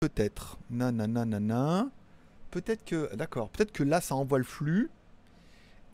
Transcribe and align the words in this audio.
peut-être. 0.00 0.58
Peut-être 2.50 2.84
que. 2.86 3.14
D'accord. 3.14 3.50
Peut-être 3.50 3.70
que 3.70 3.82
là, 3.82 4.00
ça 4.00 4.14
envoie 4.14 4.38
le 4.38 4.44
flux. 4.44 4.90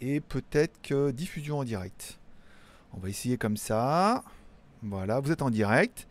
Et 0.00 0.20
peut-être 0.20 0.80
que 0.80 1.10
diffusion 1.10 1.58
en 1.58 1.64
direct. 1.64 2.20
On 2.92 2.98
va 2.98 3.08
essayer 3.08 3.36
comme 3.36 3.56
ça. 3.56 4.22
Voilà, 4.82 5.18
vous 5.18 5.32
êtes 5.32 5.42
en 5.42 5.50
direct. 5.50 6.06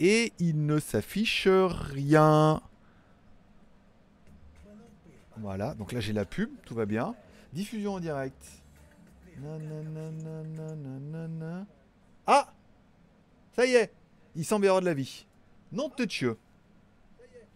Et 0.00 0.32
il 0.38 0.64
ne 0.64 0.78
s'affiche 0.78 1.46
rien. 1.46 2.62
Voilà, 5.36 5.74
donc 5.74 5.92
là 5.92 6.00
j'ai 6.00 6.12
la 6.12 6.24
pub, 6.24 6.48
tout 6.64 6.74
va 6.74 6.86
bien. 6.86 7.14
Diffusion 7.52 7.94
en 7.94 8.00
direct. 8.00 8.62
Ah 12.26 12.52
Ça 13.54 13.66
y 13.66 13.74
est 13.74 13.92
Il 14.36 14.44
semble 14.44 14.66
avoir 14.66 14.80
de 14.80 14.86
la 14.86 14.94
vie. 14.94 15.26
Non 15.72 15.90
de 15.96 16.04
Dieu. 16.04 16.38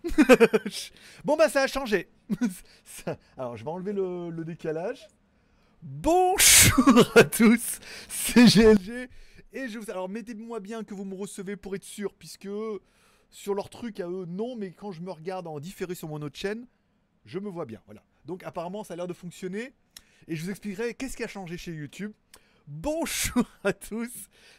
bon 1.25 1.37
bah 1.37 1.49
ça 1.49 1.63
a 1.63 1.67
changé. 1.67 2.09
Ça- 2.85 3.19
Alors 3.37 3.57
je 3.57 3.65
vais 3.65 3.71
enlever 3.71 3.93
le, 3.93 4.31
le 4.31 4.45
décalage. 4.45 5.07
Bonjour 5.83 7.17
à 7.17 7.25
tous, 7.25 7.79
c'est 8.09 8.47
GLG. 8.47 9.09
Et 9.53 9.69
je 9.69 9.79
vous... 9.79 9.91
Alors 9.91 10.09
mettez-moi 10.09 10.61
bien 10.61 10.83
que 10.85 10.95
vous 10.95 11.05
me 11.05 11.15
recevez 11.15 11.57
pour 11.57 11.75
être 11.77 11.85
sûr, 11.85 12.13
puisque 12.15 12.49
sur 13.31 13.55
leur 13.55 13.71
truc 13.71 14.01
à 14.01 14.09
eux, 14.09 14.25
non, 14.27 14.57
mais 14.57 14.73
quand 14.73 14.93
je 14.93 15.01
me 15.03 15.11
regarde 15.11 15.47
en 15.47 15.61
différé 15.61 15.95
sur 15.95 16.09
mon 16.09 16.21
autre 16.23 16.37
chaîne, 16.39 16.67
je 17.25 17.39
me 17.39 17.49
vois 17.49 17.65
bien. 17.67 17.81
Voilà. 17.87 18.03
Donc 18.25 18.43
apparemment 18.45 18.85
ça 18.85 18.95
a 18.95 18.97
l'air 18.97 19.07
de 19.07 19.13
fonctionner. 19.15 19.73
Et 20.27 20.37
je 20.37 20.43
vous 20.45 20.51
expliquerai 20.51 20.95
qu'est-ce 20.95 21.17
qui 21.17 21.25
a 21.25 21.29
changé 21.29 21.57
chez 21.57 21.73
YouTube. 21.73 22.13
Bonjour 22.69 23.45
à 23.65 23.73
tous, 23.73 24.11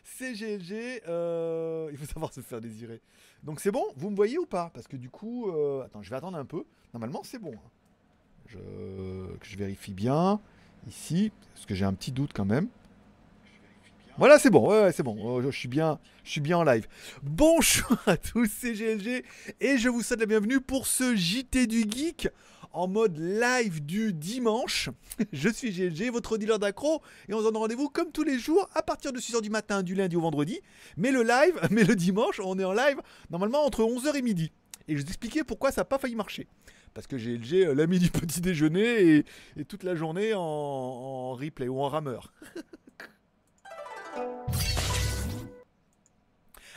c'est 0.03 0.33
GLG. 0.33 1.03
euh, 1.07 1.89
il 1.91 1.97
faut 1.97 2.05
savoir 2.05 2.33
se 2.33 2.41
faire 2.41 2.59
désirer. 2.59 3.01
Donc 3.43 3.59
c'est 3.59 3.69
bon, 3.71 3.85
vous 3.97 4.09
me 4.09 4.15
voyez 4.15 4.39
ou 4.39 4.47
pas? 4.47 4.71
Parce 4.73 4.87
que 4.87 4.97
du 4.97 5.11
coup, 5.11 5.47
euh, 5.51 5.83
attends, 5.83 6.01
je 6.01 6.09
vais 6.09 6.15
attendre 6.15 6.37
un 6.37 6.45
peu. 6.45 6.63
Normalement 6.91 7.21
c'est 7.23 7.37
bon. 7.37 7.53
hein. 7.53 7.69
Je, 8.47 9.57
vérifie 9.57 9.93
bien 9.93 10.41
ici, 10.87 11.31
parce 11.53 11.67
que 11.67 11.75
j'ai 11.75 11.85
un 11.85 11.93
petit 11.93 12.11
doute 12.11 12.31
quand 12.33 12.45
même. 12.45 12.67
Voilà, 14.17 14.39
c'est 14.39 14.49
bon, 14.49 14.67
ouais, 14.69 14.91
c'est 14.91 15.03
bon. 15.03 15.15
Oh, 15.23 15.41
je 15.43 15.49
suis 15.51 15.67
bien, 15.67 15.99
je 16.23 16.31
suis 16.31 16.41
bien 16.41 16.57
en 16.57 16.63
live. 16.63 16.87
Bonjour 17.21 17.95
à 18.07 18.17
tous, 18.17 18.49
c'est 18.51 18.73
GLG 18.73 19.23
et 19.61 19.77
je 19.77 19.87
vous 19.87 20.01
souhaite 20.01 20.21
la 20.21 20.25
bienvenue 20.25 20.61
pour 20.61 20.87
ce 20.87 21.15
JT 21.15 21.67
du 21.67 21.81
geek 21.87 22.27
en 22.71 22.87
mode 22.87 23.17
live 23.17 23.85
du 23.85 24.13
dimanche. 24.13 24.89
Je 25.33 25.49
suis 25.49 25.71
GLG, 25.71 26.11
votre 26.11 26.37
dealer 26.37 26.59
d'accro 26.59 27.01
et 27.27 27.33
on 27.33 27.39
se 27.39 27.43
donne 27.43 27.57
rendez-vous 27.57 27.89
comme 27.89 28.11
tous 28.11 28.23
les 28.23 28.39
jours 28.39 28.69
à 28.73 28.83
partir 28.83 29.11
de 29.13 29.19
6h 29.19 29.41
du 29.41 29.49
matin 29.49 29.83
du 29.83 29.95
lundi 29.95 30.15
au 30.15 30.21
vendredi. 30.21 30.59
Mais 30.97 31.11
le 31.11 31.23
live, 31.23 31.59
mais 31.71 31.83
le 31.83 31.95
dimanche, 31.95 32.39
on 32.43 32.57
est 32.59 32.63
en 32.63 32.73
live 32.73 32.97
normalement 33.29 33.65
entre 33.65 33.81
11h 33.81 34.15
et 34.15 34.21
midi. 34.21 34.51
Et 34.87 34.95
je 34.95 35.01
vous 35.01 35.07
expliquer 35.07 35.43
pourquoi 35.43 35.71
ça 35.71 35.81
n'a 35.81 35.85
pas 35.85 35.97
failli 35.97 36.15
marcher. 36.15 36.47
Parce 36.93 37.05
que 37.05 37.15
GLG, 37.15 37.67
euh, 37.67 37.75
l'ami 37.75 37.99
du 37.99 38.09
petit 38.11 38.41
déjeuner 38.41 39.23
et, 39.57 39.65
toute 39.65 39.83
la 39.83 39.95
journée 39.95 40.33
en 40.35 41.33
replay 41.33 41.67
ou 41.67 41.79
en 41.81 41.89
rameur. 41.89 42.33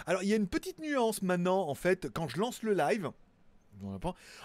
Alors, 0.07 0.23
il 0.23 0.29
y 0.29 0.33
a 0.33 0.37
une 0.37 0.49
petite 0.49 0.79
nuance 0.79 1.23
maintenant, 1.23 1.69
en 1.69 1.75
fait, 1.75 2.09
quand 2.13 2.29
je 2.29 2.39
lance 2.39 2.63
le 2.63 2.75
live. 2.75 3.11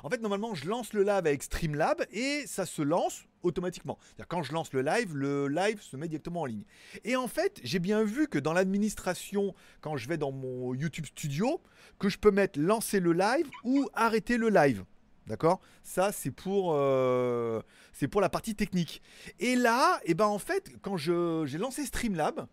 En 0.03 0.09
fait, 0.09 0.22
normalement, 0.22 0.56
je 0.56 0.67
lance 0.67 0.94
le 0.94 1.02
live 1.02 1.09
avec 1.09 1.44
Streamlab 1.44 2.06
et 2.11 2.44
ça 2.47 2.66
se 2.66 2.81
lance 2.81 3.25
automatiquement. 3.44 3.97
Quand 4.28 4.44
je 4.44 4.53
lance 4.53 4.73
le 4.73 4.81
live, 4.81 5.16
le 5.16 5.47
live 5.47 5.81
se 5.81 5.95
met 5.95 6.08
directement 6.08 6.42
en 6.42 6.45
ligne. 6.45 6.64
Et 7.03 7.16
en 7.16 7.28
fait, 7.28 7.59
j'ai 7.64 7.80
bien 7.80 8.03
vu 8.03 8.28
que 8.28 8.39
dans 8.39 8.53
l'administration, 8.53 9.53
quand 9.81 9.97
je 9.97 10.08
vais 10.08 10.17
dans 10.17 10.31
mon 10.31 10.73
YouTube 10.73 11.06
Studio, 11.06 11.61
que 12.00 12.09
je 12.09 12.17
peux 12.17 12.31
mettre 12.31 12.59
lancer 12.59 13.00
le 13.00 13.14
live 13.14 13.47
ou 13.64 13.88
arrêter 13.94 14.38
le 14.38 14.50
live. 14.50 14.84
D'accord? 15.28 15.59
Ça, 15.84 16.12
c'est 16.12 16.31
pour, 16.31 16.73
euh, 16.73 17.62
c'est 17.94 18.08
pour 18.08 18.22
la 18.22 18.30
partie 18.30 18.56
technique. 18.56 19.02
Et 19.39 19.56
là, 19.56 20.00
et 20.06 20.14
ben 20.14 20.25
en 20.25 20.39
fait, 20.39 20.72
quand 20.81 20.95
j'ai 20.97 21.58
lancé 21.58 21.86
Streamlab, 21.86 22.47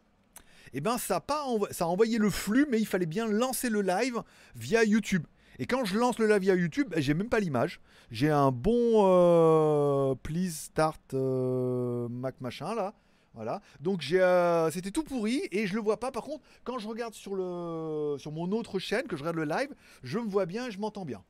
et 0.72 0.80
ben 0.80 0.98
ça 0.98 1.20
pas 1.20 1.46
ça 1.70 1.84
a 1.84 1.86
envoyé 1.86 2.18
le 2.18 2.30
flux, 2.30 2.66
mais 2.68 2.80
il 2.80 2.86
fallait 2.86 3.06
bien 3.06 3.28
lancer 3.28 3.70
le 3.70 3.80
live 3.80 4.22
via 4.56 4.82
YouTube. 4.82 5.24
Et 5.58 5.66
quand 5.66 5.84
je 5.84 5.98
lance 5.98 6.18
le 6.18 6.26
live 6.26 6.40
via 6.42 6.54
YouTube, 6.54 6.88
ben, 6.90 7.00
j'ai 7.00 7.14
même 7.14 7.28
pas 7.28 7.40
l'image. 7.40 7.80
J'ai 8.10 8.30
un 8.30 8.50
bon 8.50 9.06
euh, 9.06 10.14
please 10.14 10.54
start 10.54 11.14
euh, 11.14 12.08
Mac 12.08 12.40
machin 12.40 12.74
là. 12.74 12.94
Voilà. 13.34 13.60
Donc 13.80 14.04
euh, 14.12 14.70
c'était 14.70 14.92
tout 14.92 15.02
pourri 15.02 15.42
et 15.50 15.66
je 15.66 15.74
le 15.74 15.80
vois 15.80 15.98
pas. 15.98 16.12
Par 16.12 16.22
contre, 16.22 16.44
quand 16.62 16.78
je 16.78 16.86
regarde 16.86 17.14
sur 17.14 17.34
le, 17.34 18.16
sur 18.18 18.30
mon 18.30 18.50
autre 18.52 18.78
chaîne, 18.78 19.06
que 19.06 19.16
je 19.16 19.22
regarde 19.22 19.36
le 19.36 19.44
live, 19.44 19.74
je 20.04 20.18
me 20.18 20.28
vois 20.28 20.46
bien, 20.46 20.68
et 20.68 20.70
je 20.70 20.78
m'entends 20.78 21.04
bien. 21.04 21.22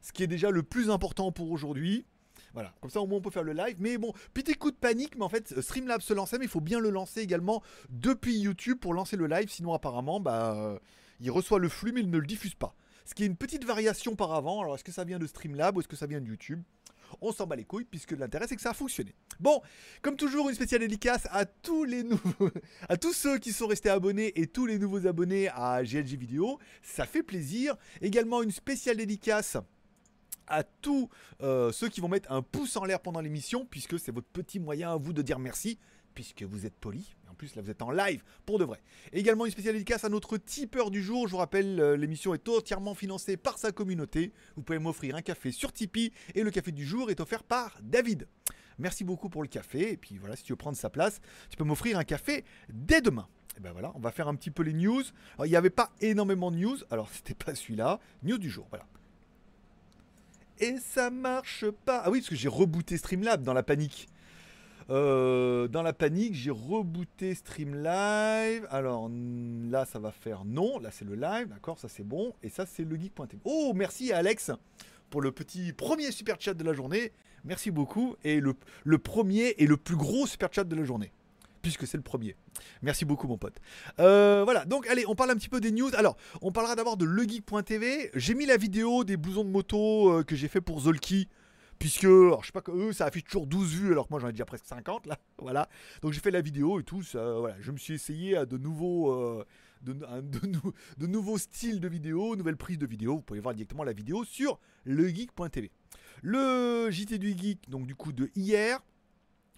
Ce 0.00 0.12
qui 0.12 0.22
est 0.22 0.28
déjà 0.28 0.50
le 0.50 0.62
plus 0.62 0.90
important 0.90 1.32
pour 1.32 1.50
aujourd'hui. 1.50 2.06
Voilà, 2.54 2.74
comme 2.80 2.90
ça 2.90 3.00
au 3.00 3.06
moins 3.06 3.18
on 3.18 3.22
peut 3.22 3.30
faire 3.30 3.44
le 3.44 3.54
live. 3.54 3.76
Mais 3.78 3.98
bon, 3.98 4.12
petit 4.34 4.54
coup 4.54 4.70
de 4.70 4.76
panique, 4.76 5.16
mais 5.16 5.24
en 5.24 5.28
fait 5.28 5.60
Streamlab 5.60 6.00
se 6.00 6.12
lançait, 6.12 6.38
mais 6.38 6.44
il 6.44 6.50
faut 6.50 6.60
bien 6.60 6.78
le 6.78 6.90
lancer 6.90 7.20
également 7.20 7.62
depuis 7.88 8.38
YouTube 8.38 8.78
pour 8.78 8.94
lancer 8.94 9.16
le 9.16 9.26
live. 9.26 9.48
Sinon 9.48 9.72
apparemment, 9.72 10.20
bah, 10.20 10.78
il 11.20 11.30
reçoit 11.30 11.58
le 11.58 11.68
flux 11.68 11.92
mais 11.92 12.02
il 12.02 12.10
ne 12.10 12.18
le 12.18 12.26
diffuse 12.26 12.54
pas. 12.54 12.76
Ce 13.04 13.14
qui 13.14 13.24
est 13.24 13.26
une 13.26 13.36
petite 13.36 13.64
variation 13.64 14.16
par 14.16 14.32
avant. 14.32 14.60
Alors 14.60 14.74
est-ce 14.74 14.84
que 14.84 14.92
ça 14.92 15.04
vient 15.04 15.18
de 15.18 15.26
Streamlab 15.26 15.76
ou 15.76 15.80
est-ce 15.80 15.88
que 15.88 15.96
ça 15.96 16.06
vient 16.06 16.20
de 16.20 16.26
YouTube? 16.26 16.62
On 17.20 17.32
s'en 17.32 17.46
bat 17.46 17.56
les 17.56 17.64
couilles 17.64 17.84
puisque 17.84 18.12
l'intérêt 18.12 18.46
c'est 18.48 18.56
que 18.56 18.62
ça 18.62 18.70
a 18.70 18.74
fonctionné. 18.74 19.14
Bon, 19.38 19.60
comme 20.00 20.16
toujours 20.16 20.48
une 20.48 20.54
spéciale 20.54 20.80
dédicace 20.80 21.26
à 21.30 21.44
tous 21.44 21.84
les 21.84 22.02
nouveaux, 22.02 22.50
à 22.88 22.96
tous 22.96 23.12
ceux 23.12 23.38
qui 23.38 23.52
sont 23.52 23.66
restés 23.66 23.90
abonnés 23.90 24.32
et 24.40 24.46
tous 24.46 24.66
les 24.66 24.78
nouveaux 24.78 25.06
abonnés 25.06 25.48
à 25.48 25.82
GLG 25.82 26.16
Vidéo, 26.16 26.58
ça 26.82 27.06
fait 27.06 27.22
plaisir. 27.22 27.76
Également 28.00 28.42
une 28.42 28.50
spéciale 28.50 28.96
dédicace 28.96 29.56
à 30.46 30.64
tous 30.64 31.08
euh, 31.42 31.72
ceux 31.72 31.88
qui 31.88 32.00
vont 32.00 32.08
mettre 32.08 32.30
un 32.30 32.42
pouce 32.42 32.76
en 32.76 32.84
l'air 32.84 33.00
pendant 33.00 33.20
l'émission, 33.20 33.64
puisque 33.64 33.98
c'est 33.98 34.12
votre 34.12 34.28
petit 34.28 34.60
moyen 34.60 34.92
à 34.92 34.96
vous 34.96 35.12
de 35.12 35.22
dire 35.22 35.38
merci, 35.38 35.78
puisque 36.14 36.42
vous 36.42 36.66
êtes 36.66 36.74
poli. 36.74 37.14
Plus, 37.42 37.56
là, 37.56 37.62
vous 37.62 37.70
êtes 37.72 37.82
en 37.82 37.90
live 37.90 38.22
pour 38.46 38.60
de 38.60 38.64
vrai. 38.64 38.80
Également 39.12 39.46
une 39.46 39.50
spéciale 39.50 39.74
dédicace 39.74 40.04
à 40.04 40.08
notre 40.08 40.36
tipeur 40.36 40.92
du 40.92 41.02
jour. 41.02 41.26
Je 41.26 41.32
vous 41.32 41.38
rappelle, 41.38 41.80
euh, 41.80 41.96
l'émission 41.96 42.34
est 42.34 42.48
entièrement 42.48 42.94
financée 42.94 43.36
par 43.36 43.58
sa 43.58 43.72
communauté. 43.72 44.32
Vous 44.54 44.62
pouvez 44.62 44.78
m'offrir 44.78 45.16
un 45.16 45.22
café 45.22 45.50
sur 45.50 45.72
Tipeee 45.72 46.12
et 46.36 46.44
le 46.44 46.52
café 46.52 46.70
du 46.70 46.86
jour 46.86 47.10
est 47.10 47.18
offert 47.18 47.42
par 47.42 47.76
David. 47.82 48.28
Merci 48.78 49.02
beaucoup 49.02 49.28
pour 49.28 49.42
le 49.42 49.48
café. 49.48 49.90
Et 49.90 49.96
puis 49.96 50.18
voilà, 50.18 50.36
si 50.36 50.44
tu 50.44 50.52
veux 50.52 50.56
prendre 50.56 50.76
sa 50.76 50.88
place, 50.88 51.20
tu 51.50 51.56
peux 51.56 51.64
m'offrir 51.64 51.98
un 51.98 52.04
café 52.04 52.44
dès 52.72 53.00
demain. 53.00 53.26
Et 53.56 53.60
ben 53.60 53.72
voilà, 53.72 53.90
on 53.96 53.98
va 53.98 54.12
faire 54.12 54.28
un 54.28 54.36
petit 54.36 54.52
peu 54.52 54.62
les 54.62 54.72
news. 54.72 55.02
Alors, 55.34 55.46
il 55.46 55.50
n'y 55.50 55.56
avait 55.56 55.68
pas 55.68 55.90
énormément 56.00 56.52
de 56.52 56.58
news. 56.58 56.76
Alors, 56.92 57.08
c'était 57.12 57.34
pas 57.34 57.56
celui-là. 57.56 57.98
News 58.22 58.38
du 58.38 58.50
jour, 58.50 58.68
voilà. 58.70 58.86
Et 60.60 60.76
ça 60.76 61.10
marche 61.10 61.68
pas. 61.84 62.02
Ah 62.04 62.10
oui, 62.12 62.20
parce 62.20 62.30
que 62.30 62.36
j'ai 62.36 62.46
rebooté 62.46 62.96
Streamlab 62.98 63.42
dans 63.42 63.52
la 63.52 63.64
panique. 63.64 64.06
Euh, 64.92 65.68
dans 65.68 65.82
la 65.82 65.92
panique, 65.94 66.34
j'ai 66.34 66.50
rebooté 66.50 67.34
Streamlive. 67.34 68.66
Alors 68.70 69.06
n- 69.06 69.68
là, 69.70 69.84
ça 69.86 69.98
va 69.98 70.12
faire 70.12 70.44
non. 70.44 70.78
Là, 70.78 70.90
c'est 70.92 71.04
le 71.06 71.14
live, 71.14 71.48
d'accord, 71.48 71.78
ça 71.78 71.88
c'est 71.88 72.04
bon. 72.06 72.34
Et 72.42 72.48
ça, 72.50 72.66
c'est 72.66 72.84
le 72.84 72.96
geek.tv. 72.96 73.38
Oh, 73.44 73.72
merci 73.74 74.12
Alex 74.12 74.50
pour 75.10 75.22
le 75.22 75.32
petit 75.32 75.72
premier 75.72 76.10
super 76.12 76.36
chat 76.38 76.54
de 76.54 76.64
la 76.64 76.72
journée. 76.74 77.12
Merci 77.44 77.70
beaucoup. 77.70 78.16
Et 78.22 78.38
le, 78.40 78.54
le 78.84 78.98
premier 78.98 79.54
et 79.58 79.66
le 79.66 79.76
plus 79.76 79.96
gros 79.96 80.26
super 80.26 80.50
chat 80.52 80.64
de 80.64 80.76
la 80.76 80.84
journée. 80.84 81.10
Puisque 81.62 81.86
c'est 81.86 81.96
le 81.96 82.02
premier. 82.02 82.34
Merci 82.82 83.04
beaucoup, 83.04 83.28
mon 83.28 83.38
pote. 83.38 83.54
Euh, 84.00 84.42
voilà, 84.44 84.64
donc 84.64 84.86
allez, 84.88 85.04
on 85.06 85.14
parle 85.14 85.30
un 85.30 85.36
petit 85.36 85.48
peu 85.48 85.60
des 85.60 85.70
news. 85.70 85.90
Alors, 85.94 86.16
on 86.42 86.50
parlera 86.50 86.74
d'abord 86.74 86.96
de 86.96 87.04
legeek.tv. 87.04 88.10
J'ai 88.14 88.34
mis 88.34 88.46
la 88.46 88.56
vidéo 88.56 89.04
des 89.04 89.16
blousons 89.16 89.44
de 89.44 89.50
moto 89.50 90.10
euh, 90.10 90.22
que 90.24 90.34
j'ai 90.36 90.48
fait 90.48 90.60
pour 90.60 90.80
Zolki. 90.80 91.28
Puisque, 91.82 92.04
alors, 92.04 92.42
je 92.42 92.46
sais 92.46 92.52
pas, 92.52 92.60
que 92.60 92.70
eux, 92.70 92.92
ça 92.92 93.06
affiche 93.06 93.24
toujours 93.24 93.48
12 93.48 93.74
vues, 93.74 93.90
alors 93.90 94.06
que 94.06 94.12
moi 94.12 94.20
j'en 94.20 94.28
ai 94.28 94.32
déjà 94.32 94.44
presque 94.44 94.66
50 94.66 95.06
là. 95.06 95.18
Voilà. 95.38 95.68
Donc 96.00 96.12
j'ai 96.12 96.20
fait 96.20 96.30
la 96.30 96.40
vidéo 96.40 96.78
et 96.78 96.84
tout. 96.84 97.02
Je 97.02 97.70
me 97.72 97.76
suis 97.76 97.94
essayé 97.94 98.36
à 98.36 98.46
de 98.46 98.56
nouveaux, 98.56 99.10
euh, 99.10 99.44
de, 99.82 99.92
de 99.92 100.40
de 100.96 101.06
nouveaux 101.08 101.38
styles 101.38 101.80
de 101.80 101.88
vidéos, 101.88 102.36
nouvelles 102.36 102.56
prises 102.56 102.78
de 102.78 102.86
vidéos. 102.86 103.16
Vous 103.16 103.22
pouvez 103.22 103.40
voir 103.40 103.52
directement 103.52 103.82
la 103.82 103.92
vidéo 103.92 104.22
sur 104.22 104.60
legeek.tv. 104.84 105.72
Le 106.22 106.88
JT 106.88 107.18
du 107.18 107.36
Geek, 107.36 107.68
donc 107.68 107.88
du 107.88 107.96
coup 107.96 108.12
de 108.12 108.30
hier. 108.36 108.80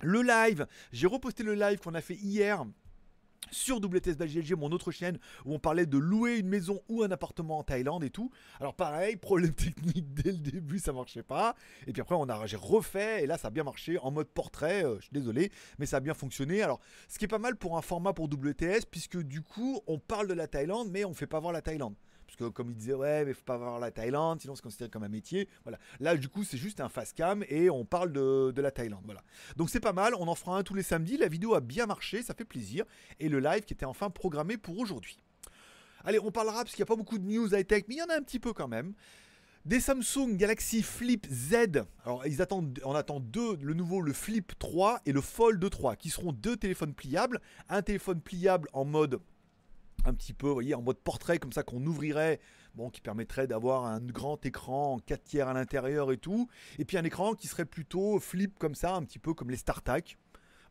Le 0.00 0.22
live, 0.22 0.66
j'ai 0.92 1.06
reposté 1.06 1.42
le 1.42 1.54
live 1.54 1.78
qu'on 1.78 1.94
a 1.94 2.00
fait 2.00 2.16
hier 2.16 2.64
sur 3.50 3.76
WTS 3.76 4.16
GLG, 4.16 4.54
mon 4.56 4.70
autre 4.72 4.90
chaîne, 4.90 5.18
où 5.44 5.54
on 5.54 5.58
parlait 5.58 5.86
de 5.86 5.98
louer 5.98 6.38
une 6.38 6.48
maison 6.48 6.80
ou 6.88 7.02
un 7.02 7.10
appartement 7.10 7.58
en 7.58 7.62
Thaïlande 7.62 8.04
et 8.04 8.10
tout. 8.10 8.30
Alors 8.60 8.74
pareil, 8.74 9.16
problème 9.16 9.54
technique 9.54 10.12
dès 10.14 10.32
le 10.32 10.38
début, 10.38 10.78
ça 10.78 10.92
marchait 10.92 11.22
pas. 11.22 11.54
Et 11.86 11.92
puis 11.92 12.02
après, 12.02 12.14
on 12.14 12.28
a, 12.28 12.34
refait 12.56 13.24
et 13.24 13.26
là, 13.26 13.38
ça 13.38 13.48
a 13.48 13.50
bien 13.50 13.64
marché 13.64 13.98
en 13.98 14.10
mode 14.10 14.28
portrait. 14.28 14.84
euh, 14.84 14.96
je 14.96 15.02
suis 15.02 15.12
désolé, 15.12 15.50
mais 15.78 15.86
ça 15.86 15.98
a 15.98 16.00
bien 16.00 16.14
fonctionné. 16.14 16.62
Alors, 16.62 16.80
ce 17.08 17.18
qui 17.18 17.24
est 17.24 17.28
pas 17.28 17.38
mal 17.38 17.56
pour 17.56 17.76
un 17.76 17.82
format 17.82 18.12
pour 18.12 18.26
WTS, 18.26 18.86
puisque 18.90 19.18
du 19.18 19.42
coup, 19.42 19.80
on 19.86 19.98
parle 19.98 20.28
de 20.28 20.34
la 20.34 20.46
Thaïlande, 20.46 20.88
mais 20.90 21.04
on 21.04 21.14
fait 21.14 21.26
pas 21.26 21.40
voir 21.40 21.52
la 21.52 21.62
Thaïlande. 21.62 21.94
Parce 22.34 22.50
que 22.50 22.52
comme 22.52 22.70
il 22.70 22.76
disait, 22.76 22.94
ouais, 22.94 23.24
mais 23.24 23.32
faut 23.32 23.44
pas 23.44 23.56
voir 23.56 23.78
la 23.78 23.92
Thaïlande, 23.92 24.40
sinon 24.40 24.56
c'est 24.56 24.62
considéré 24.62 24.90
comme 24.90 25.04
un 25.04 25.08
métier. 25.08 25.48
Voilà. 25.62 25.78
Là, 26.00 26.16
du 26.16 26.28
coup, 26.28 26.42
c'est 26.42 26.56
juste 26.56 26.80
un 26.80 26.88
fast 26.88 27.16
cam 27.16 27.44
et 27.48 27.70
on 27.70 27.84
parle 27.84 28.12
de, 28.12 28.50
de 28.50 28.60
la 28.60 28.72
Thaïlande. 28.72 29.02
Voilà. 29.04 29.22
Donc 29.56 29.70
c'est 29.70 29.78
pas 29.78 29.92
mal, 29.92 30.14
on 30.18 30.26
en 30.26 30.34
fera 30.34 30.58
un 30.58 30.64
tous 30.64 30.74
les 30.74 30.82
samedis. 30.82 31.16
La 31.16 31.28
vidéo 31.28 31.54
a 31.54 31.60
bien 31.60 31.86
marché, 31.86 32.22
ça 32.22 32.34
fait 32.34 32.44
plaisir. 32.44 32.84
Et 33.20 33.28
le 33.28 33.38
live 33.38 33.64
qui 33.64 33.72
était 33.72 33.84
enfin 33.84 34.10
programmé 34.10 34.56
pour 34.56 34.78
aujourd'hui. 34.78 35.22
Allez, 36.04 36.18
on 36.18 36.32
parlera 36.32 36.64
parce 36.64 36.74
qu'il 36.74 36.82
n'y 36.82 36.88
a 36.88 36.92
pas 36.92 36.96
beaucoup 36.96 37.18
de 37.18 37.24
news 37.24 37.54
high-tech, 37.54 37.84
mais 37.88 37.94
il 37.94 37.98
y 37.98 38.02
en 38.02 38.06
a 38.08 38.16
un 38.16 38.22
petit 38.22 38.40
peu 38.40 38.52
quand 38.52 38.68
même. 38.68 38.94
Des 39.64 39.78
Samsung 39.78 40.36
Galaxy 40.36 40.82
Flip 40.82 41.26
Z. 41.30 41.84
Alors, 42.04 42.26
ils 42.26 42.42
attendent, 42.42 42.78
on 42.84 42.94
attend 42.94 43.20
deux, 43.20 43.56
le 43.62 43.74
nouveau, 43.74 44.02
le 44.02 44.12
Flip 44.12 44.58
3 44.58 45.02
et 45.06 45.12
le 45.12 45.20
Fold 45.20 45.70
3, 45.70 45.94
qui 45.96 46.10
seront 46.10 46.32
deux 46.32 46.56
téléphones 46.56 46.94
pliables. 46.94 47.40
Un 47.68 47.80
téléphone 47.80 48.20
pliable 48.20 48.68
en 48.72 48.84
mode 48.84 49.20
un 50.04 50.14
petit 50.14 50.32
peu, 50.32 50.48
vous 50.48 50.54
voyez, 50.54 50.74
en 50.74 50.82
mode 50.82 50.98
portrait, 50.98 51.38
comme 51.38 51.52
ça 51.52 51.62
qu'on 51.62 51.84
ouvrirait, 51.84 52.40
bon, 52.74 52.90
qui 52.90 53.00
permettrait 53.00 53.46
d'avoir 53.46 53.86
un 53.86 54.00
grand 54.00 54.44
écran 54.44 54.94
en 54.94 54.98
4 54.98 55.24
tiers 55.24 55.48
à 55.48 55.52
l'intérieur 55.54 56.12
et 56.12 56.18
tout. 56.18 56.48
Et 56.78 56.84
puis 56.84 56.96
un 56.96 57.04
écran 57.04 57.34
qui 57.34 57.46
serait 57.46 57.64
plutôt 57.64 58.18
flip 58.20 58.58
comme 58.58 58.74
ça, 58.74 58.94
un 58.94 59.02
petit 59.02 59.18
peu 59.18 59.34
comme 59.34 59.50
les 59.50 59.56
StarTAC. 59.56 60.18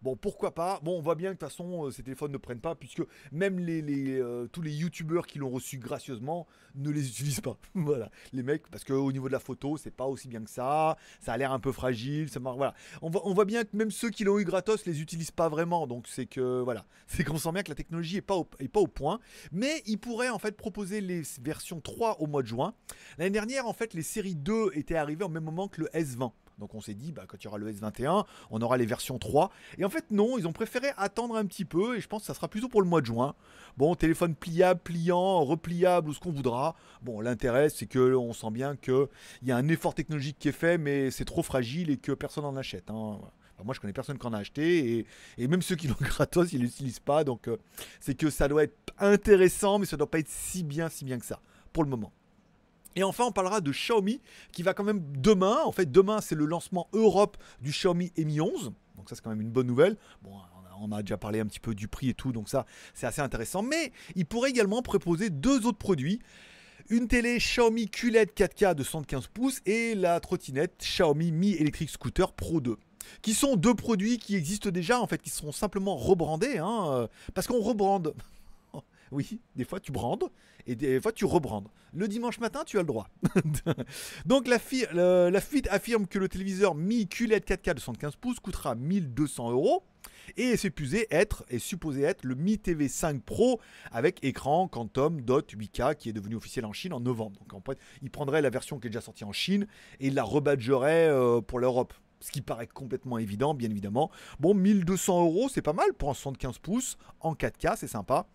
Bon, 0.03 0.17
pourquoi 0.17 0.53
pas 0.53 0.81
Bon, 0.83 0.97
on 0.97 1.01
voit 1.01 1.15
bien 1.15 1.29
que 1.29 1.35
de 1.35 1.39
toute 1.39 1.47
façon, 1.47 1.85
euh, 1.85 1.91
ces 1.91 2.03
téléphones 2.03 2.33
ne 2.33 2.37
prennent 2.37 2.59
pas, 2.59 2.75
puisque 2.75 3.01
même 3.31 3.65
euh, 3.69 4.47
tous 4.47 4.61
les 4.61 4.73
youtubeurs 4.73 5.25
qui 5.25 5.39
l'ont 5.39 5.49
reçu 5.49 5.77
gracieusement 5.77 6.45
ne 6.75 6.89
les 6.89 7.07
utilisent 7.09 7.39
pas. 7.39 7.57
voilà, 7.73 8.11
les 8.33 8.43
mecs, 8.43 8.69
parce 8.69 8.83
qu'au 8.83 9.09
niveau 9.13 9.27
de 9.27 9.31
la 9.31 9.39
photo, 9.39 9.77
c'est 9.77 9.95
pas 9.95 10.05
aussi 10.05 10.27
bien 10.27 10.43
que 10.43 10.49
ça, 10.49 10.97
ça 11.21 11.31
a 11.31 11.37
l'air 11.37 11.53
un 11.53 11.59
peu 11.59 11.71
fragile, 11.71 12.27
ça 12.27 12.41
voilà. 12.41 12.73
On 13.01 13.09
voit, 13.09 13.25
on 13.25 13.33
voit 13.33 13.45
bien 13.45 13.63
que 13.63 13.77
même 13.77 13.91
ceux 13.91 14.09
qui 14.09 14.25
l'ont 14.25 14.37
eu 14.39 14.43
gratos 14.43 14.85
les 14.85 15.01
utilisent 15.01 15.31
pas 15.31 15.47
vraiment, 15.47 15.87
donc 15.87 16.05
c'est 16.09 16.25
que, 16.25 16.59
voilà, 16.61 16.83
c'est 17.07 17.23
qu'on 17.23 17.37
sent 17.37 17.53
bien 17.53 17.63
que 17.63 17.69
la 17.69 17.75
technologie 17.75 18.17
est 18.17 18.21
pas, 18.21 18.35
au, 18.35 18.49
est 18.59 18.67
pas 18.67 18.81
au 18.81 18.87
point, 18.87 19.21
mais 19.53 19.83
ils 19.85 19.97
pourraient 19.97 20.27
en 20.27 20.39
fait 20.39 20.57
proposer 20.57 20.99
les 20.99 21.21
versions 21.41 21.79
3 21.79 22.19
au 22.19 22.27
mois 22.27 22.41
de 22.41 22.47
juin. 22.47 22.73
L'année 23.17 23.31
dernière, 23.31 23.67
en 23.67 23.73
fait, 23.73 23.93
les 23.93 24.03
séries 24.03 24.35
2 24.35 24.71
étaient 24.73 24.95
arrivées 24.95 25.23
au 25.23 25.29
même 25.29 25.45
moment 25.45 25.69
que 25.69 25.79
le 25.79 25.87
S20. 25.93 26.33
Donc 26.59 26.75
on 26.75 26.81
s'est 26.81 26.93
dit, 26.93 27.11
bah, 27.11 27.23
quand 27.27 27.37
il 27.41 27.45
y 27.45 27.47
aura 27.47 27.57
le 27.57 27.71
S21, 27.71 28.25
on 28.51 28.61
aura 28.61 28.77
les 28.77 28.85
versions 28.85 29.17
3. 29.17 29.51
Et 29.77 29.85
en 29.85 29.89
fait, 29.89 30.05
non, 30.11 30.37
ils 30.37 30.47
ont 30.47 30.53
préféré 30.53 30.89
attendre 30.97 31.35
un 31.35 31.45
petit 31.45 31.65
peu, 31.65 31.97
et 31.97 32.01
je 32.01 32.07
pense 32.07 32.21
que 32.21 32.27
ça 32.27 32.33
sera 32.33 32.47
plutôt 32.47 32.69
pour 32.69 32.81
le 32.81 32.87
mois 32.87 33.01
de 33.01 33.05
juin. 33.05 33.35
Bon, 33.77 33.95
téléphone 33.95 34.35
pliable, 34.35 34.79
pliant, 34.83 35.43
repliable, 35.43 36.09
ou 36.09 36.13
ce 36.13 36.19
qu'on 36.19 36.31
voudra. 36.31 36.75
Bon, 37.01 37.21
l'intérêt, 37.21 37.69
c'est 37.69 37.87
que 37.87 38.15
on 38.15 38.33
sent 38.33 38.51
bien 38.51 38.75
qu'il 38.75 39.07
y 39.43 39.51
a 39.51 39.57
un 39.57 39.67
effort 39.67 39.95
technologique 39.95 40.37
qui 40.39 40.49
est 40.49 40.53
fait, 40.53 40.77
mais 40.77 41.11
c'est 41.11 41.25
trop 41.25 41.43
fragile 41.43 41.89
et 41.89 41.97
que 41.97 42.11
personne 42.11 42.43
n'en 42.43 42.55
achète. 42.55 42.89
Hein. 42.91 43.19
moi, 43.63 43.73
je 43.73 43.79
connais 43.79 43.93
personne 43.93 44.19
qui 44.19 44.27
en 44.27 44.33
a 44.33 44.39
acheté, 44.39 45.05
et, 45.37 45.47
même 45.47 45.61
ceux 45.61 45.75
qui 45.75 45.87
l'ont 45.87 45.95
gratos, 46.01 46.53
ils 46.53 46.59
ne 46.59 46.65
l'utilisent 46.65 46.99
pas. 46.99 47.23
Donc, 47.23 47.47
euh, 47.47 47.57
c'est 47.99 48.15
que 48.15 48.29
ça 48.29 48.47
doit 48.47 48.63
être 48.63 48.93
intéressant, 48.99 49.79
mais 49.79 49.85
ça 49.85 49.95
ne 49.95 49.99
doit 49.99 50.11
pas 50.11 50.19
être 50.19 50.29
si 50.29 50.63
bien, 50.63 50.89
si 50.89 51.05
bien 51.05 51.17
que 51.17 51.25
ça, 51.25 51.39
pour 51.71 51.83
le 51.83 51.89
moment. 51.89 52.11
Et 52.95 53.03
enfin, 53.03 53.25
on 53.25 53.31
parlera 53.31 53.61
de 53.61 53.71
Xiaomi 53.71 54.21
qui 54.51 54.63
va 54.63 54.73
quand 54.73 54.83
même 54.83 55.01
demain. 55.17 55.59
En 55.65 55.71
fait, 55.71 55.91
demain, 55.91 56.21
c'est 56.21 56.35
le 56.35 56.45
lancement 56.45 56.87
Europe 56.93 57.37
du 57.61 57.71
Xiaomi 57.71 58.11
Mi 58.17 58.41
11. 58.41 58.71
Donc, 58.97 59.09
ça, 59.09 59.15
c'est 59.15 59.21
quand 59.21 59.31
même 59.31 59.41
une 59.41 59.51
bonne 59.51 59.67
nouvelle. 59.67 59.97
Bon, 60.21 60.31
on 60.79 60.91
a 60.91 61.01
déjà 61.01 61.17
parlé 61.17 61.39
un 61.39 61.45
petit 61.45 61.59
peu 61.59 61.73
du 61.73 61.87
prix 61.87 62.09
et 62.09 62.13
tout, 62.13 62.31
donc 62.31 62.49
ça, 62.49 62.65
c'est 62.93 63.07
assez 63.07 63.21
intéressant. 63.21 63.63
Mais 63.63 63.91
il 64.15 64.25
pourrait 64.25 64.49
également 64.49 64.81
proposer 64.81 65.29
deux 65.29 65.65
autres 65.65 65.77
produits. 65.77 66.19
Une 66.89 67.07
télé 67.07 67.37
Xiaomi 67.37 67.89
QLED 67.89 68.31
4K 68.35 68.75
de 68.75 68.83
115 68.83 69.27
pouces 69.27 69.61
et 69.65 69.95
la 69.95 70.19
trottinette 70.19 70.75
Xiaomi 70.79 71.31
Mi 71.31 71.53
Electric 71.53 71.89
Scooter 71.89 72.33
Pro 72.33 72.59
2 72.59 72.77
qui 73.21 73.33
sont 73.33 73.57
deux 73.57 73.75
produits 73.75 74.17
qui 74.17 74.35
existent 74.35 74.69
déjà 74.69 74.99
en 74.99 75.07
fait, 75.07 75.21
qui 75.21 75.29
seront 75.29 75.51
simplement 75.51 75.97
rebrandés, 75.97 76.57
hein, 76.57 76.87
euh, 76.91 77.07
parce 77.33 77.47
qu'on 77.47 77.59
rebrande. 77.59 78.13
Oui, 79.13 79.39
des 79.55 79.63
fois 79.63 79.79
tu 79.79 79.91
brandes 79.91 80.29
et 80.65 80.75
des 80.75 80.99
fois 80.99 81.11
tu 81.11 81.25
rebrandes. 81.25 81.67
Le 81.93 82.07
dimanche 82.07 82.39
matin, 82.39 82.63
tu 82.65 82.77
as 82.77 82.81
le 82.81 82.87
droit. 82.87 83.07
Donc 84.25 84.47
la, 84.47 84.57
fuite 84.57 85.67
affirme 85.69 86.07
que 86.07 86.17
le 86.17 86.27
téléviseur 86.27 86.73
Mi 86.73 87.07
QLED 87.07 87.43
4K 87.43 87.75
de 87.75 87.79
75 87.79 88.15
pouces 88.15 88.39
coûtera 88.39 88.73
1200 88.73 89.51
euros 89.51 89.83
et 90.35 90.49
est 90.49 90.57
supposé 90.57 91.07
être, 91.11 91.45
est 91.49 91.59
supposé 91.59 92.01
être 92.01 92.23
le 92.23 92.33
Mi 92.33 92.57
TV 92.57 92.87
5 92.87 93.21
Pro 93.21 93.61
avec 93.91 94.23
écran 94.23 94.67
Quantum 94.67 95.21
Dot 95.21 95.53
8K 95.53 95.95
qui 95.95 96.09
est 96.09 96.13
devenu 96.13 96.35
officiel 96.35 96.65
en 96.65 96.73
Chine 96.73 96.93
en 96.93 96.99
novembre. 96.99 97.39
Donc 97.41 97.53
en 97.53 97.61
fait, 97.61 97.77
il 98.01 98.09
prendrait 98.09 98.41
la 98.41 98.49
version 98.49 98.79
qui 98.79 98.87
est 98.87 98.89
déjà 98.89 99.01
sortie 99.01 99.25
en 99.25 99.31
Chine 99.31 99.67
et 99.99 100.09
la 100.09 100.23
rebadgerait 100.23 101.07
euh, 101.09 101.41
pour 101.41 101.59
l'Europe 101.59 101.93
ce 102.23 102.31
qui 102.31 102.41
paraît 102.41 102.67
complètement 102.67 103.17
évident, 103.17 103.53
bien 103.53 103.69
évidemment. 103.69 104.09
Bon, 104.39 104.53
1200 104.53 105.25
euros, 105.25 105.49
c'est 105.49 105.61
pas 105.61 105.73
mal 105.73 105.93
pour 105.93 106.09
un 106.09 106.13
75 106.13 106.57
pouces 106.59 106.97
en 107.19 107.33
4K, 107.33 107.75
c'est 107.75 107.87
sympa. 107.87 108.25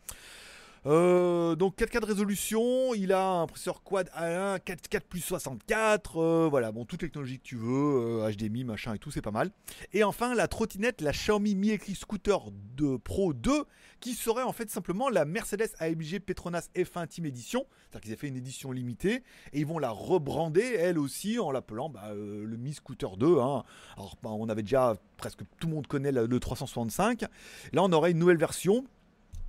Euh, 0.89 1.55
donc 1.55 1.77
4K 1.77 2.01
de 2.01 2.07
résolution, 2.07 2.95
il 2.95 3.13
a 3.13 3.23
un 3.23 3.47
processeur 3.47 3.83
quad 3.83 4.09
A1, 4.17 4.59
4, 4.61 4.89
4 4.89 5.05
plus 5.07 5.21
64, 5.21 6.17
euh, 6.17 6.49
voilà, 6.49 6.73
bon, 6.73 6.87
toute 6.87 7.01
technologie 7.01 7.39
que 7.39 7.45
tu 7.45 7.57
veux, 7.57 8.23
HDMI, 8.31 8.63
euh, 8.63 8.67
machin 8.67 8.95
et 8.95 8.99
tout, 8.99 9.11
c'est 9.11 9.21
pas 9.21 9.31
mal. 9.31 9.51
Et 9.93 10.03
enfin, 10.03 10.35
la 10.35 10.49
trottinette, 10.49 11.03
la 11.03 11.13
Xiaomi 11.13 11.55
Mi 11.57 11.69
Electric 11.69 11.95
Scooter 11.95 12.39
de 12.75 12.97
Pro 12.97 13.35
2, 13.35 13.65
qui 14.01 14.15
serait 14.15 14.45
en 14.45 14.53
fait 14.53 14.71
simplement 14.71 15.11
la 15.11 15.27
Mercedes 15.27 15.69
AMG 15.79 16.21
Petronas 16.21 16.69
F1 16.75 17.07
Team 17.07 17.27
Edition, 17.27 17.67
c'est-à-dire 17.91 18.01
qu'ils 18.01 18.15
ont 18.15 18.19
fait 18.19 18.29
une 18.29 18.37
édition 18.37 18.73
limitée, 18.73 19.25
et 19.53 19.61
ils 19.61 19.67
vont 19.67 19.79
la 19.79 19.91
rebrander, 19.91 20.75
elle 20.79 20.99
aussi, 20.99 21.39
en 21.39 21.51
l'appelant 21.51 21.91
bah, 21.91 22.15
le 22.15 22.57
Mi 22.57 22.73
Scooter 22.73 23.19
2. 23.19 23.41
Hein. 23.41 23.63
Alors, 23.99 24.17
bah, 24.23 24.31
on 24.31 24.49
avait 24.49 24.63
déjà, 24.63 24.95
presque 25.19 25.41
tout 25.61 25.69
le 25.69 25.75
monde 25.75 25.87
connaît 25.87 26.13
le 26.13 26.41
365, 26.41 27.27
là 27.75 27.83
on 27.83 27.93
aurait 27.93 28.13
une 28.13 28.19
nouvelle 28.19 28.39
version 28.39 28.87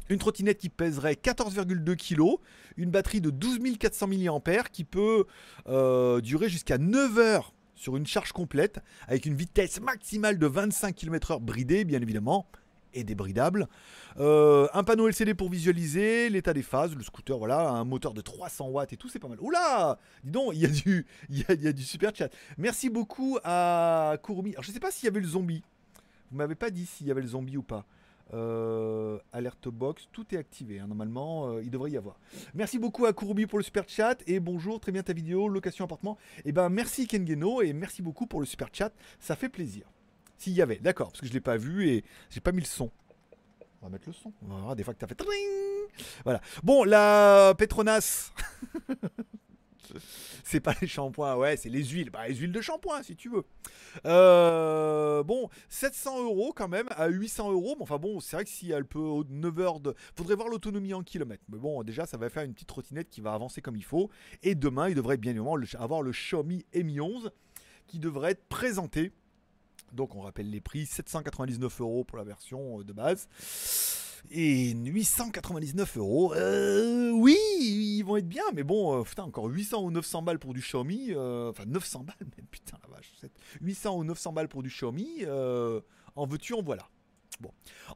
une 0.10 0.18
trottinette 0.18 0.58
qui 0.58 0.70
pèserait 0.70 1.14
14,2 1.14 1.96
kg, 1.96 2.40
une 2.78 2.92
batterie 2.92 3.22
de 3.22 3.30
12 3.30 3.60
400 3.78 4.08
mAh 4.08 4.64
qui 4.72 4.84
peut 4.84 5.26
euh, 5.68 6.22
durer 6.22 6.50
jusqu'à 6.50 6.78
9 6.78 7.18
heures 7.18 7.54
sur 7.76 7.96
une 7.96 8.06
charge 8.06 8.34
complète, 8.34 8.80
avec 9.08 9.26
une 9.26 9.36
vitesse 9.36 9.80
maximale 9.80 10.38
de 10.38 10.48
25 10.48 10.94
km/h 10.94 11.40
bridée, 11.40 11.86
bien 11.86 12.02
évidemment, 12.02 12.46
et 12.94 13.04
débridable. 13.04 13.68
Euh, 14.20 14.68
un 14.74 14.84
panneau 14.84 15.08
LCD 15.08 15.34
pour 15.34 15.50
visualiser 15.50 16.30
l'état 16.30 16.54
des 16.54 16.64
phases, 16.64 16.96
le 16.96 17.04
scooter, 17.04 17.38
voilà, 17.38 17.70
un 17.70 17.86
moteur 17.86 18.14
de 18.14 18.22
300 18.22 18.68
watts 18.70 18.92
et 18.92 18.98
tout, 18.98 19.08
c'est 19.08 19.20
pas 19.20 19.30
mal. 19.30 19.40
Oula 19.40 19.98
Dis 20.24 20.32
donc, 20.32 20.54
il 20.56 20.62
y, 20.62 20.66
a 20.66 21.72
du, 21.72 21.84
super 21.84 22.14
chat. 22.14 22.30
Merci 22.58 22.90
beaucoup 22.90 23.38
à 23.44 24.18
Kurumi. 24.24 24.52
Alors, 24.52 24.64
je 24.64 24.72
sais 24.72 24.80
pas 24.80 24.92
s'il 24.92 25.06
y 25.06 25.10
avait 25.10 25.22
le 25.22 25.28
zombie. 25.28 25.64
Vous 26.32 26.38
m'avez 26.38 26.56
pas 26.56 26.70
dit 26.70 26.86
s'il 26.86 27.08
y 27.08 27.12
avait 27.12 27.22
le 27.22 27.28
zombie 27.28 27.58
ou 27.58 27.64
pas. 27.64 27.86
Euh, 28.34 29.18
alerte 29.34 29.70
box, 29.70 30.08
tout 30.12 30.36
est 30.36 30.38
activé. 30.38 30.80
Hein. 30.80 30.88
Normalement, 30.88 31.48
euh, 31.48 31.64
il 31.64 31.72
devrait 31.72 31.92
y 31.92 31.98
avoir. 31.98 32.20
Merci 32.54 32.78
beaucoup 32.78 33.06
à 33.06 33.14
Kurubi 33.14 33.48
pour 33.48 33.58
le 33.58 33.64
super 33.64 33.88
chat 33.88 34.18
et 34.28 34.40
bonjour, 34.40 34.80
très 34.80 34.92
bien 34.92 35.02
ta 35.02 35.14
vidéo, 35.14 35.48
location 35.48 35.86
appartement. 35.86 36.18
Et 36.38 36.50
eh 36.50 36.52
ben 36.52 36.70
merci 36.70 37.08
Kengeno 37.08 37.62
et 37.62 37.74
merci 37.74 38.02
beaucoup 38.02 38.28
pour 38.28 38.40
le 38.40 38.46
super 38.46 38.68
chat, 38.72 38.92
ça 39.20 39.36
fait 39.36 39.50
plaisir. 39.50 39.92
S'il 40.38 40.54
y 40.54 40.62
avait, 40.62 40.78
d'accord, 40.78 41.08
parce 41.10 41.22
que 41.22 41.28
je 41.28 41.34
l'ai 41.34 41.42
pas 41.42 41.58
vu 41.58 41.90
et 41.90 42.04
j'ai 42.30 42.40
pas 42.40 42.52
mis 42.52 42.62
le 42.62 42.68
son. 42.68 42.92
On 43.82 43.86
va 43.88 43.92
mettre 43.92 44.08
le 44.08 44.14
son. 44.14 44.32
On 44.48 44.76
des 44.76 44.84
fois 44.84 44.94
que 44.94 45.00
tu 45.00 45.06
as 45.06 45.08
fait. 45.08 45.18
Voilà. 46.24 46.42
Bon, 46.64 46.84
la 46.84 47.54
Petronas. 47.58 48.32
c'est 50.50 50.60
pas 50.60 50.74
les 50.82 50.88
shampoings, 50.88 51.36
ouais, 51.36 51.58
c'est 51.58 51.70
les 51.70 51.84
huiles. 51.84 52.10
Bah, 52.10 52.28
les 52.28 52.36
huiles 52.36 52.52
de 52.52 52.62
shampoing, 52.62 53.04
si 53.04 53.16
tu 53.16 53.30
veux. 53.30 53.44
Euh, 54.06 55.22
bon, 55.22 55.48
700 55.70 56.24
euros 56.24 56.54
quand 56.56 56.68
même, 56.68 56.88
à 56.92 57.08
800 57.08 57.52
euros. 57.52 57.76
Mais 57.78 57.84
enfin 57.84 57.98
bon, 57.98 58.20
c'est 58.20 58.36
vrai 58.36 58.46
que 58.46 58.50
si 58.50 58.72
elle 58.72 58.86
peut 58.86 59.24
9 59.30 59.60
heures 59.60 59.80
de. 59.80 59.94
Faudrait 60.16 60.36
voir 60.36 60.48
l'autonomie 60.48 60.94
en 60.96 61.04
kilomètres. 61.04 61.44
Mais 61.50 61.60
bon, 61.60 61.84
déjà, 61.84 62.08
ça 62.08 62.18
va 62.18 62.30
faire 62.30 62.44
une 62.44 62.54
petite 62.54 62.68
trottinette 62.68 63.10
qui 63.10 63.22
va 63.22 63.34
avancer 63.34 63.62
comme 63.62 63.76
il 63.76 63.84
faut. 63.84 64.10
Et 64.42 64.56
demain, 64.56 64.90
il 64.90 64.96
devrait 64.96 65.18
bien 65.18 65.32
évidemment 65.32 65.58
avoir 65.78 66.02
le 66.02 66.12
Xiaomi 66.12 66.66
Mi 66.74 67.00
11 67.00 67.32
qui 67.86 68.00
devrait 68.00 68.32
être 68.32 68.46
présenté. 68.50 69.12
Donc, 69.94 70.16
on 70.16 70.22
rappelle 70.22 70.50
les 70.50 70.62
prix 70.62 70.88
799 70.88 71.82
euros 71.82 72.04
pour 72.04 72.18
la 72.18 72.24
version 72.24 72.80
euh, 72.80 72.84
de 72.84 72.94
base. 72.94 73.28
Et 74.32 74.74
899 74.74 75.98
euros, 75.98 76.34
euh, 76.34 77.12
oui, 77.12 77.38
ils 77.62 78.04
vont 78.04 78.18
être 78.18 78.28
bien, 78.28 78.44
mais 78.54 78.64
bon, 78.64 79.00
euh, 79.00 79.04
putain, 79.04 79.24
encore 79.24 79.46
800 79.46 79.84
ou 79.84 79.92
900 79.92 80.22
balles 80.22 80.40
pour 80.40 80.54
du 80.54 80.62
Xiaomi, 80.62 81.12
euh, 81.12 81.50
enfin 81.50 81.66
900 81.66 82.04
balles, 82.04 82.16
mais 82.38 82.44
putain 82.50 82.78
la 82.84 82.96
vache, 82.96 83.12
800 83.62 83.98
ou 83.98 84.04
900 84.04 84.34
balles 84.34 84.48
pour 84.48 84.64
du 84.64 84.70
Xiaomi, 84.70 85.26
en 86.16 86.26
veux-tu, 86.26 86.54
en 86.54 86.62
voilà. 86.62 86.88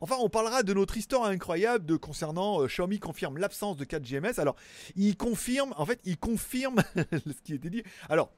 Enfin, 0.01 0.15
on 0.19 0.29
parlera 0.29 0.63
de 0.63 0.73
notre 0.73 0.97
histoire 0.97 1.25
incroyable 1.25 1.85
de 1.85 1.95
concernant 1.95 2.61
euh, 2.61 2.67
Xiaomi 2.67 2.99
confirme 2.99 3.37
l'absence 3.37 3.77
de 3.77 3.83
4 3.85 4.03
GMS. 4.03 4.39
Alors, 4.39 4.55
il 4.95 5.15
confirme, 5.15 5.73
en 5.77 5.85
fait, 5.85 5.99
il 6.05 6.17
confirme 6.17 6.81
ce 6.95 7.41
qui 7.43 7.53
était 7.53 7.69
dit. 7.69 7.83
Alors, 8.09 8.31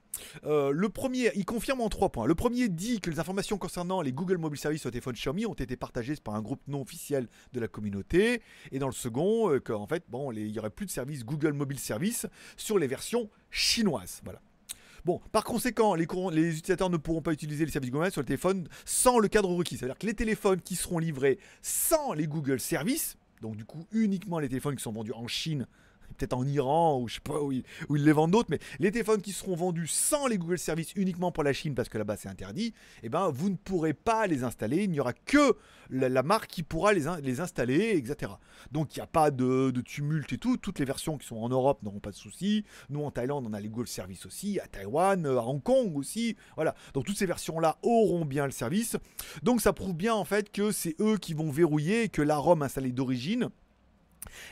euh, 0.45 0.71
le 0.71 0.89
premier, 0.89 1.31
il 1.35 1.45
confirme 1.45 1.81
en 1.81 1.89
trois 1.89 2.09
points. 2.09 2.25
Le 2.25 2.35
premier 2.35 2.69
dit 2.69 3.01
que 3.01 3.09
les 3.09 3.19
informations 3.19 3.57
concernant 3.57 4.01
les 4.01 4.13
Google 4.13 4.37
Mobile 4.37 4.59
Service 4.59 4.85
au 4.85 4.91
téléphone 4.91 5.15
Xiaomi 5.15 5.45
ont 5.45 5.53
été 5.53 5.75
partagées 5.75 6.15
par 6.15 6.35
un 6.35 6.41
groupe 6.41 6.61
non 6.67 6.81
officiel 6.81 7.27
de 7.53 7.59
la 7.59 7.67
communauté. 7.67 8.41
Et 8.71 8.79
dans 8.79 8.87
le 8.87 8.93
second, 8.93 9.51
euh, 9.51 9.59
qu'en 9.59 9.87
fait, 9.87 10.03
bon, 10.09 10.31
il 10.31 10.51
y 10.51 10.59
aurait 10.59 10.69
plus 10.69 10.85
de 10.85 10.91
services 10.91 11.25
Google 11.25 11.53
Mobile 11.53 11.79
Service 11.79 12.27
sur 12.57 12.79
les 12.79 12.87
versions 12.87 13.29
chinoises. 13.51 14.21
Voilà. 14.23 14.41
Bon, 15.05 15.21
par 15.31 15.43
conséquent, 15.43 15.93
les, 15.93 16.05
utilisateurs 16.05 16.89
ne 16.89 16.97
pourront 16.97 17.21
pas 17.21 17.31
utiliser 17.31 17.63
les 17.63 17.71
services 17.71 17.91
Google 17.91 18.11
sur 18.11 18.21
le 18.21 18.25
téléphone 18.25 18.67
sans 18.85 19.19
le 19.19 19.27
cadre 19.27 19.49
requis. 19.49 19.77
C'est-à-dire 19.77 19.99
que 19.99 20.07
les 20.07 20.15
téléphones 20.15 20.59
qui 20.61 20.75
seront 20.75 20.97
livrés 20.97 21.37
sans 21.61 22.13
les 22.13 22.25
Google 22.25 22.59
Services, 22.59 23.15
donc 23.41 23.55
du 23.55 23.65
coup 23.65 23.85
uniquement 23.91 24.39
les 24.39 24.49
téléphones 24.49 24.75
qui 24.75 24.81
sont 24.81 24.91
vendus 24.91 25.13
en 25.13 25.27
Chine 25.27 25.67
peut-être 26.17 26.33
en 26.33 26.45
Iran 26.45 26.99
ou 26.99 27.07
je 27.07 27.15
sais 27.15 27.19
pas 27.21 27.41
où 27.41 27.51
ils, 27.51 27.63
les 27.89 28.11
vendent 28.11 28.31
d'autres, 28.31 28.49
mais 28.49 28.59
les 28.79 28.91
téléphones 28.91 29.21
qui 29.21 29.31
seront 29.31 29.55
vendus 29.55 29.87
sans 29.87 30.27
les 30.27 30.37
Google 30.37 30.57
Services 30.57 30.93
uniquement 30.95 31.31
pour 31.31 31.43
la 31.43 31.53
Chine 31.53 31.75
parce 31.75 31.89
que 31.89 31.97
là-bas 31.97 32.15
c'est 32.17 32.29
interdit, 32.29 32.73
eh 33.03 33.09
ben 33.09 33.29
vous 33.29 33.49
ne 33.49 33.55
pourrez 33.55 33.93
pas 33.93 34.27
les 34.27 34.43
installer. 34.43 34.83
Il 34.83 34.91
n'y 34.91 34.99
aura 34.99 35.13
que 35.13 35.55
la, 35.89 36.23
marque 36.23 36.47
qui 36.47 36.63
pourra 36.63 36.93
les, 36.93 37.07
in- 37.07 37.19
les 37.19 37.41
installer, 37.41 37.91
etc. 37.97 38.31
Donc 38.71 38.95
il 38.95 38.99
n'y 38.99 39.03
a 39.03 39.07
pas 39.07 39.31
de, 39.31 39.71
de 39.71 39.81
tumulte 39.81 40.33
et 40.33 40.37
tout. 40.37 40.57
Toutes 40.57 40.79
les 40.79 40.85
versions 40.85 41.17
qui 41.17 41.27
sont 41.27 41.37
en 41.37 41.49
Europe 41.49 41.83
n'auront 41.83 41.99
pas 41.99 42.11
de 42.11 42.15
soucis. 42.15 42.65
Nous 42.89 43.03
en 43.03 43.11
Thaïlande 43.11 43.45
on 43.47 43.53
a 43.53 43.59
les 43.59 43.69
Google 43.69 43.87
Services 43.87 44.25
aussi, 44.25 44.59
à 44.59 44.67
Taïwan, 44.67 45.25
euh, 45.25 45.39
à 45.39 45.43
Hong 45.43 45.61
Kong 45.61 45.95
aussi. 45.97 46.35
Voilà. 46.55 46.75
Donc 46.93 47.05
toutes 47.05 47.17
ces 47.17 47.25
versions-là 47.25 47.77
auront 47.83 48.25
bien 48.25 48.45
le 48.45 48.51
service. 48.51 48.97
Donc 49.43 49.61
ça 49.61 49.73
prouve 49.73 49.93
bien 49.95 50.13
en 50.13 50.25
fait 50.25 50.51
que 50.51 50.71
c'est 50.71 50.95
eux 50.99 51.17
qui 51.17 51.33
vont 51.33 51.51
verrouiller 51.51 52.03
et 52.03 52.09
que 52.09 52.21
la 52.21 52.37
ROM 52.37 52.61
installée 52.61 52.91
d'origine 52.91 53.49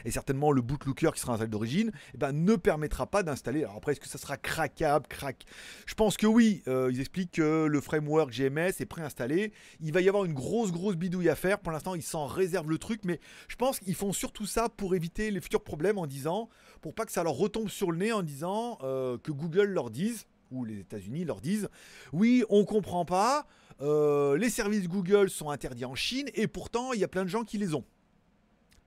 et 0.06 0.12
certainement 0.12 0.51
le 0.51 0.62
bootlooker 0.62 1.12
qui 1.13 1.20
sera 1.20 1.34
installé 1.34 1.50
d'origine, 1.50 1.92
eh 2.13 2.18
ben, 2.18 2.32
ne 2.32 2.56
permettra 2.56 3.08
pas 3.08 3.24
d'installer. 3.24 3.63
Alors 3.63 3.77
après, 3.77 3.94
est-ce 3.94 4.00
que 4.00 4.08
ça 4.08 4.18
sera 4.18 4.38
craquable, 4.38 5.08
crack 5.08 5.46
Je 5.86 5.94
pense 5.94 6.18
que 6.18 6.27
oui. 6.27 6.63
Euh, 6.68 6.89
ils 6.92 7.00
expliquent 7.00 7.32
que 7.32 7.65
le 7.65 7.82
framework 7.82 8.32
GMS 8.32 8.74
est 8.80 8.86
préinstallé. 8.86 9.51
Il 9.82 9.94
va 9.94 10.01
y 10.01 10.10
avoir 10.10 10.25
une 10.25 10.34
grosse, 10.34 10.72
grosse 10.72 10.96
bidouille 10.96 11.30
à 11.30 11.36
faire. 11.36 11.60
Pour 11.60 11.72
l'instant, 11.72 11.96
ils 11.96 12.03
s'en 12.03 12.25
réservent 12.25 12.70
le 12.70 12.77
truc, 12.77 13.01
mais 13.03 13.20
je 13.48 13.56
pense 13.56 13.80
qu'ils 13.80 13.96
font 13.96 14.13
surtout 14.13 14.46
ça 14.46 14.70
pour 14.70 14.96
éviter 14.96 15.32
les 15.32 15.42
futurs 15.42 15.63
problèmes 15.63 15.98
en 15.98 16.08
disant, 16.08 16.50
pour 16.82 16.94
pas 16.94 17.06
que 17.06 17.12
ça 17.12 17.24
leur 17.24 17.34
retombe 17.34 17.70
sur 17.70 17.92
le 17.92 17.98
nez 17.98 18.12
en 18.12 18.24
disant 18.24 18.77
euh, 18.84 19.18
que 19.18 19.32
Google 19.32 19.65
leur 19.65 19.89
dise 19.89 20.25
ou 20.51 20.65
les 20.65 20.80
États-Unis 20.80 21.25
leur 21.25 21.42
disent 21.42 21.70
oui, 22.12 22.44
on 22.50 22.65
comprend 22.65 23.06
pas. 23.06 23.48
euh, 23.82 24.38
les 24.38 24.50
services 24.50 24.88
Google 24.88 25.30
sont 25.30 25.50
interdits 25.50 25.86
en 25.86 25.96
Chine 25.96 26.30
et 26.36 26.48
pourtant 26.48 26.94
il 26.94 27.00
y 27.00 27.03
a 27.03 27.08
plein 27.08 27.24
de 27.24 27.30
gens 27.30 27.44
qui 27.44 27.58
les 27.58 27.74
ont 27.74 27.86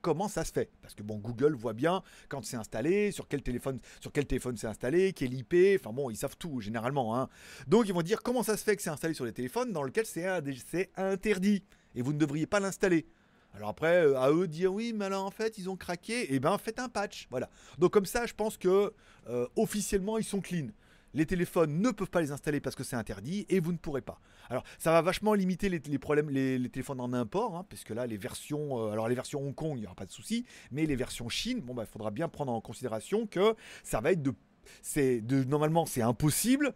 comment 0.06 0.28
ça 0.28 0.44
se 0.44 0.52
fait 0.52 0.70
Parce 0.82 0.94
que 0.94 1.02
bon, 1.02 1.18
Google 1.18 1.56
voit 1.56 1.72
bien 1.72 2.00
quand 2.28 2.44
c'est 2.44 2.56
installé, 2.56 3.10
sur 3.10 3.26
quel 3.26 3.42
téléphone, 3.42 3.80
sur 4.00 4.12
quel 4.12 4.24
téléphone 4.24 4.56
c'est 4.56 4.68
installé, 4.68 5.12
quel 5.12 5.34
IP. 5.34 5.80
Enfin 5.80 5.92
bon, 5.92 6.10
ils 6.10 6.16
savent 6.16 6.36
tout 6.38 6.60
généralement. 6.60 7.18
hein. 7.18 7.28
Donc 7.66 7.88
ils 7.88 7.92
vont 7.92 8.02
dire 8.02 8.22
comment 8.22 8.44
ça 8.44 8.56
se 8.56 8.62
fait 8.62 8.76
que 8.76 8.82
c'est 8.82 8.90
installé 8.90 9.14
sur 9.14 9.24
les 9.24 9.32
téléphones 9.32 9.72
dans 9.72 9.82
lesquels 9.82 10.06
c'est 10.06 10.92
interdit 10.96 11.64
et 11.96 12.02
vous 12.02 12.12
ne 12.12 12.18
devriez 12.18 12.46
pas 12.46 12.60
l'installer. 12.60 13.08
Alors 13.52 13.70
après, 13.70 14.06
euh, 14.06 14.16
à 14.20 14.30
eux 14.30 14.46
dire 14.46 14.72
oui, 14.72 14.92
mais 14.94 15.06
alors 15.06 15.24
en 15.24 15.32
fait 15.32 15.58
ils 15.58 15.68
ont 15.68 15.76
craqué. 15.76 16.32
Et 16.32 16.38
ben 16.38 16.56
faites 16.56 16.78
un 16.78 16.88
patch. 16.88 17.26
Voilà. 17.30 17.50
Donc 17.78 17.92
comme 17.92 18.06
ça, 18.06 18.26
je 18.26 18.34
pense 18.34 18.56
que 18.56 18.92
euh, 19.28 19.48
officiellement 19.56 20.18
ils 20.18 20.24
sont 20.24 20.40
clean. 20.40 20.68
Les 21.16 21.24
téléphones 21.24 21.80
ne 21.80 21.90
peuvent 21.90 22.10
pas 22.10 22.20
les 22.20 22.30
installer 22.30 22.60
parce 22.60 22.76
que 22.76 22.84
c'est 22.84 22.94
interdit 22.94 23.46
et 23.48 23.58
vous 23.58 23.72
ne 23.72 23.78
pourrez 23.78 24.02
pas. 24.02 24.20
Alors, 24.50 24.64
ça 24.78 24.92
va 24.92 25.00
vachement 25.00 25.32
limiter 25.32 25.70
les, 25.70 25.80
problèmes, 25.98 26.28
les, 26.28 26.68
téléphones 26.68 27.00
en 27.00 27.14
import, 27.14 27.56
hein, 27.56 27.64
parce 27.70 27.84
que 27.84 27.94
là, 27.94 28.06
les 28.06 28.18
versions, 28.18 28.78
euh, 28.78 28.90
alors 28.92 29.08
les 29.08 29.14
versions 29.14 29.40
Hong 29.40 29.54
Kong, 29.54 29.72
il 29.76 29.80
n'y 29.80 29.86
aura 29.86 29.94
pas 29.94 30.04
de 30.04 30.12
souci, 30.12 30.44
mais 30.70 30.84
les 30.84 30.94
versions 30.94 31.30
Chine, 31.30 31.60
bon, 31.60 31.72
bah, 31.72 31.84
il 31.88 31.90
faudra 31.90 32.10
bien 32.10 32.28
prendre 32.28 32.52
en 32.52 32.60
considération 32.60 33.26
que 33.26 33.56
ça 33.82 34.02
va 34.02 34.12
être 34.12 34.22
de, 34.22 34.34
c'est 34.82 35.22
normalement, 35.48 35.86
c'est 35.86 36.02
impossible. 36.02 36.74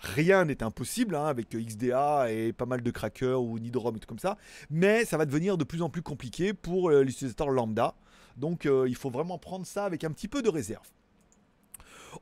Rien 0.00 0.46
n'est 0.46 0.64
impossible 0.64 1.14
hein, 1.14 1.26
avec 1.26 1.50
XDA 1.50 2.32
et 2.32 2.52
pas 2.52 2.66
mal 2.66 2.82
de 2.82 2.90
crackers 2.90 3.40
ou 3.40 3.60
Nidrom 3.60 3.94
et 3.94 4.00
tout 4.00 4.08
comme 4.08 4.18
ça, 4.18 4.36
mais 4.68 5.04
ça 5.04 5.16
va 5.16 5.26
devenir 5.26 5.56
de 5.56 5.64
plus 5.64 5.82
en 5.82 5.90
plus 5.90 6.02
compliqué 6.02 6.54
pour 6.54 6.90
euh, 6.90 7.04
l'utilisateur 7.04 7.50
lambda. 7.50 7.94
Donc, 8.36 8.66
euh, 8.66 8.86
il 8.88 8.96
faut 8.96 9.10
vraiment 9.10 9.38
prendre 9.38 9.64
ça 9.64 9.84
avec 9.84 10.02
un 10.02 10.10
petit 10.10 10.26
peu 10.26 10.42
de 10.42 10.48
réserve. 10.48 10.88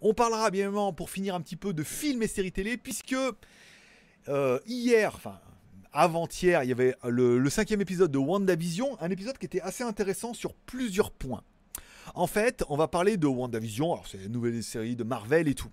On 0.01 0.15
parlera 0.15 0.51
bien 0.51 0.65
évidemment 0.65 0.93
pour 0.93 1.11
finir 1.11 1.35
un 1.35 1.41
petit 1.41 1.57
peu 1.57 1.73
de 1.73 1.83
films 1.83 2.23
et 2.23 2.29
séries 2.29 2.53
télé, 2.53 2.77
puisque 2.77 3.17
euh, 4.29 4.59
hier, 4.67 5.13
enfin 5.15 5.39
avant-hier, 5.93 6.63
il 6.65 6.69
y 6.69 6.73
avait 6.73 6.95
le, 7.05 7.49
cinquième 7.51 7.81
épisode 7.81 8.11
de 8.11 8.19
WandaVision, 8.19 9.01
un 9.01 9.11
épisode 9.11 9.39
qui 9.39 9.47
était 9.47 9.61
assez 9.61 9.83
intéressant 9.83 10.35
sur 10.35 10.55
plusieurs 10.55 11.11
points. 11.11 11.43
En 12.15 12.27
fait, 12.27 12.65
on 12.69 12.77
va 12.77 12.89
parler 12.89 13.17
de 13.17 13.27
WandaVision, 13.27 13.93
alors 13.93 14.07
c'est 14.07 14.19
une 14.19 14.33
nouvelle 14.33 14.63
série 14.63 14.97
de 14.97 15.05
Marvel 15.05 15.49
et 15.49 15.55
tout. 15.55 15.71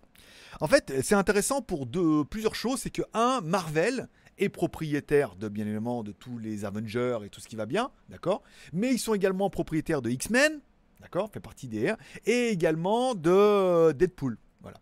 En 0.62 0.68
fait, 0.68 0.94
c'est 1.04 1.16
intéressant 1.16 1.62
pour 1.62 1.88
plusieurs 2.30 2.56
choses, 2.56 2.80
c'est 2.80 2.90
que 2.90 3.02
un, 3.14 3.42
Marvel 3.42 4.08
est 4.38 4.50
propriétaire 4.50 5.36
de 5.36 5.48
bien 5.48 5.66
évidemment 5.66 6.04
de 6.04 6.12
tous 6.12 6.38
les 6.38 6.66
Avengers 6.66 7.20
et 7.26 7.30
tout 7.30 7.40
ce 7.40 7.48
qui 7.48 7.56
va 7.56 7.66
bien, 7.66 7.92
d'accord 8.10 8.42
Mais 8.74 8.92
ils 8.94 9.00
sont 9.00 9.14
également 9.14 9.50
propriétaires 9.50 10.02
de 10.02 10.10
X-Men, 10.10 10.60
d'accord 11.06 11.30
Fait 11.32 11.40
partie 11.40 11.68
des 11.68 11.92
R, 11.92 11.98
et 12.26 12.50
également 12.50 13.14
de 13.14 13.92
Deadpool. 13.92 14.40
Voilà. 14.62 14.80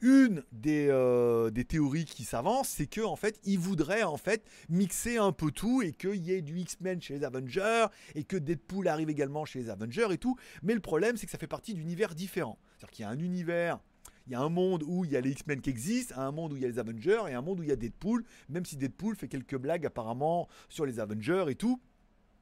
Une 0.00 0.44
des, 0.52 0.86
euh, 0.88 1.50
des 1.50 1.64
théories 1.64 2.04
qui 2.04 2.22
s'avance, 2.22 2.68
c'est 2.68 2.86
que 2.86 3.00
en 3.00 3.16
fait, 3.16 3.40
ils 3.42 3.58
voudraient 3.58 4.04
en 4.04 4.16
fait 4.16 4.44
mixer 4.68 5.16
un 5.16 5.32
peu 5.32 5.50
tout 5.50 5.82
et 5.82 5.92
qu'il 5.92 6.14
y 6.14 6.32
ait 6.32 6.42
du 6.42 6.60
X-Men 6.60 7.02
chez 7.02 7.14
les 7.14 7.24
Avengers 7.24 7.86
et 8.14 8.22
que 8.22 8.36
Deadpool 8.36 8.86
arrive 8.86 9.10
également 9.10 9.44
chez 9.44 9.58
les 9.58 9.68
Avengers 9.68 10.06
et 10.12 10.18
tout. 10.18 10.36
Mais 10.62 10.74
le 10.74 10.80
problème, 10.80 11.16
c'est 11.16 11.26
que 11.26 11.32
ça 11.32 11.38
fait 11.38 11.48
partie 11.48 11.74
d'univers 11.74 12.14
différents. 12.14 12.60
C'est-à-dire 12.76 12.90
qu'il 12.92 13.02
y 13.02 13.06
a 13.06 13.10
un 13.10 13.18
univers 13.18 13.80
il 14.28 14.32
y 14.32 14.34
a 14.34 14.40
un 14.40 14.50
monde 14.50 14.84
où 14.86 15.06
il 15.06 15.10
y 15.10 15.16
a 15.16 15.22
les 15.22 15.30
X-Men 15.30 15.62
qui 15.62 15.70
existent, 15.70 16.14
un 16.18 16.32
monde 16.32 16.52
où 16.52 16.56
il 16.56 16.62
y 16.62 16.66
a 16.66 16.68
les 16.68 16.78
Avengers 16.78 17.22
et 17.30 17.32
un 17.32 17.40
monde 17.40 17.60
où 17.60 17.62
il 17.62 17.70
y 17.70 17.72
a 17.72 17.76
Deadpool, 17.76 18.24
même 18.50 18.66
si 18.66 18.76
Deadpool 18.76 19.16
fait 19.16 19.26
quelques 19.26 19.56
blagues 19.56 19.86
apparemment 19.86 20.48
sur 20.68 20.84
les 20.84 21.00
Avengers 21.00 21.46
et 21.48 21.54
tout. 21.54 21.80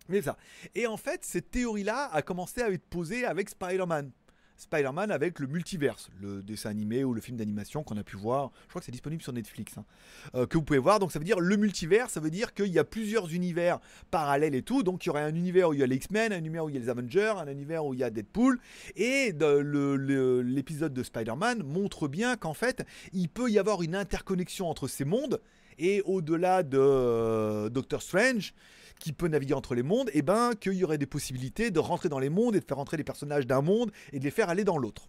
Mais 0.09 0.23
ça. 0.23 0.37
Et 0.75 0.87
en 0.87 0.97
fait, 0.97 1.25
cette 1.25 1.51
théorie-là 1.51 2.11
a 2.13 2.23
commencé 2.23 2.63
à 2.63 2.71
être 2.71 2.87
posée 2.87 3.25
avec 3.25 3.49
Spider-Man. 3.49 4.11
Spider-Man 4.59 5.11
avec 5.11 5.39
le 5.39 5.47
multiverse, 5.47 6.09
le 6.21 6.43
dessin 6.43 6.71
animé 6.71 7.05
ou 7.05 7.13
le 7.13 7.21
film 7.21 7.37
d'animation 7.37 7.83
qu'on 7.83 7.97
a 7.97 8.03
pu 8.03 8.17
voir. 8.17 8.53
Je 8.65 8.69
crois 8.71 8.81
que 8.81 8.87
c'est 8.87 8.93
disponible 8.93 9.23
sur 9.23 9.33
Netflix, 9.33 9.77
hein, 9.77 9.85
euh, 10.35 10.47
que 10.47 10.57
vous 10.57 10.65
pouvez 10.65 10.79
voir. 10.79 10.99
Donc 10.99 11.13
ça 11.13 11.19
veut 11.19 11.25
dire 11.25 11.41
le 11.41 11.57
multivers, 11.57 12.11
ça 12.11 12.21
veut 12.21 12.31
dire 12.31 12.55
qu'il 12.55 12.69
y 12.69 12.79
a 12.79 12.85
plusieurs 12.85 13.33
univers 13.33 13.81
parallèles 14.11 14.55
et 14.55 14.63
tout. 14.63 14.83
Donc 14.83 15.05
il 15.05 15.09
y 15.09 15.11
aurait 15.11 15.23
un 15.23 15.35
univers 15.35 15.69
où 15.69 15.75
il 15.75 15.81
y 15.81 15.83
a 15.83 15.87
les 15.87 15.97
X-Men, 15.97 16.33
un 16.33 16.39
univers 16.39 16.65
où 16.65 16.69
il 16.71 16.75
y 16.75 16.79
a 16.79 16.81
les 16.81 16.89
Avengers, 16.89 17.35
un 17.37 17.49
univers 17.49 17.85
où 17.85 17.95
il 17.95 18.01
y 18.01 18.05
a 18.05 18.11
Deadpool. 18.11 18.59
Et 18.97 19.33
l'épisode 19.33 20.95
de 20.95 21.03
Spider-Man 21.03 21.63
montre 21.63 22.09
bien 22.09 22.37
qu'en 22.37 22.55
fait, 22.55 22.85
il 23.13 23.29
peut 23.29 23.51
y 23.51 23.59
avoir 23.59 23.83
une 23.83 23.95
interconnexion 23.95 24.69
entre 24.69 24.89
ces 24.89 25.05
mondes. 25.05 25.41
Et 25.79 26.01
au-delà 26.07 26.63
de 26.63 26.79
euh, 26.79 27.69
Doctor 27.69 28.01
Strange, 28.01 28.55
qui 28.99 29.13
peut 29.13 29.29
naviguer 29.29 29.55
entre 29.55 29.75
les 29.75 29.83
mondes, 29.83 30.11
et 30.13 30.23
ben 30.23 30.55
qu'il 30.55 30.75
y 30.75 30.85
aurait 30.85 30.99
des 30.99 31.07
possibilités 31.07 31.71
de 31.71 31.79
rentrer 31.79 32.09
dans 32.09 32.19
les 32.19 32.31
mondes 32.31 32.57
et 32.57 32.61
de 32.61 32.65
faire 32.65 32.77
rentrer 32.77 32.97
les 32.97 33.05
personnages 33.05 33.47
d'un 33.47 33.63
monde 33.63 33.91
et 34.13 34.19
de 34.19 34.25
les 34.25 34.31
faire 34.31 34.49
aller 34.49 34.65
dans 34.65 34.79
l'autre. 34.79 35.09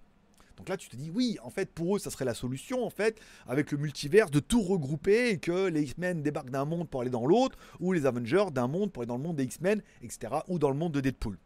Donc 0.58 0.70
là, 0.70 0.78
tu 0.78 0.90
te 0.90 0.96
dis, 0.96 1.12
oui, 1.14 1.38
en 1.44 1.52
fait, 1.52 1.72
pour 1.72 1.96
eux, 1.96 2.00
ça 2.00 2.10
serait 2.10 2.26
la 2.26 2.34
solution, 2.34 2.84
en 2.84 2.90
fait, 2.90 3.20
avec 3.48 3.72
le 3.72 3.78
multivers, 3.78 4.30
de 4.30 4.40
tout 4.40 4.62
regrouper 4.62 5.30
et 5.30 5.38
que 5.38 5.68
les 5.68 5.84
X-Men 5.84 6.24
débarquent 6.24 6.50
d'un 6.50 6.66
monde 6.66 6.90
pour 6.90 7.02
aller 7.02 7.12
dans 7.12 7.28
l'autre, 7.28 7.58
ou 7.80 7.94
les 7.94 8.06
Avengers 8.08 8.46
d'un 8.52 8.68
monde 8.68 8.92
pour 8.92 9.04
aller 9.04 9.08
dans 9.08 9.18
le 9.18 9.24
monde 9.24 9.36
des 9.36 9.44
X-Men, 9.44 9.84
etc., 10.02 10.34
ou 10.48 10.58
dans 10.58 10.70
le 10.70 10.76
monde 10.76 10.94
de 10.94 11.02
Deadpool. 11.02 11.38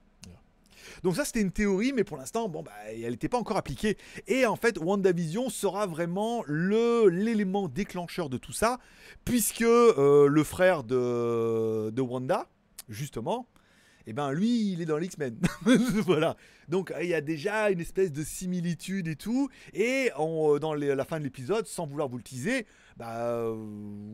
Donc 1.04 1.16
ça, 1.16 1.26
c'était 1.26 1.42
une 1.42 1.52
théorie, 1.52 1.94
mais 1.94 2.04
pour 2.04 2.18
l'instant, 2.18 2.50
bon, 2.50 2.64
bah, 2.64 2.72
elle 2.90 3.12
n'était 3.12 3.30
pas 3.30 3.38
encore 3.38 3.58
appliquée. 3.58 3.98
Et 4.28 4.46
en 4.46 4.56
fait, 4.56 4.78
WandaVision 4.78 5.50
sera 5.50 5.88
vraiment 5.88 6.44
l'élément 6.48 7.68
déclencheur 7.68 8.30
de 8.30 8.38
tout 8.38 8.54
ça, 8.54 8.80
puisque 9.26 9.62
euh, 9.62 10.28
le 10.28 10.44
frère 10.44 10.84
de, 10.84 11.90
de 11.90 12.02
Wanda, 12.02 12.48
justement, 12.90 13.48
eh 14.08 14.14
ben 14.14 14.32
lui, 14.32 14.72
il 14.72 14.82
est 14.82 14.86
dans 14.86 14.98
l'X-Men. 14.98 15.38
voilà. 16.06 16.36
Donc 16.72 16.92
il 17.00 17.08
y 17.08 17.14
a 17.14 17.22
déjà 17.22 17.70
une 17.70 17.80
espèce 17.82 18.12
de 18.12 18.24
similitude 18.24 19.08
et 19.08 19.16
tout. 19.16 19.50
Et 19.74 20.10
en- 20.16 20.58
dans 20.58 20.74
la 20.74 21.06
fin 21.06 21.20
de 21.20 21.24
l'épisode, 21.24 21.68
sans 21.68 21.86
vouloir 21.86 22.08
vous 22.10 22.18
le 22.18 22.24
teaser, 22.24 22.66
bah 22.98 23.28
euh, 23.28 23.54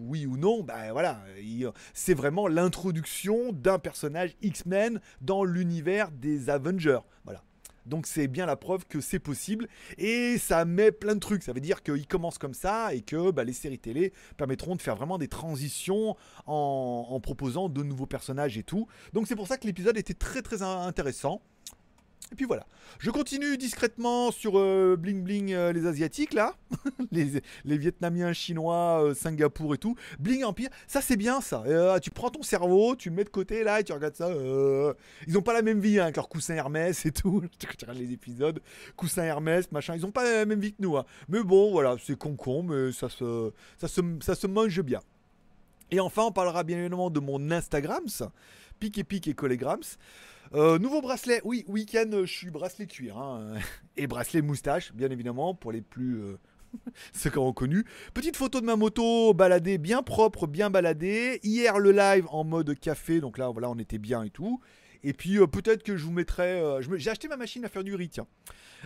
oui 0.07 0.25
ou 0.25 0.35
non, 0.37 0.63
bah 0.63 0.91
voilà, 0.91 1.23
il- 1.41 1.69
c'est 1.93 2.13
vraiment 2.15 2.47
l'introduction 2.49 3.53
d'un 3.53 3.79
personnage 3.79 4.35
X-Men 4.41 4.99
dans 5.21 5.43
l'univers 5.43 6.11
des 6.11 6.49
Avengers. 6.49 6.99
Voilà. 7.23 7.43
Donc 7.85 8.05
c'est 8.05 8.27
bien 8.27 8.45
la 8.45 8.57
preuve 8.57 8.85
que 8.85 8.99
c'est 8.99 9.19
possible 9.19 9.67
et 9.97 10.37
ça 10.37 10.65
met 10.65 10.91
plein 10.91 11.15
de 11.15 11.19
trucs. 11.21 11.43
Ça 11.43 11.53
veut 11.53 11.61
dire 11.61 11.83
qu'il 11.83 12.05
commence 12.05 12.37
comme 12.37 12.53
ça 12.53 12.93
et 12.93 12.99
que 13.01 13.31
bah, 13.31 13.45
les 13.45 13.53
séries 13.53 13.79
télé 13.79 14.11
permettront 14.35 14.75
de 14.75 14.81
faire 14.81 14.97
vraiment 14.97 15.17
des 15.17 15.29
transitions 15.29 16.17
en, 16.47 17.07
en 17.09 17.19
proposant 17.21 17.69
de 17.69 17.83
nouveaux 17.83 18.05
personnages 18.05 18.57
et 18.57 18.63
tout. 18.63 18.87
Donc 19.13 19.27
c'est 19.27 19.37
pour 19.37 19.47
ça 19.47 19.57
que 19.57 19.65
l'épisode 19.67 19.95
était 19.97 20.13
très 20.15 20.41
très 20.41 20.63
in- 20.63 20.81
intéressant. 20.81 21.41
Et 22.31 22.35
puis 22.35 22.45
voilà. 22.45 22.65
Je 22.99 23.09
continue 23.09 23.57
discrètement 23.57 24.31
sur 24.31 24.57
euh, 24.57 24.97
Bling 24.97 25.23
Bling 25.23 25.53
euh, 25.53 25.71
les 25.71 25.85
Asiatiques 25.85 26.33
là. 26.33 26.55
les, 27.11 27.41
Vietnamiens, 27.77 28.33
Chinois, 28.33 29.03
euh, 29.03 29.13
Singapour 29.13 29.75
et 29.75 29.77
tout. 29.77 29.95
Bling 30.19 30.43
Empire, 30.43 30.69
ça 30.87 31.01
c'est 31.01 31.15
bien 31.15 31.39
ça. 31.39 31.63
Tu 32.01 32.09
prends 32.09 32.29
ton 32.29 32.43
cerveau, 32.43 32.95
tu 32.95 33.09
le 33.09 33.15
mets 33.15 33.23
de 33.23 33.29
côté 33.29 33.63
là 33.63 33.79
et 33.79 33.83
tu 33.83 33.93
regardes 33.93 34.15
ça. 34.15 34.29
Ils 35.25 35.37
ont 35.37 35.41
pas 35.41 35.53
la 35.53 35.61
même 35.61 35.79
vie 35.79 35.99
hein, 35.99 36.03
avec 36.03 36.17
leur 36.17 36.27
coussin 36.27 36.55
Hermès 36.55 37.05
et 37.05 37.11
tout. 37.11 37.43
tu 37.59 37.67
regardes 37.67 37.99
les 37.99 38.11
épisodes, 38.11 38.61
coussin 38.95 39.23
Hermès, 39.23 39.71
machin. 39.71 39.95
Ils 39.95 40.05
ont 40.05 40.11
pas 40.11 40.23
la 40.23 40.45
même 40.45 40.59
vie 40.59 40.73
que 40.73 40.81
nous. 40.81 40.97
hein. 40.97 41.05
Mais 41.29 41.41
bon, 41.43 41.71
voilà, 41.71 41.95
c'est 42.03 42.17
con-con, 42.17 42.63
mais 42.63 42.91
ça 42.91 43.07
se, 43.07 43.51
ça, 43.77 43.87
se, 43.87 44.01
ça 44.21 44.35
se 44.35 44.47
mange 44.47 44.81
bien. 44.81 44.99
Et 45.91 46.01
enfin, 46.01 46.23
on 46.23 46.31
parlera 46.31 46.63
bien 46.63 46.77
évidemment 46.77 47.09
de 47.09 47.21
mon 47.21 47.51
Instagram, 47.51 48.07
ça. 48.07 48.31
Pic 48.79 48.97
et 48.97 49.03
pic 49.03 49.27
et 49.27 49.33
collégrams. 49.33 49.83
Euh, 50.53 50.79
nouveau 50.79 51.01
bracelet, 51.01 51.41
oui, 51.43 51.63
week-end, 51.67 52.09
je 52.11 52.31
suis 52.31 52.49
bracelet 52.49 52.87
cuir. 52.87 53.17
hein, 53.17 53.55
et 53.97 54.07
bracelet 54.07 54.41
moustache, 54.41 54.93
bien 54.93 55.09
évidemment, 55.09 55.53
pour 55.53 55.71
les 55.71 55.81
plus. 55.81 56.19
euh, 56.21 56.37
ceux 57.13 57.29
qui 57.29 57.37
ont 57.37 57.53
connu. 57.53 57.85
Petite 58.13 58.35
photo 58.37 58.59
de 58.61 58.65
ma 58.65 58.75
moto 58.75 59.33
baladée, 59.33 59.77
bien 59.77 60.03
propre, 60.03 60.47
bien 60.47 60.69
baladée. 60.69 61.39
Hier, 61.43 61.79
le 61.79 61.91
live 61.91 62.25
en 62.29 62.43
mode 62.43 62.77
café, 62.79 63.19
donc 63.19 63.37
là, 63.37 63.49
voilà, 63.49 63.69
on 63.69 63.77
était 63.77 63.97
bien 63.97 64.23
et 64.23 64.29
tout. 64.29 64.59
Et 65.03 65.13
puis 65.13 65.37
euh, 65.37 65.47
peut-être 65.47 65.83
que 65.83 65.95
je 65.95 66.03
vous 66.03 66.11
mettrai. 66.11 66.61
J'ai 66.97 67.09
acheté 67.09 67.27
ma 67.27 67.37
machine 67.37 67.63
à 67.65 67.69
faire 67.69 67.83
du 67.83 67.95
riz, 67.95 68.09
tiens. 68.09 68.27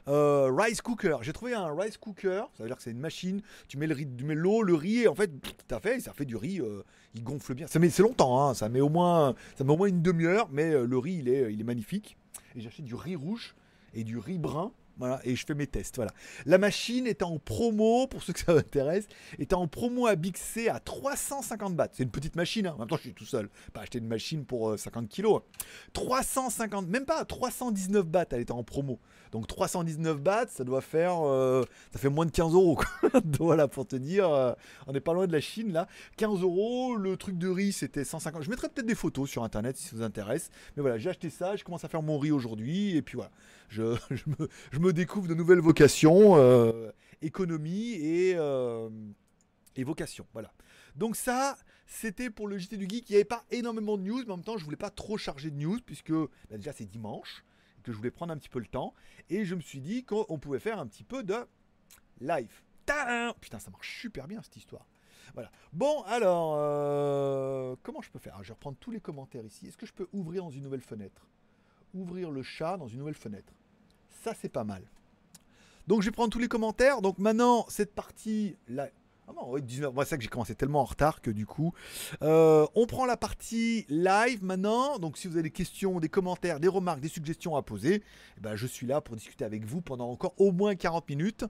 Euh, 0.07 0.51
rice 0.51 0.81
cooker. 0.81 1.17
J'ai 1.21 1.33
trouvé 1.33 1.53
un 1.53 1.73
rice 1.73 1.97
cooker. 1.97 2.43
Ça 2.53 2.63
veut 2.63 2.67
dire 2.67 2.77
que 2.77 2.83
c'est 2.83 2.91
une 2.91 2.99
machine. 2.99 3.41
Tu 3.67 3.77
mets 3.77 3.87
le 3.87 3.93
riz, 3.93 4.07
tu 4.17 4.23
mets 4.23 4.35
l'eau, 4.35 4.63
le 4.63 4.73
riz, 4.73 5.03
et 5.03 5.07
en 5.07 5.15
fait, 5.15 5.31
t'as 5.67 5.79
fait, 5.79 5.99
ça 5.99 6.13
fait 6.13 6.25
du 6.25 6.35
riz. 6.35 6.59
euh, 6.59 6.83
il 7.13 7.23
gonfle 7.23 7.53
bien. 7.53 7.67
Ça 7.67 7.79
met, 7.79 7.89
c'est 7.89 8.03
longtemps. 8.03 8.41
Hein, 8.41 8.53
ça 8.53 8.69
met 8.69 8.81
au 8.81 8.89
moins, 8.89 9.35
ça 9.57 9.63
met 9.63 9.89
une 9.89 10.01
demi-heure. 10.01 10.47
Mais 10.51 10.73
euh, 10.73 10.85
le 10.85 10.97
riz, 10.97 11.17
il 11.19 11.29
est, 11.29 11.53
il 11.53 11.59
est 11.59 11.65
magnifique. 11.65 12.17
Et 12.55 12.61
j'ai 12.61 12.67
acheté 12.67 12.83
du 12.83 12.95
riz 12.95 13.15
rouge 13.15 13.55
et 13.93 14.03
du 14.03 14.17
riz 14.17 14.37
brun. 14.37 14.71
Et 15.23 15.35
je 15.35 15.45
fais 15.45 15.53
mes 15.53 15.67
tests. 15.67 15.95
Voilà. 15.95 16.11
La 16.45 16.57
machine 16.57 17.07
est 17.07 17.23
en 17.23 17.39
promo, 17.39 18.07
pour 18.07 18.23
ceux 18.23 18.33
que 18.33 18.39
ça 18.39 18.53
intéresse, 18.53 19.07
est 19.39 19.53
en 19.53 19.67
promo 19.67 20.07
à 20.07 20.15
Big 20.15 20.37
C 20.37 20.69
à 20.69 20.79
350 20.79 21.75
bahts. 21.75 21.89
C'est 21.93 22.03
une 22.03 22.11
petite 22.11 22.35
machine, 22.35 22.67
hein. 22.67 22.73
en 22.75 22.79
même 22.79 22.87
temps 22.87 22.97
je 22.97 23.03
suis 23.03 23.13
tout 23.13 23.25
seul. 23.25 23.49
Pas 23.73 23.81
acheter 23.81 23.99
une 23.99 24.07
machine 24.07 24.45
pour 24.45 24.71
euh, 24.71 24.77
50 24.77 25.09
kilos. 25.09 25.41
350, 25.93 26.87
même 26.87 27.05
pas 27.05 27.23
319 27.25 28.05
bahts, 28.05 28.25
elle 28.31 28.41
était 28.41 28.51
en 28.51 28.63
promo. 28.63 28.99
Donc 29.31 29.47
319 29.47 30.21
bahts, 30.21 30.47
ça 30.49 30.63
doit 30.63 30.81
faire, 30.81 31.25
euh, 31.25 31.63
ça 31.93 31.99
fait 31.99 32.09
moins 32.09 32.25
de 32.25 32.31
15 32.31 32.53
euros. 32.53 32.79
voilà, 33.39 33.67
pour 33.67 33.87
te 33.87 33.95
dire, 33.95 34.29
euh, 34.29 34.53
on 34.87 34.93
n'est 34.93 34.99
pas 34.99 35.13
loin 35.13 35.27
de 35.27 35.31
la 35.31 35.39
Chine 35.39 35.71
là. 35.71 35.87
15 36.17 36.41
euros, 36.41 36.95
le 36.95 37.15
truc 37.17 37.37
de 37.37 37.47
riz 37.47 37.71
c'était 37.71 38.03
150. 38.03 38.43
Je 38.43 38.49
mettrai 38.49 38.67
peut-être 38.69 38.85
des 38.85 38.95
photos 38.95 39.29
sur 39.29 39.43
internet 39.43 39.77
si 39.77 39.87
ça 39.87 39.95
vous 39.95 40.03
intéresse. 40.03 40.49
Mais 40.75 40.81
voilà, 40.81 40.97
j'ai 40.97 41.09
acheté 41.09 41.29
ça, 41.29 41.55
je 41.55 41.63
commence 41.63 41.83
à 41.85 41.87
faire 41.87 42.01
mon 42.01 42.19
riz 42.19 42.31
aujourd'hui. 42.31 42.95
Et 42.97 43.01
puis 43.01 43.15
voilà, 43.15 43.31
je 43.69 43.95
me 44.79 44.90
découvre 44.91 45.27
de 45.27 45.33
nouvelles 45.33 45.59
vocations, 45.59 46.35
euh, 46.37 46.91
économie 47.21 47.93
et, 47.93 48.33
euh, 48.35 48.89
et 49.75 49.83
vocation. 49.83 50.25
Voilà. 50.33 50.51
Donc 50.95 51.15
ça, 51.15 51.57
c'était 51.85 52.29
pour 52.29 52.47
le 52.47 52.57
JT 52.57 52.77
du 52.77 52.87
Geek. 52.89 53.09
Il 53.09 53.13
n'y 53.13 53.15
avait 53.17 53.25
pas 53.25 53.43
énormément 53.51 53.97
de 53.97 54.03
news, 54.03 54.23
mais 54.25 54.31
en 54.31 54.37
même 54.37 54.43
temps, 54.43 54.57
je 54.57 54.65
voulais 54.65 54.77
pas 54.77 54.89
trop 54.89 55.17
charger 55.17 55.51
de 55.51 55.57
news, 55.57 55.79
puisque 55.85 56.11
bah, 56.11 56.57
déjà 56.57 56.73
c'est 56.73 56.85
dimanche, 56.85 57.43
et 57.77 57.81
que 57.81 57.91
je 57.91 57.97
voulais 57.97 58.11
prendre 58.11 58.33
un 58.33 58.37
petit 58.37 58.49
peu 58.49 58.59
le 58.59 58.67
temps. 58.67 58.93
Et 59.29 59.45
je 59.45 59.55
me 59.55 59.61
suis 59.61 59.79
dit 59.79 60.03
qu'on 60.03 60.39
pouvait 60.39 60.59
faire 60.59 60.79
un 60.79 60.87
petit 60.87 61.03
peu 61.03 61.23
de 61.23 61.35
live. 62.19 62.61
Putain, 63.39 63.59
ça 63.59 63.71
marche 63.71 64.01
super 64.01 64.27
bien 64.27 64.41
cette 64.41 64.57
histoire. 64.57 64.85
Voilà. 65.33 65.51
Bon, 65.71 66.01
alors, 66.03 66.55
euh, 66.57 67.75
comment 67.83 68.01
je 68.01 68.09
peux 68.09 68.19
faire? 68.19 68.35
Ah, 68.37 68.43
Je 68.43 68.49
vais 68.49 68.53
reprendre 68.53 68.77
tous 68.79 68.91
les 68.91 68.99
commentaires 68.99 69.45
ici. 69.45 69.67
Est-ce 69.67 69.77
que 69.77 69.85
je 69.85 69.93
peux 69.93 70.07
ouvrir 70.11 70.43
dans 70.43 70.49
une 70.49 70.63
nouvelle 70.63 70.81
fenêtre? 70.81 71.27
Ouvrir 71.93 72.31
le 72.31 72.43
chat 72.43 72.77
dans 72.77 72.87
une 72.87 72.99
nouvelle 72.99 73.15
fenêtre. 73.15 73.53
Ça, 74.23 74.33
c'est 74.39 74.49
pas 74.49 74.63
mal. 74.63 74.83
Donc, 75.87 76.01
je 76.01 76.07
vais 76.07 76.11
prendre 76.11 76.29
tous 76.29 76.39
les 76.39 76.47
commentaires. 76.47 77.01
Donc, 77.01 77.17
maintenant, 77.17 77.65
cette 77.69 77.95
partie 77.95 78.55
là. 78.67 78.87
Ah 79.27 79.33
non, 79.35 79.49
ouais, 79.49 79.61
19. 79.61 79.93
Moi, 79.93 80.03
c'est 80.03 80.17
que 80.17 80.23
j'ai 80.23 80.29
commencé 80.29 80.55
tellement 80.55 80.81
en 80.81 80.85
retard 80.85 81.21
que 81.21 81.31
du 81.31 81.45
coup. 81.45 81.73
euh, 82.21 82.67
on 82.75 82.85
prend 82.85 83.05
la 83.05 83.17
partie 83.17 83.85
live 83.87 84.43
maintenant. 84.43 84.99
Donc, 84.99 85.17
si 85.17 85.27
vous 85.27 85.35
avez 85.35 85.43
des 85.43 85.51
questions, 85.51 85.99
des 85.99 86.09
commentaires, 86.09 86.59
des 86.59 86.67
remarques, 86.67 86.99
des 86.99 87.07
suggestions 87.07 87.55
à 87.55 87.61
poser, 87.61 88.03
eh 88.37 88.41
ben, 88.41 88.55
je 88.55 88.67
suis 88.67 88.85
là 88.85 88.99
pour 88.99 89.15
discuter 89.15 89.45
avec 89.45 89.63
vous 89.65 89.81
pendant 89.81 90.09
encore 90.09 90.33
au 90.37 90.51
moins 90.51 90.75
40 90.75 91.07
minutes. 91.09 91.45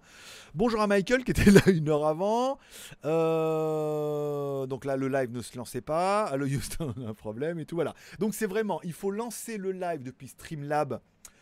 Bonjour 0.54 0.80
à 0.80 0.88
Michael 0.88 1.24
qui 1.24 1.32
était 1.32 1.50
là 1.50 1.62
une 1.68 1.90
heure 1.90 2.06
avant. 2.06 2.60
Euh, 3.04 4.66
donc 4.68 4.86
là, 4.86 4.96
le 4.96 5.08
live 5.08 5.32
ne 5.32 5.42
se 5.42 5.58
lançait 5.58 5.82
pas. 5.82 6.26
Allo 6.26 6.46
Houston, 6.46 6.94
on 6.98 7.06
a 7.08 7.10
un 7.10 7.14
problème 7.14 7.60
et 7.60 7.66
tout. 7.66 7.76
Voilà. 7.76 7.96
Donc 8.20 8.34
c'est 8.34 8.48
vraiment, 8.48 8.82
il 8.84 8.94
faut 8.94 9.12
lancer 9.12 9.58
le 9.58 9.72
live 9.72 10.04
depuis 10.04 10.28
Streamlab 10.28 11.02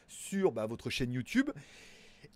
sur 0.10 0.52
bah, 0.52 0.66
votre 0.66 0.90
chaîne 0.90 1.14
YouTube. 1.14 1.50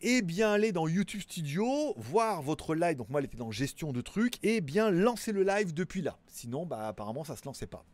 Et 0.02 0.22
bien 0.22 0.52
aller 0.52 0.72
dans 0.72 0.88
YouTube 0.88 1.22
Studio, 1.22 1.94
voir 1.98 2.42
votre 2.42 2.76
live. 2.76 2.98
Donc 2.98 3.10
moi, 3.10 3.20
elle 3.20 3.26
était 3.26 3.38
dans 3.38 3.52
gestion 3.52 3.92
de 3.92 4.02
trucs. 4.02 4.44
Et 4.44 4.62
bien 4.62 4.92
lancer 4.92 5.32
le 5.32 5.44
live 5.44 5.74
depuis 5.74 6.02
là. 6.02 6.18
Sinon, 6.28 6.66
bah, 6.66 6.88
apparemment, 6.88 7.24
ça 7.24 7.36
se 7.36 7.46
lançait 7.46 7.68
pas. 7.68 7.86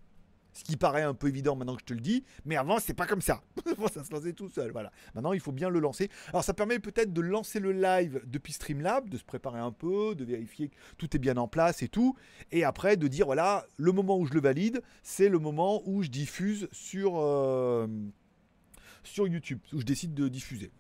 Ce 0.53 0.63
qui 0.63 0.77
paraît 0.77 1.03
un 1.03 1.13
peu 1.13 1.27
évident 1.27 1.55
maintenant 1.55 1.75
que 1.75 1.81
je 1.81 1.85
te 1.85 1.93
le 1.93 2.01
dis, 2.01 2.23
mais 2.43 2.57
avant 2.57 2.79
c'est 2.79 2.93
pas 2.93 3.05
comme 3.05 3.21
ça. 3.21 3.41
Ça 3.93 4.03
se 4.03 4.11
lançait 4.11 4.33
tout 4.33 4.49
seul. 4.49 4.71
Voilà. 4.71 4.91
Maintenant 5.15 5.33
il 5.33 5.39
faut 5.39 5.51
bien 5.51 5.69
le 5.69 5.79
lancer. 5.79 6.09
Alors 6.29 6.43
ça 6.43 6.53
permet 6.53 6.79
peut-être 6.79 7.13
de 7.13 7.21
lancer 7.21 7.59
le 7.59 7.71
live 7.71 8.21
depuis 8.25 8.53
Streamlab, 8.53 9.09
de 9.09 9.17
se 9.17 9.23
préparer 9.23 9.59
un 9.59 9.71
peu, 9.71 10.15
de 10.15 10.25
vérifier 10.25 10.69
que 10.69 10.75
tout 10.97 11.15
est 11.15 11.19
bien 11.19 11.37
en 11.37 11.47
place 11.47 11.81
et 11.83 11.87
tout, 11.87 12.15
et 12.51 12.63
après 12.63 12.97
de 12.97 13.07
dire 13.07 13.25
voilà 13.27 13.65
le 13.77 13.91
moment 13.91 14.17
où 14.17 14.25
je 14.25 14.33
le 14.33 14.41
valide, 14.41 14.81
c'est 15.03 15.29
le 15.29 15.39
moment 15.39 15.81
où 15.85 16.03
je 16.03 16.09
diffuse 16.09 16.67
sur 16.71 17.19
euh, 17.19 17.87
sur 19.03 19.27
YouTube, 19.27 19.59
où 19.73 19.79
je 19.79 19.85
décide 19.85 20.13
de 20.13 20.27
diffuser. 20.27 20.71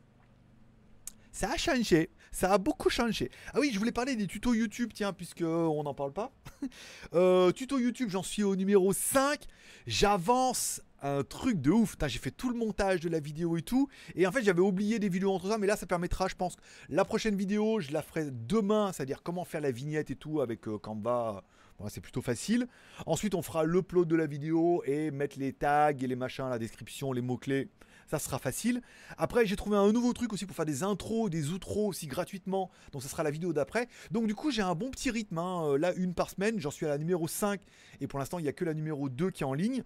Ça 1.31 1.51
a 1.51 1.57
changé, 1.57 2.09
ça 2.31 2.53
a 2.53 2.57
beaucoup 2.57 2.89
changé. 2.89 3.29
Ah 3.53 3.59
oui, 3.59 3.69
je 3.71 3.79
voulais 3.79 3.91
parler 3.91 4.15
des 4.15 4.27
tutos 4.27 4.53
YouTube, 4.53 4.91
tiens, 4.93 5.13
puisque 5.13 5.41
on 5.41 5.83
n'en 5.83 5.93
parle 5.93 6.13
pas. 6.13 6.31
Euh, 7.13 7.51
tuto 7.53 7.79
YouTube, 7.79 8.09
j'en 8.09 8.21
suis 8.21 8.43
au 8.43 8.55
numéro 8.55 8.91
5. 8.91 9.45
J'avance 9.87 10.81
un 11.01 11.23
truc 11.23 11.61
de 11.61 11.71
ouf. 11.71 11.95
J'ai 12.07 12.19
fait 12.19 12.31
tout 12.31 12.49
le 12.49 12.55
montage 12.55 12.99
de 12.99 13.09
la 13.09 13.19
vidéo 13.21 13.55
et 13.57 13.61
tout. 13.61 13.87
Et 14.15 14.27
en 14.27 14.31
fait, 14.31 14.43
j'avais 14.43 14.61
oublié 14.61 14.99
des 14.99 15.09
vidéos 15.09 15.31
entre 15.31 15.49
ça, 15.49 15.57
mais 15.57 15.67
là, 15.67 15.77
ça 15.77 15.85
permettra, 15.85 16.27
je 16.27 16.35
pense, 16.35 16.57
la 16.89 17.05
prochaine 17.05 17.35
vidéo, 17.35 17.79
je 17.79 17.91
la 17.91 18.01
ferai 18.01 18.29
demain, 18.31 18.91
c'est-à-dire 18.91 19.23
comment 19.23 19.45
faire 19.45 19.61
la 19.61 19.71
vignette 19.71 20.11
et 20.11 20.15
tout 20.15 20.41
avec 20.41 20.67
euh, 20.67 20.77
Canva. 20.77 21.43
Bon, 21.79 21.87
c'est 21.87 22.01
plutôt 22.01 22.21
facile. 22.21 22.67
Ensuite, 23.05 23.35
on 23.35 23.41
fera 23.41 23.63
l'upload 23.63 24.07
de 24.07 24.15
la 24.15 24.27
vidéo 24.27 24.83
et 24.85 25.11
mettre 25.11 25.39
les 25.39 25.53
tags 25.53 25.91
et 25.91 26.07
les 26.07 26.15
machins, 26.17 26.49
la 26.49 26.59
description, 26.59 27.13
les 27.13 27.21
mots-clés. 27.21 27.69
Ça 28.09 28.17
sera 28.17 28.39
facile. 28.39 28.81
Après, 29.19 29.45
j'ai 29.45 29.55
trouvé 29.55 29.77
un 29.77 29.91
nouveau 29.91 30.13
truc 30.13 30.33
aussi 30.33 30.47
pour 30.47 30.55
faire 30.55 30.65
des 30.65 30.81
intros, 30.81 31.29
des 31.29 31.51
outros 31.51 31.87
aussi 31.89 32.07
gratuitement. 32.07 32.71
Donc, 32.91 33.03
ça 33.03 33.07
sera 33.07 33.21
la 33.21 33.29
vidéo 33.29 33.53
d'après. 33.53 33.87
Donc, 34.09 34.25
du 34.25 34.33
coup, 34.33 34.49
j'ai 34.49 34.63
un 34.63 34.73
bon 34.73 34.89
petit 34.89 35.11
rythme. 35.11 35.37
hein. 35.37 35.63
Euh, 35.67 35.77
Là, 35.77 35.93
une 35.93 36.15
par 36.15 36.31
semaine. 36.31 36.59
J'en 36.59 36.71
suis 36.71 36.87
à 36.87 36.89
la 36.89 36.97
numéro 36.97 37.27
5. 37.27 37.61
Et 38.01 38.07
pour 38.07 38.17
l'instant, 38.17 38.39
il 38.39 38.43
n'y 38.43 38.49
a 38.49 38.53
que 38.53 38.65
la 38.65 38.73
numéro 38.73 39.09
2 39.09 39.29
qui 39.29 39.43
est 39.43 39.45
en 39.45 39.53
ligne. 39.53 39.83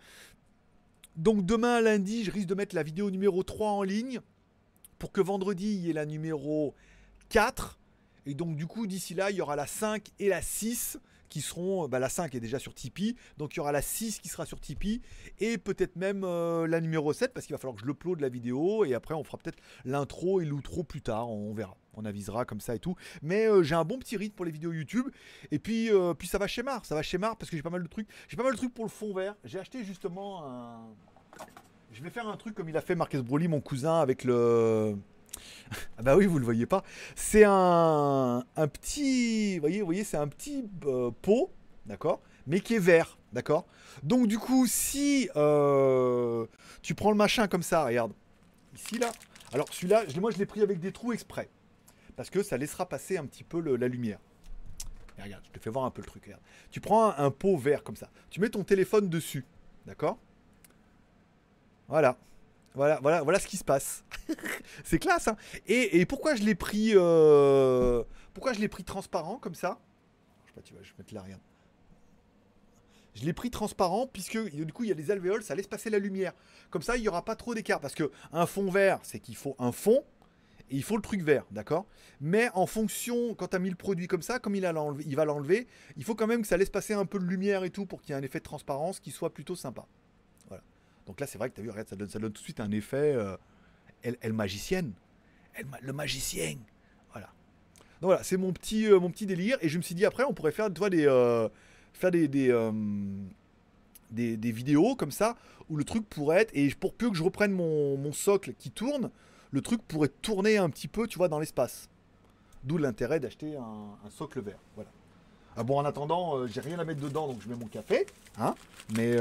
Donc, 1.18 1.46
demain, 1.46 1.82
lundi, 1.82 2.24
je 2.24 2.32
risque 2.32 2.48
de 2.48 2.56
mettre 2.56 2.76
la 2.76 2.84
vidéo 2.84 3.12
numéro 3.12 3.44
3 3.44 3.70
en 3.72 3.84
ligne. 3.84 4.22
Pour 5.00 5.12
que 5.12 5.20
vendredi, 5.20 5.74
il 5.74 5.82
y 5.82 5.90
ait 5.90 5.94
la 5.94 6.06
numéro 6.06 6.74
4. 7.28 7.78
Et 8.26 8.36
donc, 8.36 8.56
du 8.56 8.68
coup, 8.68 8.88
d'ici 8.88 9.14
là, 9.16 9.32
il 9.32 9.36
y 9.36 9.42
aura 9.42 9.58
la 9.58 9.68
5 9.68 10.08
et 10.20 10.30
la 10.30 10.42
6 10.42 10.98
qui 11.34 11.42
seront. 11.42 11.88
Bah, 11.88 11.98
la 11.98 12.10
5 12.10 12.36
est 12.36 12.40
déjà 12.40 12.60
sur 12.60 12.76
Tipeee. 12.76 13.16
Donc, 13.38 13.56
il 13.56 13.58
y 13.58 13.60
aura 13.60 13.72
la 13.72 13.82
6 13.82 14.20
qui 14.20 14.30
sera 14.30 14.46
sur 14.46 14.60
Tipeee. 14.60 15.02
Et 15.40 15.58
peut-être 15.58 15.96
même 15.96 16.24
euh, 16.24 16.68
la 16.68 16.80
numéro 16.80 17.12
7 17.12 17.34
parce 17.34 17.48
qu'il 17.48 17.56
va 17.56 17.58
falloir 17.58 17.76
que 17.76 17.82
je 17.82 17.88
l'upload 17.88 18.22
la 18.22 18.30
vidéo. 18.30 18.86
Et 18.86 18.94
après, 18.94 19.16
on 19.16 19.24
fera 19.24 19.40
peut-être 19.40 19.58
l'intro 19.84 20.42
et 20.42 20.46
l'outro 20.46 20.84
plus 20.84 21.02
tard. 21.02 21.30
On 21.32 21.54
verra. 21.54 21.76
On 21.96 22.06
avisera 22.06 22.46
comme 22.46 22.62
ça 22.62 22.76
et 22.76 22.80
tout. 22.80 22.96
Mais 23.24 23.48
euh, 23.48 23.64
j'ai 23.64 23.76
un 23.76 23.84
bon 23.84 23.98
petit 23.98 24.16
rythme 24.16 24.36
pour 24.36 24.46
les 24.46 24.52
vidéos 24.52 24.74
YouTube. 24.74 25.08
Et 25.52 25.58
puis, 25.58 25.92
euh, 25.92 26.14
puis 26.14 26.28
ça 26.28 26.38
va 26.38 26.46
chez 26.46 26.62
Mar. 26.62 26.86
Ça 26.86 26.94
va 26.94 27.02
chez 27.02 27.18
Mar 27.18 27.36
parce 27.36 27.50
que 27.50 27.58
j'ai 27.58 27.64
pas 27.64 27.72
mal 27.72 27.82
de 27.82 27.88
trucs. 27.88 28.08
J'ai 28.28 28.38
pas 28.38 28.44
mal 28.44 28.52
de 28.52 28.58
trucs 28.58 28.74
pour 28.74 28.86
le 28.86 28.92
fond 28.92 29.14
vert. 29.14 29.36
J'ai 29.44 29.60
acheté 29.60 29.84
justement 29.84 30.46
un. 30.46 30.82
Je 31.92 32.02
vais 32.04 32.10
faire 32.10 32.28
un 32.28 32.38
truc 32.38 32.56
comme 32.56 32.70
il 32.70 32.78
a 32.78 32.82
fait 32.82 32.96
Marcus 32.96 33.22
Broly, 33.22 33.48
mon 33.48 33.62
cousin, 33.62 34.00
avec 34.00 34.24
le. 34.24 34.96
Ah 35.98 36.02
bah 36.02 36.16
oui, 36.16 36.26
vous 36.26 36.40
le 36.40 36.46
voyez 36.46 36.66
pas. 36.66 36.84
C'est 37.16 37.44
un, 37.46 38.44
petit, 38.56 39.60
voyez, 39.60 39.82
voyez, 39.82 40.04
c'est 40.04 40.18
un 40.18 40.28
petit 40.28 40.66
euh, 40.86 41.12
pot, 41.22 41.52
d'accord, 41.86 42.22
mais 42.48 42.60
qui 42.60 42.76
est 42.76 42.80
vert, 42.80 43.18
d'accord. 43.32 43.66
Donc 44.04 44.28
du 44.28 44.38
coup, 44.38 44.66
si 44.68 45.30
euh, 45.36 46.46
tu 46.82 46.96
prends 46.96 47.12
le 47.12 47.18
machin 47.18 47.48
comme 47.48 47.64
ça, 47.64 47.86
regarde, 47.86 48.14
ici 48.76 48.98
là. 48.98 49.12
Alors 49.54 49.68
celui-là, 49.72 50.04
moi 50.20 50.32
je 50.32 50.38
l'ai 50.38 50.46
pris 50.46 50.62
avec 50.62 50.80
des 50.80 50.92
trous 50.92 51.14
exprès, 51.14 51.50
parce 52.16 52.30
que 52.30 52.44
ça 52.44 52.58
laissera 52.58 52.88
passer 52.88 53.18
un 53.18 53.26
petit 53.26 53.44
peu 53.44 53.60
la 53.76 53.88
lumière. 53.88 54.20
Regarde, 55.22 55.44
je 55.46 55.52
te 55.52 55.60
fais 55.60 55.70
voir 55.70 55.86
un 55.86 55.92
peu 55.92 56.02
le 56.02 56.08
truc. 56.08 56.24
Regarde. 56.26 56.42
Tu 56.72 56.82
prends 56.82 57.12
un, 57.12 57.16
un 57.18 57.32
pot 57.32 57.58
vert 57.58 57.84
comme 57.84 57.96
ça, 57.96 58.10
tu 58.30 58.40
mets 58.40 58.50
ton 58.50 58.64
téléphone 58.64 59.10
dessus, 59.10 59.46
d'accord. 59.86 60.18
Voilà. 61.88 62.18
Voilà, 62.76 63.00
voilà, 63.02 63.22
voilà 63.22 63.40
ce 63.40 63.48
qui 63.48 63.58
se 63.58 63.64
passe. 63.64 64.04
c'est 64.84 65.00
classe, 65.00 65.28
hein 65.28 65.38
et, 65.68 66.06
pourquoi 66.06 66.36
je 66.36 66.44
l'ai 66.44 66.56
pris, 66.56 66.92
euh, 66.96 68.04
pourquoi 68.34 68.54
je 68.54 68.60
l'ai 68.60 68.68
pris 68.68 68.84
transparent 68.84 69.38
comme 69.38 69.56
ça? 69.56 69.80
Je 70.46 70.50
sais 70.50 70.56
pas, 70.56 70.62
tu 70.62 70.74
vois, 70.74 70.84
je 70.84 70.90
vais 70.90 70.96
mettre 71.00 71.14
là 71.14 71.22
rien. 71.22 71.40
Je 73.16 73.26
l'ai 73.26 73.34
pris 73.34 73.52
transparent 73.52 74.08
puisque 74.08 74.40
du 74.40 74.74
coup 74.74 74.84
il 74.84 74.90
y 74.90 74.92
a 74.92 74.96
les 74.96 75.12
alvéoles, 75.12 75.44
ça 75.44 75.54
laisse 75.54 75.68
passer 75.68 75.90
la 75.90 76.00
lumière. 76.00 76.34
Comme 76.72 76.82
ça, 76.82 76.98
il 76.98 77.02
n'y 77.02 77.08
aura 77.08 77.24
pas 77.24 77.36
trop 77.36 77.54
d'écart 77.54 77.80
parce 77.80 77.94
que 77.94 78.12
un 78.32 78.46
fond 78.46 78.72
vert, 78.72 79.00
c'est 79.04 79.20
qu'il 79.20 79.36
faut 79.36 79.56
un 79.60 79.72
fond 79.72 80.04
et 80.72 80.76
il 80.76 80.84
faut 80.84 80.96
le 80.96 81.02
truc 81.04 81.22
vert, 81.22 81.46
d'accord? 81.52 81.86
Mais 82.20 82.50
en 82.56 82.66
fonction, 82.66 83.36
quand 83.36 83.50
tu 83.50 83.56
as 83.56 83.60
mis 83.60 83.70
le 83.70 83.76
produit 83.76 84.08
comme 84.08 84.24
ça, 84.24 84.40
comme 84.40 84.56
il, 84.56 84.66
a 84.66 84.74
il 85.06 85.16
va 85.16 85.26
l'enlever, 85.26 85.68
il 85.96 86.04
faut 86.04 86.16
quand 86.16 86.26
même 86.26 86.42
que 86.42 86.48
ça 86.48 86.58
laisse 86.58 86.72
passer 86.72 86.94
un 86.94 87.06
peu 87.06 87.20
de 87.20 87.26
lumière 87.26 87.64
et 87.64 87.70
tout 87.70 87.86
pour 87.86 88.02
qu'il 88.02 88.12
y 88.12 88.14
ait 88.14 88.20
un 88.20 88.24
effet 88.24 88.40
de 88.40 88.44
transparence 88.44 89.00
qui 89.00 89.12
soit 89.12 89.32
plutôt 89.32 89.56
sympa. 89.56 89.86
Donc 91.06 91.20
là, 91.20 91.28
c'est 91.28 91.38
vrai 91.38 91.50
que 91.50 91.56
tu 91.56 91.62
as 91.62 91.64
vu, 91.64 91.70
regarde, 91.70 91.88
ça 91.88 91.96
donne, 91.96 92.08
tout 92.08 92.30
de 92.30 92.38
suite 92.38 92.60
un 92.60 92.72
effet. 92.72 93.14
euh, 93.14 93.36
elle, 94.02 94.34
magicienne. 94.34 94.94
Elle 95.54 95.66
le 95.82 95.94
magicien. 95.94 96.58
Voilà. 97.12 97.28
Donc 98.02 98.10
voilà, 98.10 98.24
c'est 98.24 98.38
mon 98.38 98.54
petit, 98.54 98.88
euh, 98.88 99.00
mon 99.00 99.10
petit 99.10 99.26
délire. 99.26 99.58
Et 99.62 99.70
je 99.70 99.78
me 99.78 99.84
suis 99.84 99.96
dit, 99.96 100.06
après, 100.06 100.24
on 100.24 100.34
pourrait 100.34 100.52
faire, 100.52 100.72
tu 100.72 100.80
vois, 100.80 100.90
des, 100.90 101.06
euh, 101.06 101.50
faire 101.94 102.12
des, 102.12 102.28
des, 102.28 102.52
des, 104.12 104.52
vidéos 104.52 104.96
comme 104.96 105.12
ça, 105.12 105.36
où 105.70 105.78
le 105.78 105.84
truc 105.84 106.08
pourrait 106.10 106.42
être, 106.42 106.52
et 106.54 106.70
pour 106.76 106.94
peu 106.94 107.10
que 107.10 107.16
je 107.16 107.24
reprenne 107.24 107.52
mon, 107.52 108.14
socle 108.14 108.54
qui 108.54 108.72
tourne, 108.72 109.10
le 109.52 109.62
truc 109.62 109.82
pourrait 109.84 110.12
tourner 110.22 110.58
un 110.58 110.70
petit 110.70 110.88
peu, 110.88 111.08
tu 111.08 111.18
vois, 111.18 111.28
dans 111.28 111.40
l'espace. 111.40 111.90
D'où 112.64 112.78
l'intérêt 112.78 113.20
d'acheter 113.20 113.58
un, 113.58 113.98
un 114.06 114.10
socle 114.10 114.42
vert. 114.42 114.60
Voilà. 114.76 114.90
Ah 115.56 115.64
bon, 115.64 115.78
en 115.78 115.86
attendant, 115.86 116.48
j'ai 116.48 116.62
rien 116.62 116.80
à 116.80 116.86
mettre 116.86 117.02
dedans, 117.02 117.28
donc 117.28 117.42
je 117.42 117.50
mets 117.50 117.56
mon 117.56 117.68
café. 117.68 118.08
Hein 118.40 118.56
Mais 118.96 119.18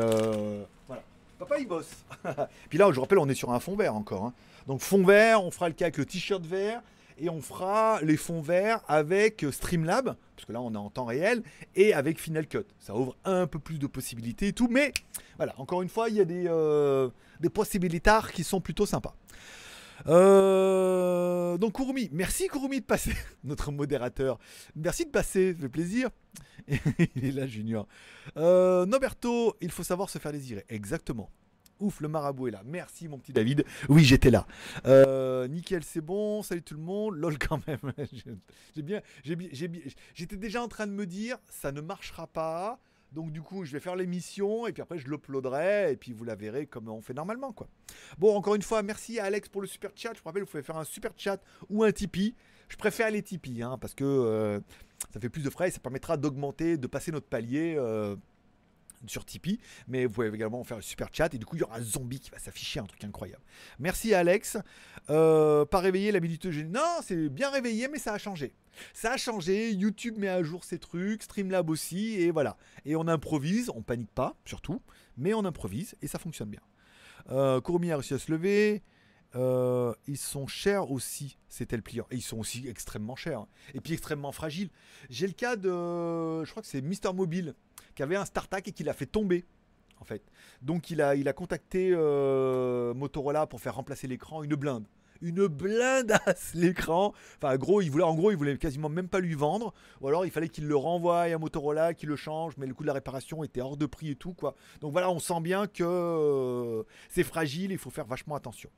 voilà. 0.87 1.03
Papa, 1.43 1.59
il 1.59 1.67
bosse. 1.67 1.91
Puis 2.69 2.79
là, 2.79 2.89
je 2.93 3.01
rappelle, 3.01 3.19
on 3.19 3.29
est 3.29 3.35
sur 3.35 3.53
un 3.53 3.59
fond 3.59 3.75
vert 3.75 3.97
encore. 3.97 4.27
hein. 4.27 4.33
Donc 4.69 4.81
fond 4.81 5.03
vert, 5.05 5.43
on 5.43 5.51
fera 5.51 5.69
le 5.69 5.75
cas 5.75 5.87
avec 5.87 5.97
le 5.97 6.07
t-shirt 6.07 6.45
vert 6.47 6.81
et 7.19 7.29
on 7.29 7.41
fera 7.43 8.01
les 8.03 8.17
fonds 8.17 8.41
verts 8.41 8.81
avec 8.87 9.45
Streamlab, 9.51 10.15
parce 10.37 10.47
que 10.47 10.53
là 10.53 10.61
on 10.61 10.73
est 10.73 10.79
en 10.79 10.89
temps 10.89 11.05
réel, 11.05 11.43
et 11.75 11.95
avec 11.95 12.21
Final 12.21 12.47
Cut. 12.47 12.65
Ça 12.79 12.95
ouvre 12.95 13.17
un 13.25 13.49
peu 13.49 13.59
plus 13.59 13.81
de 13.81 13.89
possibilités 13.89 14.49
et 14.49 14.53
tout, 14.53 14.69
mais 14.71 14.93
voilà, 15.37 15.53
encore 15.59 15.83
une 15.83 15.89
fois, 15.89 16.09
il 16.09 16.15
y 16.15 16.21
a 16.21 16.25
des, 16.25 16.45
euh, 16.47 17.11
des 17.41 17.51
possibilités 17.51 18.19
qui 18.33 18.45
sont 18.45 18.61
plutôt 18.61 18.87
sympas. 18.87 19.15
Euh, 20.09 21.59
donc 21.59 21.75
Kurumi, 21.77 22.09
merci 22.13 22.49
Kurumi 22.49 22.81
de 22.81 22.85
passer, 22.85 23.13
notre 23.45 23.71
modérateur. 23.73 24.39
Merci 24.75 25.07
de 25.07 25.11
passer, 25.11 25.55
ça 25.55 25.61
fait 25.61 25.69
plaisir. 25.69 26.11
il 26.69 27.25
est 27.25 27.33
là, 27.33 27.47
Junior. 27.47 27.87
Euh, 28.37 28.87
Noberto, 28.87 29.57
il 29.61 29.71
faut 29.71 29.83
savoir 29.83 30.11
se 30.11 30.19
faire 30.19 30.33
désirer. 30.33 30.65
Exactement. 30.69 31.31
Ouf, 31.81 32.01
le 32.01 32.07
marabout 32.07 32.49
est 32.49 32.53
là. 32.53 32.63
Merci, 32.65 33.09
mon 33.09 33.19
petit 33.19 33.33
David. 33.33 33.65
Oui, 33.89 34.05
j'étais 34.05 34.31
là. 34.31 34.47
Euh, 34.87 35.49
nickel, 35.49 35.83
c'est 35.83 36.01
bon. 36.01 36.43
Salut 36.43 36.63
tout 36.63 36.75
le 36.75 36.81
monde. 36.81 37.17
Lol, 37.17 37.39
quand 37.39 37.67
même. 37.67 37.93
j'ai 38.77 38.83
bien, 38.83 39.01
j'ai 39.25 39.35
bien, 39.35 39.81
j'étais 40.15 40.37
déjà 40.37 40.63
en 40.63 40.69
train 40.69 40.87
de 40.87 40.93
me 40.93 41.07
dire, 41.07 41.39
ça 41.49 41.73
ne 41.73 41.81
marchera 41.81 42.29
pas. 42.29 42.79
Donc 43.13 43.31
du 43.31 43.43
coup, 43.43 43.65
je 43.65 43.73
vais 43.73 43.81
faire 43.81 43.97
l'émission 43.97 44.67
et 44.67 44.73
puis 44.73 44.83
après 44.83 44.99
je 44.99 45.07
l'uploaderai 45.07 45.93
et 45.93 45.97
puis 45.97 46.13
vous 46.13 46.25
la 46.25 46.35
verrez 46.35 46.67
comme 46.67 46.89
on 46.89 47.03
fait 47.03 47.15
normalement 47.15 47.53
quoi. 47.53 47.69
Bon, 48.19 48.35
encore 48.35 48.55
une 48.55 48.63
fois, 48.63 48.83
merci 48.83 49.19
à 49.19 49.25
Alex 49.25 49.49
pour 49.49 49.61
le 49.61 49.67
super 49.67 49.91
chat. 49.95 50.13
Je 50.15 50.19
vous 50.19 50.25
rappelle, 50.25 50.43
vous 50.43 50.49
pouvez 50.49 50.63
faire 50.63 50.79
un 50.79 50.85
super 50.85 51.13
chat 51.17 51.41
ou 51.69 51.85
un 51.85 51.93
Tipeee. 51.93 52.35
Je 52.69 52.77
préfère 52.77 53.11
les 53.11 53.23
Tipeee 53.23 53.63
hein, 53.63 53.77
parce 53.79 53.95
que 53.95 54.05
euh, 54.05 54.61
ça 55.13 55.21
fait 55.21 55.29
plus 55.29 55.43
de 55.43 55.51
frais 55.51 55.69
et 55.69 55.71
ça 55.71 55.81
permettra 55.81 56.17
d'augmenter, 56.17 56.79
de 56.79 56.87
passer 56.87 57.13
notre 57.13 57.27
palier 57.27 57.75
euh, 57.77 58.17
sur 59.07 59.25
Tipeee. 59.25 59.59
Mais 59.89 60.07
vous 60.07 60.13
pouvez 60.13 60.29
également 60.29 60.63
faire 60.65 60.79
un 60.79 60.83
super 60.83 61.09
chat 61.13 61.33
et 61.35 61.39
du 61.39 61.47
coup, 61.47 61.57
il 61.57 61.61
y 61.61 61.63
aura 61.63 61.77
un 61.77 61.83
zombie 61.83 62.21
qui 62.21 62.31
va 62.31 62.39
s'afficher, 62.39 62.81
un 62.81 62.87
truc 62.87 63.03
incroyable. 63.05 63.43
Merci 63.79 64.15
à 64.15 64.21
Alex. 64.21 64.59
Euh, 65.11 65.65
pas 65.65 65.81
réveillé 65.81 66.13
l'habilité 66.13 66.53
génie. 66.53 66.71
Non, 66.71 67.01
c'est 67.03 67.29
bien 67.29 67.51
réveillé, 67.51 67.89
mais 67.89 67.99
ça 67.99 68.15
a 68.15 68.19
changé. 68.19 68.55
Ça 68.95 69.13
a 69.13 69.17
changé. 69.17 69.73
YouTube 69.73 70.19
met 70.19 70.29
à 70.29 70.43
jour 70.43 70.65
ses 70.65 70.79
trucs, 70.79 71.23
Streamlab 71.23 71.69
aussi, 71.71 72.15
et 72.15 72.31
voilà. 72.31 72.57
Et 72.85 72.97
on 72.97 73.07
improvise, 73.09 73.71
on 73.75 73.83
panique 73.83 74.13
pas, 74.13 74.37
surtout, 74.45 74.81
mais 75.17 75.35
on 75.35 75.45
improvise 75.45 75.95
et 76.03 76.07
ça 76.07 76.19
fonctionne 76.19 76.51
bien. 76.51 76.61
Euh, 77.31 77.61
a 77.61 77.97
réussi 77.97 78.15
à 78.15 78.19
se 78.19 78.31
lever. 78.31 78.83
Euh, 79.35 79.95
ils 80.07 80.19
sont 80.19 80.47
chers 80.47 80.91
aussi, 80.91 81.39
c'était 81.49 81.77
le 81.77 81.83
pliant. 81.83 82.07
Et 82.11 82.17
ils 82.17 82.23
sont 82.23 82.39
aussi 82.39 82.69
extrêmement 82.69 83.17
chers. 83.17 83.41
hein. 83.41 83.49
Et 83.75 83.81
puis 83.81 83.95
extrêmement 83.95 84.33
fragiles. 84.33 84.71
J'ai 85.09 85.27
le 85.27 85.33
cas 85.33 85.57
de. 85.57 86.45
Je 86.45 86.51
crois 86.51 86.63
que 86.63 86.69
c'est 86.69 86.83
Mister 86.83 87.13
Mobile 87.13 87.55
qui 87.95 88.03
avait 88.03 88.17
un 88.17 88.25
StarTAC 88.25 88.69
et 88.69 88.73
qui 88.73 88.85
l'a 88.85 88.93
fait 88.93 89.07
tomber. 89.07 89.45
En 90.01 90.05
fait. 90.05 90.23
Donc 90.63 90.91
il 90.91 91.01
a, 91.01 91.15
il 91.15 91.29
a 91.29 91.33
contacté 91.33 91.93
euh, 91.93 92.93
Motorola 92.95 93.47
pour 93.47 93.61
faire 93.61 93.77
remplacer 93.77 94.09
l'écran, 94.09 94.43
une 94.43 94.57
blinde. 94.57 94.85
Une 95.21 95.47
blindasse 95.47 96.53
l'écran. 96.55 97.13
Enfin, 97.37 97.57
gros, 97.57 97.81
il 97.81 97.89
voulait, 97.89 98.03
en 98.03 98.15
gros, 98.15 98.33
il 98.33 98.37
voulait 98.37 98.59
quasiment 98.59 98.89
même 98.89 99.07
pas 99.07 99.21
lui 99.21 99.35
vendre. 99.35 99.73
Ou 100.01 100.09
alors, 100.09 100.27
il 100.27 100.33
fallait 100.33 100.49
qu'il 100.49 100.67
le 100.67 100.75
renvoie 100.75 101.21
à 101.21 101.39
Motorola, 101.39 101.95
qu'il 101.95 102.09
le 102.09 102.17
change, 102.17 102.55
mais 102.57 102.67
le 102.67 102.75
coût 102.75 102.83
de 102.83 102.89
la 102.89 102.95
réparation 102.95 103.45
était 103.45 103.61
hors 103.61 103.77
de 103.77 103.87
prix 103.87 104.11
et 104.11 104.17
tout, 104.17 104.35
quoi. 104.35 104.57
Donc 104.81 104.91
voilà, 104.91 105.09
on 105.11 105.21
sent 105.21 105.41
bien 105.41 105.69
que 105.69 105.85
euh, 105.85 106.83
c'est 107.09 107.23
fragile, 107.23 107.71
il 107.71 107.79
faut 107.79 107.91
faire 107.91 108.07
vachement 108.07 108.35
attention. 108.35 108.71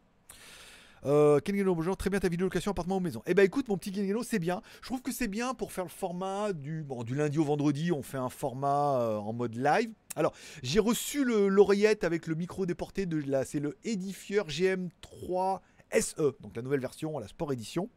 Euh, 1.07 1.39
Ken 1.41 1.55
Geno, 1.55 1.75
bonjour, 1.75 1.97
très 1.99 2.09
bien 2.09 2.19
ta 2.19 2.29
vidéo 2.29 2.47
location 2.47 2.71
appartement 2.71 2.97
ou 2.97 3.01
maison. 3.01 3.23
Eh 3.27 3.35
ben 3.35 3.45
écoute 3.45 3.69
mon 3.69 3.77
petit 3.77 3.93
Ken 3.93 4.07
Geno, 4.07 4.23
c'est 4.23 4.39
bien. 4.39 4.63
Je 4.81 4.87
trouve 4.87 5.03
que 5.03 5.13
c'est 5.13 5.29
bien 5.29 5.53
pour 5.53 5.71
faire 5.71 5.85
le 5.85 5.91
format 5.91 6.55
du 6.55 6.83
bon 6.83 7.05
du 7.05 7.15
lundi 7.15 7.39
au 7.39 7.45
vendredi, 7.45 7.93
on 7.93 8.03
fait 8.03 8.17
un 8.17 8.31
format 8.31 9.01
euh, 9.01 9.17
en 9.19 9.35
mode 9.35 9.55
live. 9.55 9.91
Alors, 10.17 10.33
j'ai 10.63 10.81
reçu 10.81 11.25
le 11.25 11.49
l'oreillette 11.49 12.05
avec 12.05 12.27
le 12.27 12.35
micro 12.35 12.65
déporté 12.65 13.05
de 13.05 13.19
là, 13.19 13.45
c'est 13.45 13.61
le 13.61 13.77
Edifier 13.85 14.41
GM3 14.43 15.61
SE, 16.01 16.33
donc 16.41 16.57
la 16.57 16.63
nouvelle 16.63 16.81
version, 16.81 17.19
la 17.19 17.29
Sport 17.29 17.53
Edition. 17.53 17.91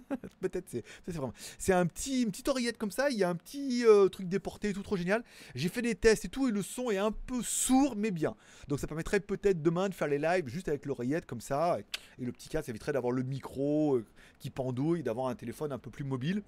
Peut-être 0.40 0.68
c'est 0.68 0.84
c'est 1.04 1.12
vraiment. 1.12 1.32
C'est 1.58 1.72
un 1.72 1.86
petit 1.86 2.22
une 2.22 2.30
petite 2.30 2.48
oreillette 2.48 2.78
comme 2.78 2.90
ça, 2.90 3.10
il 3.10 3.16
y 3.16 3.24
a 3.24 3.28
un 3.28 3.34
petit 3.34 3.84
euh, 3.86 4.08
truc 4.08 4.28
déporté 4.28 4.70
et 4.70 4.72
tout 4.72 4.82
trop 4.82 4.96
génial. 4.96 5.24
J'ai 5.54 5.68
fait 5.68 5.82
des 5.82 5.94
tests 5.94 6.24
et 6.24 6.28
tout 6.28 6.48
et 6.48 6.50
le 6.50 6.62
son 6.62 6.90
est 6.90 6.98
un 6.98 7.12
peu 7.12 7.42
sourd 7.42 7.94
mais 7.96 8.10
bien. 8.10 8.34
Donc 8.68 8.80
ça 8.80 8.86
permettrait 8.86 9.20
peut-être 9.20 9.62
demain 9.62 9.88
de 9.88 9.94
faire 9.94 10.08
les 10.08 10.18
lives 10.18 10.48
juste 10.48 10.68
avec 10.68 10.86
l'oreillette 10.86 11.26
comme 11.26 11.40
ça 11.40 11.78
et 12.18 12.24
le 12.24 12.32
petit 12.32 12.48
casque 12.48 12.66
ça 12.66 12.72
éviterait 12.72 12.92
d'avoir 12.92 13.12
le 13.12 13.22
micro 13.22 13.96
euh, 13.96 14.04
qui 14.38 14.50
pendouille, 14.50 15.02
d'avoir 15.02 15.28
un 15.28 15.34
téléphone 15.34 15.72
un 15.72 15.78
peu 15.78 15.90
plus 15.90 16.04
mobile. 16.04 16.42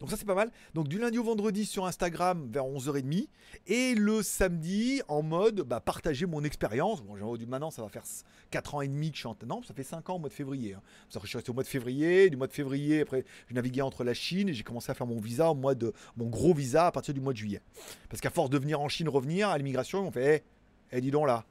Donc 0.00 0.10
ça 0.10 0.16
c'est 0.16 0.24
pas 0.24 0.34
mal. 0.34 0.50
Donc 0.74 0.88
du 0.88 0.98
lundi 0.98 1.18
au 1.18 1.24
vendredi 1.24 1.64
sur 1.64 1.86
Instagram 1.86 2.48
vers 2.50 2.64
11h30 2.64 3.28
et 3.66 3.94
le 3.94 4.22
samedi 4.22 5.02
en 5.08 5.22
mode 5.22 5.62
bah, 5.62 5.80
partager 5.80 6.26
mon 6.26 6.44
expérience. 6.44 7.02
Bon, 7.02 7.16
j'ai 7.36 7.46
maintenant 7.46 7.70
ça 7.70 7.82
va 7.82 7.88
faire 7.88 8.04
4 8.50 8.74
ans 8.74 8.80
et 8.82 8.88
demi 8.88 9.10
que 9.10 9.16
je 9.16 9.20
suis 9.20 9.28
en 9.28 9.36
non, 9.46 9.62
ça 9.62 9.74
fait 9.74 9.82
5 9.82 10.08
ans 10.10 10.16
au 10.16 10.18
mois 10.18 10.28
de 10.28 10.34
février. 10.34 10.74
hein. 10.74 10.82
Parce 11.08 11.22
que 11.22 11.26
je 11.26 11.28
suis 11.28 11.38
resté 11.38 11.50
au 11.50 11.54
mois 11.54 11.62
de 11.62 11.68
février, 11.68 12.30
du 12.30 12.36
mois 12.36 12.46
de 12.46 12.52
février 12.52 13.00
après 13.00 13.24
je 13.48 13.54
naviguais 13.54 13.82
entre 13.82 14.04
la 14.04 14.14
Chine 14.14 14.48
et 14.48 14.54
j'ai 14.54 14.62
commencé 14.64 14.90
à 14.90 14.94
faire 14.94 15.06
mon 15.06 15.20
visa 15.20 15.50
au 15.50 15.54
mois 15.54 15.74
de 15.74 15.92
mon 16.16 16.26
gros 16.26 16.54
visa 16.54 16.86
à 16.86 16.92
partir 16.92 17.14
du 17.14 17.20
mois 17.20 17.32
de 17.32 17.38
juillet. 17.38 17.60
Parce 18.08 18.20
qu'à 18.20 18.30
force 18.30 18.50
de 18.50 18.58
venir 18.58 18.80
en 18.80 18.88
Chine 18.88 19.08
revenir 19.08 19.48
à 19.48 19.58
l'immigration, 19.58 20.00
ils 20.00 20.04
m'ont 20.04 20.10
fait 20.10 20.44
"Eh, 20.92 20.96
eh, 20.96 21.00
dis 21.00 21.10
donc 21.10 21.26
là." 21.26 21.44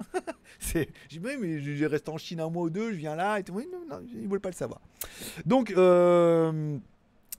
c'est 0.58 0.88
j'ai 1.08 1.20
mais 1.20 1.60
je 1.60 1.74
je 1.74 1.84
reste 1.84 2.08
en 2.08 2.18
Chine 2.18 2.40
un 2.40 2.50
mois 2.50 2.64
ou 2.64 2.70
deux, 2.70 2.90
je 2.92 2.96
viens 2.96 3.14
là 3.14 3.38
et 3.38 3.44
tout. 3.44 3.52
Oui, 3.52 3.68
non, 3.72 3.84
non, 3.88 4.02
ils 4.14 4.28
veulent 4.28 4.40
pas 4.40 4.48
le 4.50 4.54
savoir. 4.54 4.80
Donc 5.46 5.70
euh, 5.70 6.78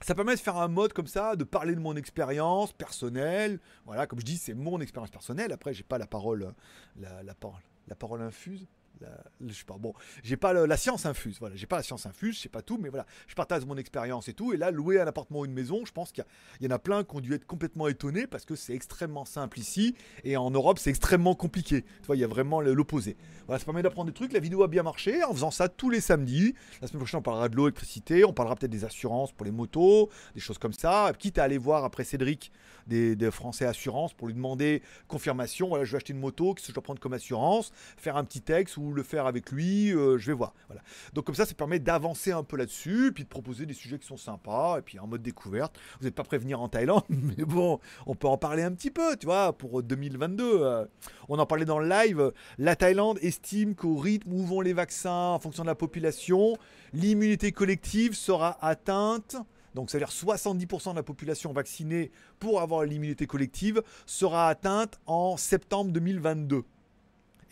ça 0.00 0.14
permet 0.14 0.34
de 0.34 0.40
faire 0.40 0.56
un 0.56 0.68
mode 0.68 0.92
comme 0.92 1.06
ça, 1.06 1.36
de 1.36 1.44
parler 1.44 1.74
de 1.74 1.80
mon 1.80 1.96
expérience 1.96 2.72
personnelle. 2.72 3.60
Voilà, 3.86 4.06
comme 4.06 4.20
je 4.20 4.24
dis, 4.24 4.36
c'est 4.36 4.54
mon 4.54 4.80
expérience 4.80 5.10
personnelle. 5.10 5.52
Après, 5.52 5.72
j'ai 5.72 5.82
pas 5.84 5.98
la 5.98 6.06
parole, 6.06 6.54
la, 6.96 7.22
la 7.22 7.34
parole, 7.34 7.62
la 7.88 7.94
parole 7.94 8.22
infuse. 8.22 8.66
La, 9.00 9.08
je 9.46 9.52
sais 9.52 9.64
pas. 9.64 9.76
Bon, 9.78 9.92
j'ai 10.22 10.36
pas 10.36 10.52
la 10.52 10.76
science 10.76 11.06
infuse. 11.06 11.38
Voilà, 11.40 11.56
j'ai 11.56 11.66
pas 11.66 11.76
la 11.76 11.82
science 11.82 12.06
infuse. 12.06 12.36
Je 12.36 12.42
sais 12.42 12.48
pas 12.48 12.62
tout, 12.62 12.78
mais 12.78 12.88
voilà, 12.88 13.06
je 13.26 13.34
partage 13.34 13.64
mon 13.64 13.76
expérience 13.76 14.28
et 14.28 14.34
tout. 14.34 14.52
Et 14.52 14.56
là, 14.56 14.70
louer 14.70 15.00
un 15.00 15.06
appartement 15.06 15.40
ou 15.40 15.44
une 15.44 15.52
maison, 15.52 15.84
je 15.84 15.92
pense 15.92 16.12
qu'il 16.12 16.24
y, 16.60 16.66
en 16.66 16.70
a 16.70 16.78
plein 16.78 17.04
qui 17.04 17.16
ont 17.16 17.20
dû 17.20 17.34
être 17.34 17.46
complètement 17.46 17.88
étonnés 17.88 18.26
parce 18.26 18.44
que 18.44 18.54
c'est 18.54 18.74
extrêmement 18.74 19.24
simple 19.24 19.58
ici 19.58 19.94
et 20.22 20.36
en 20.36 20.50
Europe, 20.50 20.78
c'est 20.78 20.90
extrêmement 20.90 21.34
compliqué. 21.34 21.82
Tu 21.82 22.06
vois, 22.06 22.16
il 22.16 22.20
y 22.20 22.24
a 22.24 22.28
vraiment 22.28 22.60
l'opposé. 22.60 23.16
Voilà, 23.46 23.58
ça 23.58 23.64
permet 23.64 23.82
d'apprendre 23.82 24.06
des 24.10 24.14
trucs. 24.14 24.32
La 24.32 24.40
vidéo 24.40 24.62
a 24.62 24.68
bien 24.68 24.82
marché 24.82 25.22
en 25.24 25.32
faisant 25.32 25.50
ça 25.50 25.68
tous 25.68 25.90
les 25.90 26.00
samedis. 26.00 26.54
La 26.80 26.88
semaine 26.88 27.00
prochaine, 27.00 27.18
on 27.18 27.22
parlera 27.22 27.48
de 27.48 27.56
l'eau, 27.56 27.66
l'électricité, 27.66 28.24
on 28.24 28.32
parlera 28.32 28.56
peut-être 28.56 28.70
des 28.70 28.84
assurances 28.84 29.32
pour 29.32 29.44
les 29.44 29.52
motos, 29.52 30.08
des 30.34 30.40
choses 30.40 30.58
comme 30.58 30.72
ça. 30.72 31.12
Quitte 31.18 31.38
à 31.38 31.44
aller 31.44 31.58
voir 31.58 31.84
après 31.84 32.04
Cédric 32.04 32.52
des, 32.86 33.30
Français 33.30 33.66
Assurances 33.66 34.12
pour 34.12 34.28
lui 34.28 34.34
demander 34.34 34.82
confirmation. 35.08 35.68
Voilà, 35.68 35.84
je 35.84 35.92
vais 35.92 35.96
acheter 35.96 36.12
une 36.12 36.20
moto, 36.20 36.54
qu'est-ce 36.54 36.66
que 36.66 36.72
je 36.72 36.74
dois 36.74 36.82
prendre 36.82 37.00
comme 37.00 37.14
assurance? 37.14 37.72
Faire 37.96 38.16
un 38.16 38.24
petit 38.24 38.40
texte 38.40 38.76
ou 38.76 38.83
le 38.92 39.02
faire 39.02 39.26
avec 39.26 39.50
lui, 39.50 39.92
euh, 39.94 40.18
je 40.18 40.26
vais 40.26 40.32
voir. 40.36 40.54
Voilà. 40.68 40.82
Donc 41.12 41.24
comme 41.24 41.34
ça, 41.34 41.46
ça 41.46 41.54
permet 41.54 41.78
d'avancer 41.78 42.32
un 42.32 42.42
peu 42.42 42.56
là-dessus, 42.56 43.12
puis 43.14 43.24
de 43.24 43.28
proposer 43.28 43.66
des 43.66 43.74
sujets 43.74 43.98
qui 43.98 44.06
sont 44.06 44.16
sympas, 44.16 44.78
et 44.78 44.82
puis 44.82 44.98
en 44.98 45.06
mode 45.06 45.22
découverte. 45.22 45.78
Vous 46.00 46.06
n'êtes 46.06 46.14
pas 46.14 46.24
prévenir 46.24 46.60
en 46.60 46.68
Thaïlande, 46.68 47.04
mais 47.08 47.44
bon, 47.44 47.80
on 48.06 48.14
peut 48.14 48.28
en 48.28 48.38
parler 48.38 48.62
un 48.62 48.72
petit 48.72 48.90
peu, 48.90 49.16
tu 49.16 49.26
vois, 49.26 49.52
pour 49.56 49.82
2022. 49.82 50.62
euh. 50.62 50.84
on 51.28 51.38
en 51.38 51.46
parlait 51.46 51.64
dans 51.64 51.78
le 51.78 51.88
live. 51.88 52.32
La 52.58 52.76
Thaïlande 52.76 53.18
estime 53.22 53.74
qu'au 53.74 53.96
rythme 53.96 54.32
où 54.32 54.44
vont 54.44 54.60
les 54.60 54.72
vaccins 54.72 55.10
en 55.10 55.38
fonction 55.38 55.62
de 55.62 55.68
la 55.68 55.74
population, 55.74 56.56
l'immunité 56.92 57.52
collective 57.52 58.14
sera 58.14 58.58
atteinte. 58.64 59.36
Donc, 59.74 59.90
c'est-à-dire 59.90 60.10
70% 60.10 60.92
de 60.92 60.96
la 60.96 61.02
population 61.02 61.52
vaccinée 61.52 62.12
pour 62.38 62.60
avoir 62.60 62.84
l'immunité 62.84 63.26
collective 63.26 63.82
sera 64.06 64.48
atteinte 64.48 65.00
en 65.06 65.36
septembre 65.36 65.90
2022. 65.90 66.64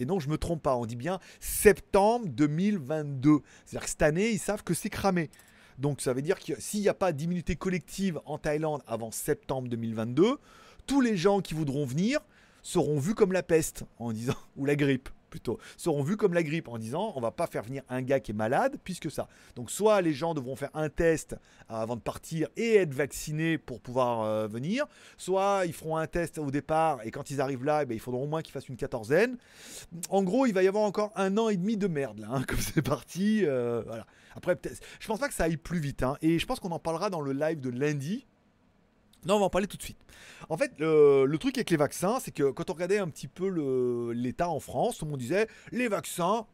Et 0.02 0.04
non, 0.04 0.18
je 0.18 0.28
me 0.28 0.36
trompe 0.36 0.62
pas, 0.62 0.76
on 0.76 0.84
dit 0.84 0.96
bien 0.96 1.20
septembre 1.38 2.26
2022. 2.28 3.38
C'est-à-dire 3.64 3.84
que 3.84 3.88
cette 3.88 4.02
année, 4.02 4.30
ils 4.30 4.38
savent 4.40 4.64
que 4.64 4.74
c'est 4.74 4.90
cramé. 4.90 5.30
Donc 5.78 6.00
ça 6.00 6.12
veut 6.12 6.22
dire 6.22 6.40
que 6.40 6.60
s'il 6.60 6.80
n'y 6.80 6.88
a 6.88 6.94
pas 6.94 7.12
d'immunité 7.12 7.54
collective 7.54 8.20
en 8.26 8.36
Thaïlande 8.36 8.82
avant 8.88 9.12
septembre 9.12 9.68
2022, 9.68 10.38
tous 10.86 11.00
les 11.00 11.16
gens 11.16 11.40
qui 11.40 11.54
voudront 11.54 11.86
venir 11.86 12.18
seront 12.62 12.98
vus 12.98 13.14
comme 13.14 13.32
la 13.32 13.44
peste 13.44 13.84
en 13.98 14.12
disant 14.12 14.34
ou 14.56 14.64
la 14.64 14.74
grippe 14.74 15.08
plutôt 15.32 15.58
seront 15.78 16.02
vus 16.02 16.18
comme 16.18 16.34
la 16.34 16.42
grippe 16.42 16.68
en 16.68 16.78
disant 16.78 17.14
on 17.16 17.20
va 17.20 17.30
pas 17.30 17.46
faire 17.46 17.62
venir 17.62 17.82
un 17.88 18.02
gars 18.02 18.20
qui 18.20 18.32
est 18.32 18.34
malade 18.34 18.76
puisque 18.84 19.10
ça. 19.10 19.28
Donc 19.56 19.70
soit 19.70 20.02
les 20.02 20.12
gens 20.12 20.34
devront 20.34 20.56
faire 20.56 20.70
un 20.74 20.90
test 20.90 21.34
avant 21.68 21.96
de 21.96 22.02
partir 22.02 22.48
et 22.56 22.76
être 22.76 22.92
vaccinés 22.92 23.56
pour 23.56 23.80
pouvoir 23.80 24.20
euh, 24.20 24.46
venir, 24.46 24.84
soit 25.16 25.62
ils 25.64 25.72
feront 25.72 25.96
un 25.96 26.06
test 26.06 26.36
au 26.38 26.50
départ 26.50 27.00
et 27.04 27.10
quand 27.10 27.30
ils 27.30 27.40
arrivent 27.40 27.64
là, 27.64 27.82
eh 27.82 27.86
ben, 27.86 27.94
il 27.94 28.00
faudra 28.00 28.20
au 28.20 28.26
moins 28.26 28.42
qu'ils 28.42 28.52
fassent 28.52 28.68
une 28.68 28.76
quatorzaine. 28.76 29.38
En 30.10 30.22
gros, 30.22 30.44
il 30.44 30.52
va 30.52 30.62
y 30.62 30.68
avoir 30.68 30.84
encore 30.84 31.12
un 31.16 31.38
an 31.38 31.48
et 31.48 31.56
demi 31.56 31.78
de 31.78 31.86
merde 31.86 32.18
là, 32.18 32.28
hein, 32.30 32.42
comme 32.46 32.60
c'est 32.60 32.82
parti. 32.82 33.40
euh, 33.44 33.82
voilà. 33.86 34.06
Après, 34.36 34.58
je 35.00 35.06
pense 35.06 35.18
pas 35.18 35.28
que 35.28 35.34
ça 35.34 35.44
aille 35.44 35.56
plus 35.56 35.78
vite 35.78 36.02
hein, 36.02 36.16
et 36.20 36.38
je 36.38 36.46
pense 36.46 36.60
qu'on 36.60 36.72
en 36.72 36.78
parlera 36.78 37.08
dans 37.08 37.22
le 37.22 37.32
live 37.32 37.60
de 37.60 37.70
lundi. 37.70 38.26
Non, 39.24 39.36
on 39.36 39.38
va 39.40 39.44
en 39.46 39.50
parler 39.50 39.66
tout 39.66 39.76
de 39.76 39.82
suite. 39.82 39.98
En 40.48 40.56
fait, 40.56 40.72
le, 40.78 41.36
truc 41.38 41.56
avec 41.56 41.70
les 41.70 41.76
vaccins, 41.76 42.18
c'est 42.20 42.32
que 42.32 42.50
quand 42.50 42.70
on 42.70 42.72
regardait 42.72 42.98
un 42.98 43.08
petit 43.08 43.28
peu 43.28 44.12
l'état 44.12 44.48
en 44.48 44.60
France, 44.60 44.98
tout 44.98 45.04
le 45.04 45.12
monde 45.12 45.20
disait 45.20 45.46
les 45.70 45.88
vaccins, 45.88 46.46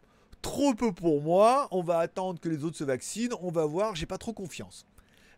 trop 0.42 0.74
peu 0.74 0.92
pour 0.92 1.22
moi, 1.22 1.68
on 1.70 1.82
va 1.82 1.98
attendre 1.98 2.40
que 2.40 2.48
les 2.48 2.64
autres 2.64 2.76
se 2.76 2.84
vaccinent, 2.84 3.32
on 3.40 3.50
va 3.50 3.64
voir, 3.64 3.96
j'ai 3.96 4.06
pas 4.06 4.18
trop 4.18 4.32
confiance. 4.32 4.86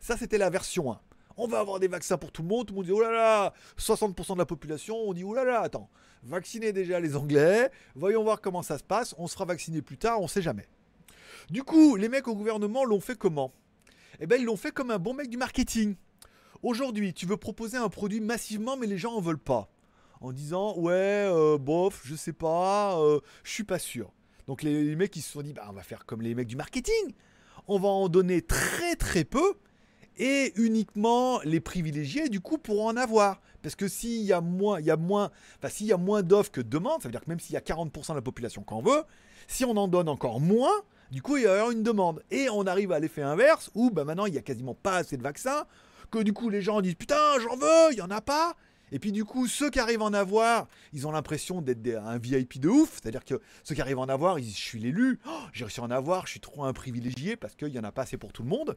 Ça, 0.00 0.16
c'était 0.16 0.38
la 0.38 0.50
version 0.50 0.92
1. 0.92 1.00
On 1.36 1.46
va 1.46 1.60
avoir 1.60 1.78
des 1.78 1.88
vaccins 1.88 2.18
pour 2.18 2.32
tout 2.32 2.42
le 2.42 2.48
monde. 2.48 2.66
Tout 2.66 2.74
le 2.74 2.76
monde 2.78 2.86
dit 2.86 2.92
oh 2.92 3.00
là 3.00 3.12
là, 3.12 3.54
60% 3.78 4.34
de 4.34 4.38
la 4.38 4.46
population. 4.46 4.96
On 4.96 5.14
dit 5.14 5.24
oh 5.24 5.32
là 5.32 5.44
là, 5.44 5.60
attends, 5.60 5.88
vaccinez 6.22 6.72
déjà 6.72 7.00
les 7.00 7.16
Anglais. 7.16 7.70
Voyons 7.94 8.22
voir 8.22 8.40
comment 8.40 8.62
ça 8.62 8.76
se 8.76 8.84
passe. 8.84 9.14
On 9.18 9.26
sera 9.26 9.44
vacciné 9.44 9.80
plus 9.80 9.96
tard, 9.96 10.20
on 10.20 10.28
sait 10.28 10.42
jamais. 10.42 10.66
Du 11.48 11.62
coup, 11.62 11.96
les 11.96 12.08
mecs 12.08 12.28
au 12.28 12.34
gouvernement 12.34 12.84
l'ont 12.84 13.00
fait 13.00 13.16
comment? 13.16 13.52
Eh 14.20 14.26
ben, 14.26 14.38
ils 14.38 14.44
l'ont 14.44 14.56
fait 14.56 14.72
comme 14.72 14.90
un 14.90 14.98
bon 14.98 15.14
mec 15.14 15.30
du 15.30 15.36
marketing. 15.36 15.94
Aujourd'hui, 16.62 17.14
tu 17.14 17.24
veux 17.24 17.38
proposer 17.38 17.78
un 17.78 17.88
produit 17.88 18.20
massivement, 18.20 18.76
mais 18.76 18.86
les 18.86 18.98
gens 18.98 19.14
en 19.14 19.20
veulent 19.20 19.38
pas. 19.38 19.70
En 20.20 20.32
disant 20.32 20.76
ouais, 20.76 20.92
euh, 20.92 21.56
bof, 21.56 22.02
je 22.04 22.14
sais 22.14 22.34
pas, 22.34 23.00
euh, 23.00 23.20
je 23.44 23.50
suis 23.50 23.64
pas 23.64 23.78
sûr. 23.78 24.12
Donc 24.46 24.62
les, 24.62 24.94
mecs 24.94 25.16
ils 25.16 25.22
se 25.22 25.32
sont 25.32 25.42
dit 25.42 25.54
bah 25.54 25.66
on 25.70 25.72
va 25.72 25.82
faire 25.82 26.04
comme 26.04 26.20
les 26.20 26.34
mecs 26.34 26.48
du 26.48 26.56
marketing. 26.56 27.14
On 27.66 27.78
va 27.78 27.88
en 27.88 28.10
donner 28.10 28.42
très 28.42 28.94
très 28.96 29.24
peu 29.24 29.54
et 30.18 30.52
uniquement 30.56 31.40
les 31.44 31.60
privilégiés 31.60 32.28
du 32.28 32.40
coup 32.40 32.58
pour 32.58 32.84
en 32.84 32.96
avoir. 32.96 33.40
Parce 33.62 33.74
que 33.74 33.88
s'il 33.88 34.22
y 34.22 34.32
a 34.34 34.42
moins, 34.42 34.80
moins, 34.98 35.30
s'il 35.68 35.86
y 35.86 35.92
a 35.92 35.96
moins 35.96 36.22
d'offres 36.22 36.50
que 36.50 36.60
de 36.60 36.68
demandes, 36.68 37.00
ça 37.00 37.08
veut 37.08 37.12
dire 37.12 37.22
que 37.22 37.30
même 37.30 37.40
s'il 37.40 37.54
y 37.54 37.56
a 37.56 37.60
40% 37.60 38.10
de 38.10 38.14
la 38.14 38.22
population 38.22 38.62
qu'on 38.62 38.82
veut, 38.82 39.04
si 39.48 39.64
on 39.64 39.76
en 39.76 39.88
donne 39.88 40.08
encore 40.08 40.40
moins, 40.40 40.82
du 41.10 41.22
coup 41.22 41.36
il 41.36 41.44
y 41.44 41.46
a 41.46 41.64
une 41.70 41.82
demande. 41.82 42.22
Et 42.30 42.48
on 42.50 42.66
arrive 42.66 42.92
à 42.92 42.98
l'effet 42.98 43.22
inverse 43.22 43.70
où 43.74 43.90
bah, 43.90 44.04
maintenant 44.04 44.26
il 44.26 44.34
y 44.34 44.38
a 44.38 44.42
quasiment 44.42 44.74
pas 44.74 44.96
assez 44.96 45.16
de 45.16 45.22
vaccins, 45.22 45.64
que 46.10 46.18
du 46.18 46.32
coup 46.32 46.50
les 46.50 46.62
gens 46.62 46.80
disent 46.80 46.94
putain 46.94 47.38
j'en 47.40 47.56
veux, 47.56 47.92
il 47.92 47.98
y 47.98 48.02
en 48.02 48.10
a 48.10 48.20
pas. 48.20 48.56
Et 48.92 48.98
puis 48.98 49.12
du 49.12 49.24
coup, 49.24 49.46
ceux 49.46 49.70
qui 49.70 49.78
arrivent 49.78 50.02
en 50.02 50.12
avoir, 50.12 50.68
ils 50.92 51.06
ont 51.06 51.12
l'impression 51.12 51.60
d'être 51.62 51.86
un 52.04 52.18
VIP 52.18 52.60
de 52.60 52.68
ouf. 52.68 52.98
C'est-à-dire 53.00 53.24
que 53.24 53.40
ceux 53.64 53.74
qui 53.74 53.80
arrivent 53.80 53.98
en 53.98 54.08
avoir, 54.08 54.38
ils 54.38 54.44
disent 54.44 54.56
je 54.56 54.62
suis 54.62 54.80
l'élu, 54.80 55.20
oh, 55.26 55.30
j'ai 55.52 55.64
réussi 55.64 55.80
à 55.80 55.84
en 55.84 55.90
avoir, 55.90 56.26
je 56.26 56.32
suis 56.32 56.40
trop 56.40 56.64
un 56.64 56.72
privilégié 56.72 57.36
parce 57.36 57.54
qu'il 57.54 57.68
n'y 57.68 57.78
en 57.78 57.84
a 57.84 57.92
pas 57.92 58.02
assez 58.02 58.16
pour 58.16 58.32
tout 58.32 58.42
le 58.42 58.48
monde. 58.48 58.76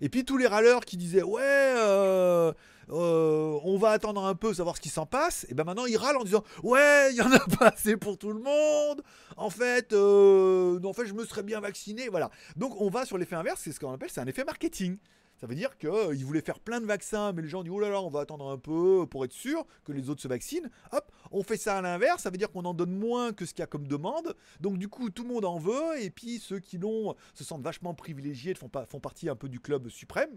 Et 0.00 0.08
puis 0.08 0.24
tous 0.24 0.36
les 0.36 0.46
râleurs 0.46 0.84
qui 0.84 0.96
disaient 0.96 1.22
ouais, 1.22 1.42
euh, 1.42 2.52
euh, 2.90 3.58
on 3.64 3.78
va 3.78 3.90
attendre 3.90 4.24
un 4.24 4.34
peu, 4.34 4.52
savoir 4.54 4.76
ce 4.76 4.80
qui 4.80 4.88
s'en 4.88 5.06
passe. 5.06 5.46
Et 5.48 5.54
ben 5.54 5.64
maintenant 5.64 5.86
ils 5.86 5.96
râlent 5.96 6.16
en 6.16 6.24
disant 6.24 6.44
ouais, 6.62 7.08
il 7.10 7.16
y 7.16 7.22
en 7.22 7.32
a 7.32 7.38
pas 7.58 7.68
assez 7.68 7.96
pour 7.96 8.18
tout 8.18 8.32
le 8.32 8.40
monde. 8.40 9.02
En 9.36 9.50
fait, 9.50 9.92
euh, 9.92 10.80
en 10.82 10.92
fait, 10.92 11.06
je 11.06 11.14
me 11.14 11.24
serais 11.24 11.42
bien 11.42 11.60
vacciné. 11.60 12.08
Voilà. 12.08 12.30
Donc 12.56 12.80
on 12.80 12.88
va 12.88 13.06
sur 13.06 13.18
l'effet 13.18 13.36
inverse. 13.36 13.60
C'est 13.62 13.72
ce 13.72 13.80
qu'on 13.80 13.92
appelle, 13.92 14.10
c'est 14.10 14.20
un 14.20 14.26
effet 14.26 14.44
marketing. 14.44 14.98
Ça 15.44 15.48
veut 15.48 15.56
dire 15.56 15.76
qu'ils 15.76 16.24
voulaient 16.24 16.40
faire 16.40 16.58
plein 16.58 16.80
de 16.80 16.86
vaccins, 16.86 17.34
mais 17.34 17.42
les 17.42 17.48
gens 17.48 17.62
disent 17.62 17.70
oh 17.74 17.78
là 17.78 17.90
là, 17.90 18.00
on 18.00 18.08
va 18.08 18.20
attendre 18.20 18.48
un 18.48 18.56
peu 18.56 19.06
pour 19.06 19.26
être 19.26 19.32
sûr 19.34 19.66
que 19.84 19.92
les 19.92 20.08
autres 20.08 20.22
se 20.22 20.26
vaccinent. 20.26 20.70
Hop, 20.90 21.12
on 21.32 21.42
fait 21.42 21.58
ça 21.58 21.76
à 21.76 21.82
l'inverse, 21.82 22.22
ça 22.22 22.30
veut 22.30 22.38
dire 22.38 22.50
qu'on 22.50 22.64
en 22.64 22.72
donne 22.72 22.98
moins 22.98 23.34
que 23.34 23.44
ce 23.44 23.52
qu'il 23.52 23.60
y 23.60 23.62
a 23.62 23.66
comme 23.66 23.86
demande. 23.86 24.34
Donc 24.60 24.78
du 24.78 24.88
coup, 24.88 25.10
tout 25.10 25.22
le 25.22 25.28
monde 25.28 25.44
en 25.44 25.58
veut, 25.58 26.00
et 26.00 26.08
puis 26.08 26.38
ceux 26.38 26.60
qui 26.60 26.78
l'ont 26.78 27.14
se 27.34 27.44
sentent 27.44 27.60
vachement 27.60 27.92
privilégiés, 27.92 28.54
font, 28.54 28.70
pas, 28.70 28.86
font 28.86 29.00
partie 29.00 29.28
un 29.28 29.36
peu 29.36 29.50
du 29.50 29.60
club 29.60 29.90
suprême 29.90 30.30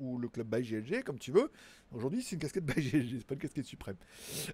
ou 0.00 0.18
le 0.18 0.26
club 0.26 0.48
by 0.48 0.68
GLG, 0.68 1.04
comme 1.04 1.20
tu 1.20 1.30
veux. 1.30 1.52
Aujourd'hui, 1.92 2.20
c'est 2.20 2.32
une 2.32 2.40
casquette 2.40 2.66
by 2.66 2.82
GLG, 2.82 3.10
c'est 3.18 3.26
pas 3.28 3.34
une 3.34 3.40
casquette 3.40 3.66
suprême. 3.66 3.98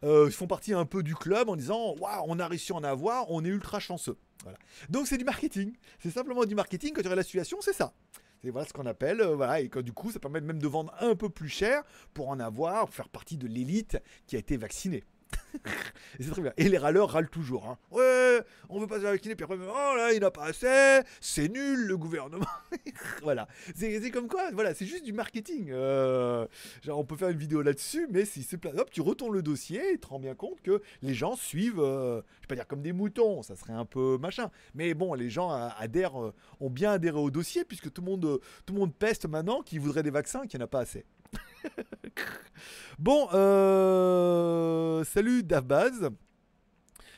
Euh, 0.04 0.26
ils 0.26 0.34
font 0.34 0.46
partie 0.46 0.74
un 0.74 0.84
peu 0.84 1.02
du 1.02 1.14
club 1.14 1.48
en 1.48 1.56
disant 1.56 1.94
Waouh, 1.96 2.26
on 2.26 2.38
a 2.38 2.46
réussi 2.46 2.72
à 2.72 2.74
en 2.74 2.84
avoir, 2.84 3.30
on 3.30 3.42
est 3.46 3.48
ultra 3.48 3.80
chanceux. 3.80 4.18
Voilà. 4.42 4.58
Donc, 4.90 5.06
c'est 5.06 5.16
du 5.16 5.24
marketing. 5.24 5.72
C'est 6.00 6.10
simplement 6.10 6.44
du 6.44 6.54
marketing. 6.54 6.90
Quand 6.90 7.00
tu 7.00 7.08
regardes 7.08 7.16
la 7.16 7.22
situation, 7.22 7.62
c'est 7.62 7.72
ça. 7.72 7.94
C'est 8.42 8.50
voilà 8.50 8.66
ce 8.66 8.72
qu'on 8.72 8.87
appelle, 8.87 9.20
euh, 9.20 9.37
voilà, 9.37 9.61
et 9.61 9.68
que 9.68 9.81
du 9.81 9.92
coup, 9.92 10.11
ça 10.11 10.18
permet 10.18 10.40
même 10.40 10.61
de 10.61 10.66
vendre 10.66 10.94
un 11.00 11.14
peu 11.14 11.29
plus 11.29 11.50
cher 11.50 11.83
pour 12.14 12.31
en 12.31 12.40
avoir, 12.40 12.87
pour 12.87 12.94
faire 12.94 13.09
partie 13.09 13.37
de 13.37 13.46
l'élite 13.46 13.98
qui 14.26 14.37
a 14.37 14.38
été 14.38 14.57
vaccinée. 14.57 15.05
et 16.18 16.22
c'est 16.22 16.30
très 16.30 16.42
bien. 16.42 16.52
Et 16.56 16.68
les 16.68 16.78
râleurs 16.78 17.10
râlent 17.10 17.28
toujours. 17.28 17.66
Hein. 17.66 17.78
Ouais, 17.90 18.40
on 18.68 18.80
veut 18.80 18.86
pas 18.86 18.96
se 18.96 19.02
vacciner, 19.02 19.34
puis 19.34 19.44
après, 19.44 19.56
oh 19.60 19.96
là, 19.96 20.12
il 20.12 20.20
n'a 20.20 20.30
pas 20.30 20.44
assez, 20.44 21.00
c'est 21.20 21.48
nul 21.48 21.86
le 21.86 21.96
gouvernement. 21.96 22.46
voilà. 23.22 23.48
C'est 23.74 24.10
comme 24.10 24.28
quoi, 24.28 24.50
voilà, 24.52 24.74
c'est 24.74 24.86
juste 24.86 25.04
du 25.04 25.12
marketing. 25.12 25.70
Euh, 25.70 26.46
genre, 26.82 26.98
on 26.98 27.04
peut 27.04 27.16
faire 27.16 27.28
une 27.28 27.38
vidéo 27.38 27.62
là-dessus, 27.62 28.06
mais 28.10 28.24
si 28.24 28.42
c'est 28.42 28.64
hop, 28.66 28.90
tu 28.90 29.00
retournes 29.00 29.34
le 29.34 29.42
dossier 29.42 29.80
et 29.90 29.92
tu 29.94 30.00
te 30.00 30.06
rends 30.08 30.20
bien 30.20 30.34
compte 30.34 30.60
que 30.62 30.82
les 31.02 31.14
gens 31.14 31.36
suivent, 31.36 31.80
euh, 31.80 32.22
je 32.36 32.42
vais 32.42 32.48
pas 32.48 32.54
dire 32.54 32.66
comme 32.66 32.82
des 32.82 32.92
moutons, 32.92 33.42
ça 33.42 33.56
serait 33.56 33.72
un 33.72 33.84
peu 33.84 34.18
machin. 34.18 34.50
Mais 34.74 34.94
bon, 34.94 35.14
les 35.14 35.30
gens 35.30 35.50
adhèrent, 35.50 36.20
euh, 36.20 36.34
ont 36.60 36.70
bien 36.70 36.92
adhéré 36.92 37.18
au 37.18 37.30
dossier, 37.30 37.64
puisque 37.64 37.92
tout 37.92 38.02
le 38.02 38.10
monde, 38.10 38.40
tout 38.66 38.74
le 38.74 38.80
monde 38.80 38.94
peste 38.94 39.26
maintenant 39.26 39.62
qui 39.62 39.78
voudrait 39.78 40.02
des 40.02 40.10
vaccins, 40.10 40.46
qu'il 40.46 40.58
n'y 40.58 40.62
en 40.62 40.66
a 40.66 40.68
pas 40.68 40.80
assez. 40.80 41.04
bon, 42.98 43.28
euh, 43.32 45.04
salut 45.04 45.42
Davbaz. 45.42 46.10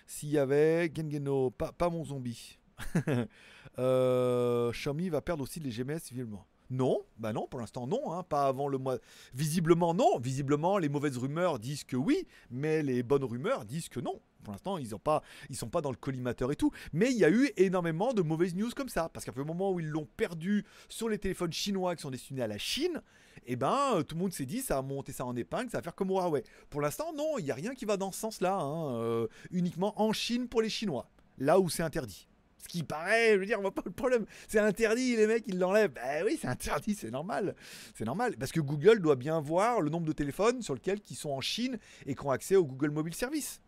S'il 0.07 0.31
y 0.31 0.39
avait 0.39 0.91
Gengeno, 0.95 1.51
pas, 1.51 1.89
mon 1.91 2.05
zombie. 2.05 2.59
euh, 3.79 4.73
Xiaomi 4.73 5.09
va 5.09 5.21
perdre 5.21 5.43
aussi 5.43 5.61
les 5.61 5.71
GMS 5.71 6.01
civilement. 6.01 6.47
Non, 6.73 7.05
bah 7.19 7.35
non, 7.35 7.47
pour 7.47 7.61
l'instant 7.61 7.87
non, 7.87 8.13
hein, 8.13 8.23
pas 8.23 8.47
avant 8.47 8.67
le 8.67 8.79
mois. 8.79 8.97
Visiblement 9.35 9.93
non, 9.93 10.19
visiblement 10.19 10.79
les 10.79 10.89
mauvaises 10.89 11.19
rumeurs 11.19 11.59
disent 11.59 11.85
que 11.85 11.97
oui, 11.97 12.27
mais 12.51 12.83
les 12.83 13.03
bonnes 13.03 13.25
rumeurs 13.25 13.67
disent 13.67 13.91
que 13.91 14.01
non. 14.01 14.23
Pour 14.43 14.55
l'instant, 14.55 14.79
ils 14.79 14.95
ont 14.95 14.99
pas, 14.99 15.23
ils 15.51 15.57
sont 15.57 15.69
pas 15.69 15.83
dans 15.83 15.91
le 15.91 15.99
collimateur 15.99 16.51
et 16.51 16.57
tout. 16.57 16.71
Mais 16.95 17.11
il 17.11 17.19
y 17.19 17.27
a 17.27 17.31
eu 17.31 17.51
énormément 17.59 18.15
de 18.15 18.23
mauvaises 18.23 18.55
news 18.55 18.71
comme 18.75 18.89
ça, 18.89 19.11
parce 19.11 19.27
qu'à 19.27 19.33
le 19.37 19.45
moment 19.45 19.71
où 19.71 19.81
ils 19.81 19.87
l'ont 19.87 20.09
perdu 20.17 20.65
sur 20.89 21.11
les 21.11 21.19
téléphones 21.19 21.53
chinois 21.53 21.95
qui 21.95 22.01
sont 22.01 22.11
destinés 22.11 22.41
à 22.41 22.47
la 22.47 22.57
Chine, 22.57 23.03
eh 23.45 23.55
ben 23.55 23.77
euh, 23.97 24.03
tout 24.03 24.15
le 24.15 24.23
monde 24.23 24.33
s'est 24.33 24.47
dit 24.47 24.63
ça 24.63 24.79
a 24.79 24.83
monté 24.83 25.13
ça 25.13 25.27
en 25.27 25.37
épingle, 25.37 25.71
ça 25.71 25.77
va 25.77 25.83
faire 25.83 25.95
comme 25.95 26.09
Huawei. 26.09 26.43
Pour 26.71 26.81
l'instant, 26.81 27.13
non, 27.13 27.37
il 27.37 27.45
n'y 27.45 27.51
a 27.51 27.55
rien 27.55 27.75
qui 27.75 27.85
va 27.85 27.99
dans 27.99 28.13
ce 28.13 28.21
sens-là, 28.21 28.59
hein, 28.59 28.95
euh, 28.95 29.27
uniquement 29.51 30.01
en 30.01 30.15
Chine 30.15 30.49
pour 30.49 30.63
les 30.63 30.71
Chinois, 30.71 31.11
là 31.37 31.61
où 31.61 31.69
c'est 31.69 31.83
interdit. 31.83 32.29
Ce 32.63 32.69
qui 32.69 32.85
paraît, 32.85 33.35
je 33.35 33.39
veux 33.41 33.47
dire, 33.47 33.59
on 33.59 33.63
voit 33.63 33.75
pas 33.75 33.83
le 33.85 33.91
problème. 33.91 34.25
C'est 34.47 34.61
interdit, 34.61 35.17
les 35.17 35.27
mecs, 35.27 35.45
ils 35.49 35.59
l'enlèvent. 35.59 35.91
Ben 35.93 36.25
oui, 36.25 36.39
c'est 36.41 36.47
interdit, 36.47 36.95
c'est 36.95 37.11
normal. 37.11 37.57
C'est 37.95 38.05
normal. 38.05 38.37
Parce 38.39 38.53
que 38.53 38.61
Google 38.61 39.01
doit 39.01 39.17
bien 39.17 39.41
voir 39.41 39.81
le 39.81 39.91
nombre 39.91 40.07
de 40.07 40.13
téléphones 40.13 40.63
sur 40.63 40.75
lesquels 40.75 41.01
qui 41.01 41.17
sont 41.17 41.31
en 41.31 41.41
Chine 41.41 41.79
et 42.07 42.15
qui 42.15 42.25
ont 42.25 42.31
accès 42.31 42.55
au 42.55 42.65
Google 42.65 42.91
Mobile 42.91 43.15
Service 43.15 43.61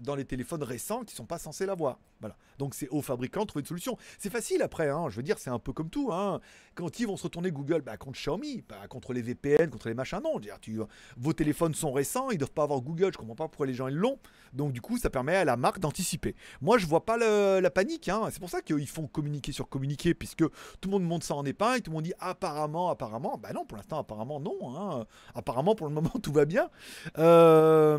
dans 0.00 0.14
les 0.14 0.24
téléphones 0.24 0.62
récents 0.62 1.04
qui 1.04 1.14
sont 1.14 1.26
pas 1.26 1.38
censés 1.38 1.66
l'avoir. 1.66 1.98
Voilà. 2.24 2.36
Donc 2.58 2.74
c'est 2.74 2.88
aux 2.88 3.02
fabricants 3.02 3.42
de 3.42 3.48
trouver 3.48 3.60
une 3.60 3.66
solution. 3.66 3.98
C'est 4.18 4.30
facile 4.30 4.62
après, 4.62 4.88
hein. 4.88 5.10
je 5.10 5.16
veux 5.16 5.22
dire, 5.22 5.38
c'est 5.38 5.50
un 5.50 5.58
peu 5.58 5.74
comme 5.74 5.90
tout. 5.90 6.08
Hein. 6.10 6.40
Quand 6.74 6.98
ils 6.98 7.06
vont 7.06 7.18
se 7.18 7.24
retourner 7.24 7.50
Google 7.50 7.82
bah, 7.82 7.98
contre 7.98 8.18
Xiaomi, 8.18 8.64
bah, 8.66 8.76
contre 8.88 9.12
les 9.12 9.20
VPN, 9.20 9.68
contre 9.68 9.88
les 9.88 9.94
machins, 9.94 10.20
non. 10.24 10.40
Tu, 10.62 10.80
vos 11.18 11.34
téléphones 11.34 11.74
sont 11.74 11.92
récents, 11.92 12.30
ils 12.30 12.38
doivent 12.38 12.52
pas 12.52 12.62
avoir 12.62 12.80
Google, 12.80 13.10
je 13.12 13.18
comprends 13.18 13.34
pas 13.34 13.48
pourquoi 13.48 13.66
les 13.66 13.74
gens 13.74 13.88
l'ont. 13.88 14.18
Donc 14.54 14.72
du 14.72 14.80
coup, 14.80 14.96
ça 14.96 15.10
permet 15.10 15.36
à 15.36 15.44
la 15.44 15.58
marque 15.58 15.80
d'anticiper. 15.80 16.34
Moi, 16.62 16.78
je 16.78 16.86
vois 16.86 17.04
pas 17.04 17.18
la 17.18 17.70
panique. 17.70 18.08
Hein. 18.08 18.28
C'est 18.30 18.40
pour 18.40 18.48
ça 18.48 18.62
qu'ils 18.62 18.88
font 18.88 19.06
communiquer 19.06 19.52
sur 19.52 19.68
communiquer, 19.68 20.14
puisque 20.14 20.48
tout 20.48 20.88
le 20.88 20.92
monde 20.92 21.04
monte 21.04 21.24
ça 21.24 21.34
en 21.34 21.44
épingle, 21.44 21.82
tout 21.82 21.90
le 21.90 21.96
monde 21.96 22.04
dit 22.04 22.14
apparemment, 22.20 22.88
apparemment. 22.88 23.36
Bah 23.36 23.52
non, 23.52 23.66
pour 23.66 23.76
l'instant, 23.76 23.98
apparemment, 23.98 24.40
non. 24.40 25.04
Apparemment, 25.34 25.74
pour 25.74 25.88
le 25.88 25.92
moment, 25.92 26.12
tout 26.22 26.32
va 26.32 26.46
bien. 26.46 26.70
Euh... 27.18 27.98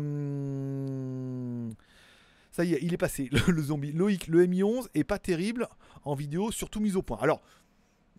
Ça 2.56 2.64
y 2.64 2.72
est, 2.72 2.78
il 2.80 2.94
est 2.94 2.96
passé, 2.96 3.28
le, 3.48 3.62
zombie. 3.62 3.92
Loïc, 3.92 4.28
le 4.28 4.46
Mi11 4.46 4.86
est 4.94 5.04
pas 5.04 5.18
terrible 5.18 5.68
en 6.04 6.14
vidéo, 6.14 6.50
surtout 6.50 6.80
mise 6.80 6.96
au 6.96 7.02
point. 7.02 7.18
Alors, 7.20 7.42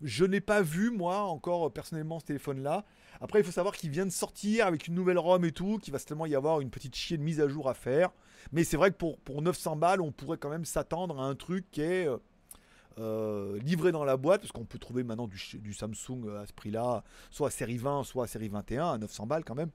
je 0.00 0.24
n'ai 0.24 0.40
pas 0.40 0.62
vu, 0.62 0.92
moi, 0.92 1.22
encore 1.22 1.72
personnellement, 1.72 2.20
ce 2.20 2.26
téléphone-là. 2.26 2.84
Après, 3.20 3.40
il 3.40 3.44
faut 3.44 3.50
savoir 3.50 3.74
qu'il 3.74 3.90
vient 3.90 4.06
de 4.06 4.12
sortir 4.12 4.68
avec 4.68 4.86
une 4.86 4.94
nouvelle 4.94 5.18
ROM 5.18 5.44
et 5.44 5.50
tout, 5.50 5.78
qu'il 5.78 5.92
va 5.92 5.98
seulement 5.98 6.24
y 6.24 6.36
avoir 6.36 6.60
une 6.60 6.70
petite 6.70 6.94
chier 6.94 7.18
de 7.18 7.22
mise 7.24 7.40
à 7.40 7.48
jour 7.48 7.68
à 7.68 7.74
faire. 7.74 8.10
Mais 8.52 8.62
c'est 8.62 8.76
vrai 8.76 8.92
que 8.92 8.96
pour, 8.96 9.18
pour 9.18 9.42
900 9.42 9.74
balles, 9.74 10.00
on 10.00 10.12
pourrait 10.12 10.38
quand 10.38 10.50
même 10.50 10.64
s'attendre 10.64 11.18
à 11.18 11.24
un 11.24 11.34
truc 11.34 11.68
qui 11.72 11.80
est 11.80 12.06
euh, 12.06 12.18
euh, 13.00 13.58
livré 13.58 13.90
dans 13.90 14.04
la 14.04 14.16
boîte, 14.16 14.42
parce 14.42 14.52
qu'on 14.52 14.66
peut 14.66 14.78
trouver 14.78 15.02
maintenant 15.02 15.26
du, 15.26 15.40
du 15.54 15.74
Samsung 15.74 16.28
à 16.40 16.46
ce 16.46 16.52
prix-là, 16.52 17.02
soit 17.32 17.48
à 17.48 17.50
série 17.50 17.78
20, 17.78 18.04
soit 18.04 18.22
à 18.22 18.26
série 18.28 18.50
21, 18.50 18.92
à 18.92 18.98
900 18.98 19.26
balles 19.26 19.44
quand 19.44 19.56
même 19.56 19.70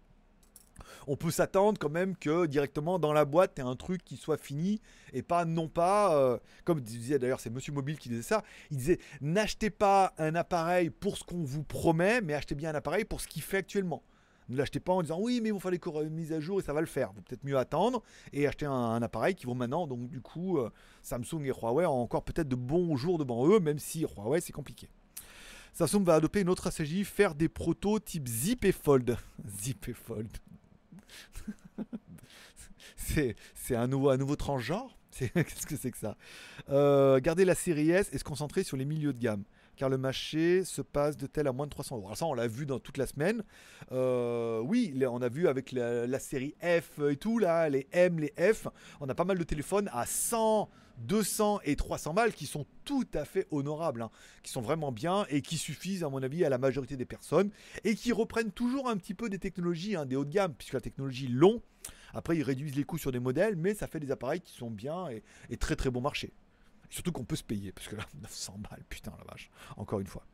on 1.08 1.16
peut 1.16 1.32
s'attendre 1.32 1.78
quand 1.80 1.90
même 1.90 2.16
que 2.16 2.46
directement 2.46 3.00
dans 3.00 3.14
la 3.14 3.26
boîte, 3.26 3.56
tu 3.56 3.62
un 3.62 3.76
truc 3.76 4.04
qui 4.04 4.18
soit 4.18 4.38
fini 4.38 4.82
et 5.14 5.22
pas 5.22 5.46
non 5.46 5.68
pas, 5.68 6.16
euh, 6.18 6.38
comme 6.66 6.82
disait 6.82 7.20
d'ailleurs, 7.20 7.40
c'est 7.40 7.50
Monsieur 7.50 7.74
Mobile 7.74 7.98
qui 7.98 8.10
disait 8.10 8.22
ça, 8.22 8.44
il 8.72 8.78
disait 8.78 9.00
n'achetez 9.22 9.70
pas 9.70 10.14
un 10.18 10.36
appareil 10.36 10.90
pour 10.90 11.18
ce 11.18 11.24
qu'on 11.24 11.44
vous 11.44 11.64
promet, 11.64 12.22
mais 12.22 12.34
achetez 12.34 12.56
bien 12.56 12.72
un 12.72 12.76
appareil 12.76 13.06
pour 13.06 13.22
ce 13.22 13.28
qu'il 13.28 13.42
fait 13.42 13.58
actuellement. 13.58 14.04
Ne 14.50 14.58
l'achetez 14.58 14.80
pas 14.80 14.94
en 14.94 15.02
disant 15.02 15.20
oui, 15.20 15.40
mais 15.42 15.50
il 15.50 15.54
faut 15.54 15.60
faire 15.60 15.72
les 15.72 16.10
mises 16.10 16.34
à 16.34 16.40
jour 16.40 16.60
et 16.60 16.64
ça 16.64 16.74
va 16.74 16.82
le 16.82 16.88
faire. 16.88 17.14
Vous 17.14 17.22
peut-être 17.22 17.44
mieux 17.44 17.58
attendre 17.58 18.04
et 18.34 18.46
acheter 18.48 18.66
un, 18.66 19.02
appareil 19.02 19.36
qui 19.36 19.46
vaut 19.46 19.54
maintenant. 19.54 19.88
Donc, 19.88 20.10
du 20.10 20.22
coup, 20.22 20.58
euh, 20.58 20.70
Samsung 21.02 21.44
et 21.46 21.52
Huawei 21.52 21.86
ont 21.86 22.02
encore 22.02 22.24
peut-être 22.24 22.50
de 22.50 22.56
bons 22.56 22.96
jours 22.98 23.18
devant 23.18 23.48
eux, 23.48 23.60
même 23.60 23.80
si 23.80 24.02
Huawei 24.02 24.42
c'est 24.42 24.52
compliqué. 24.52 24.90
Samsung 25.74 26.04
va 26.04 26.16
adopter 26.16 26.42
une 26.42 26.50
autre 26.50 26.62
stratégie, 26.62 27.04
faire 27.04 27.34
des 27.36 27.50
protos 27.50 28.00
type 28.00 28.28
Zip 28.28 28.66
et 28.66 28.72
Fold. 28.72 29.18
Zip 29.62 29.88
et 29.88 29.94
Fold. 29.94 30.30
c'est 33.56 33.76
un 33.76 33.88
nouveau, 33.88 34.10
un 34.10 34.18
nouveau 34.18 34.36
transgenre? 34.36 34.98
Qu'est-ce 35.20 35.68
que 35.68 35.76
c'est 35.76 35.92
que 35.92 35.98
ça? 35.98 36.18
Euh, 36.70 37.20
Garder 37.20 37.46
la 37.46 37.56
série 37.56 37.92
S 37.92 38.10
et 38.14 38.18
se 38.18 38.24
concentrer 38.24 38.64
sur 38.64 38.78
les 38.78 38.86
milieux 38.86 39.14
de 39.14 39.20
gamme. 39.20 39.44
Car 39.76 39.90
le 39.90 39.98
marché 39.98 40.64
se 40.66 40.82
passe 40.82 41.18
de 41.18 41.26
tel 41.26 41.48
à 41.48 41.52
moins 41.52 41.66
de 41.66 41.72
300 41.72 41.98
euros. 41.98 42.06
Alors 42.06 42.18
ça, 42.18 42.26
on 42.26 42.34
l'a 42.34 42.48
vu 42.48 42.66
dans 42.66 42.80
toute 42.80 42.98
la 42.98 43.08
semaine. 43.08 43.44
Euh, 43.92 44.60
oui, 44.60 44.94
on 45.08 45.22
a 45.22 45.30
vu 45.30 45.48
avec 45.48 45.72
la, 45.72 46.20
série 46.20 46.56
F 46.62 47.00
et 47.10 47.18
tout, 47.18 47.40
là, 47.40 47.70
les 47.70 47.88
M, 47.92 48.20
les 48.20 48.34
F. 48.54 48.68
On 49.00 49.10
a 49.10 49.16
pas 49.16 49.26
mal 49.26 49.38
de 49.38 49.44
téléphones 49.44 49.90
à 49.92 50.06
100, 50.06 50.70
200 51.00 51.62
et 51.66 51.76
300 51.76 52.14
balles 52.14 52.34
qui 52.34 52.46
sont 52.46 52.66
tout 52.86 53.08
à 53.14 53.26
fait 53.26 53.48
honorables, 53.52 54.02
hein, 54.02 54.12
qui 54.42 54.52
sont 54.52 54.62
vraiment 54.62 54.92
bien 54.92 55.26
et 55.30 55.42
qui 55.42 55.58
suffisent 55.58 56.04
à 56.04 56.10
mon 56.10 56.22
avis 56.22 56.46
à 56.46 56.50
la 56.50 56.58
majorité 56.58 56.98
des 56.98 57.06
personnes 57.06 57.50
et 57.84 57.96
qui 57.96 58.12
reprennent 58.12 58.52
toujours 58.52 58.90
un 58.90 58.98
petit 58.98 59.14
peu 59.14 59.30
des 59.30 59.40
technologies, 59.40 59.96
hein, 59.96 60.06
des 60.06 60.16
hauts 60.16 60.26
de 60.26 60.32
gamme, 60.32 60.54
puisque 60.54 60.74
la 60.74 60.82
technologie 60.82 61.28
long, 61.28 61.62
après 62.14 62.38
ils 62.38 62.44
réduisent 62.44 62.76
les 62.76 62.84
coûts 62.84 62.98
sur 62.98 63.12
des 63.12 63.20
modèles, 63.20 63.56
mais 63.56 63.74
ça 63.74 63.88
fait 63.88 64.00
des 64.00 64.12
appareils 64.12 64.42
qui 64.42 64.54
sont 64.54 64.72
bien 64.72 65.08
et, 65.50 65.58
très 65.58 65.76
très 65.76 65.90
bon 65.90 66.02
marché. 66.02 66.32
Surtout 66.90 67.12
qu'on 67.12 67.26
peut 67.26 67.36
se 67.36 67.44
payer, 67.44 67.72
parce 67.72 67.88
que 67.88 67.96
là, 67.96 68.06
900 68.22 68.60
balles, 68.70 68.84
putain 68.90 69.14
la 69.18 69.32
vache, 69.32 69.50
encore 69.78 70.00
une 70.00 70.08
fois. 70.08 70.26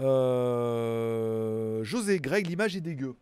Euh, 0.00 1.82
José, 1.82 2.20
Greg, 2.20 2.46
l'image 2.46 2.76
est 2.76 2.80
dégueu. 2.80 3.14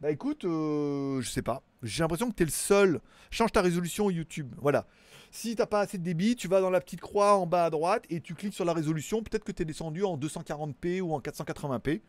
Bah 0.00 0.10
écoute, 0.10 0.46
euh, 0.46 1.20
je 1.20 1.28
sais 1.28 1.42
pas. 1.42 1.62
J'ai 1.82 2.02
l'impression 2.02 2.30
que 2.30 2.34
tu 2.34 2.42
es 2.42 2.46
le 2.46 2.52
seul. 2.52 3.00
Change 3.30 3.52
ta 3.52 3.62
résolution 3.62 4.10
YouTube. 4.10 4.54
Voilà. 4.58 4.86
Si 5.30 5.54
t'as 5.54 5.66
pas 5.66 5.80
assez 5.80 5.98
de 5.98 6.02
débit, 6.02 6.34
tu 6.36 6.48
vas 6.48 6.60
dans 6.60 6.70
la 6.70 6.80
petite 6.80 7.00
croix 7.00 7.36
en 7.36 7.46
bas 7.46 7.64
à 7.64 7.70
droite 7.70 8.04
et 8.10 8.20
tu 8.20 8.34
cliques 8.34 8.54
sur 8.54 8.64
la 8.64 8.72
résolution. 8.72 9.22
Peut-être 9.22 9.44
que 9.44 9.52
tu 9.52 9.62
es 9.62 9.64
descendu 9.64 10.04
en 10.04 10.16
240p 10.18 11.00
ou 11.00 11.14
en 11.14 11.20
480p. 11.20 12.00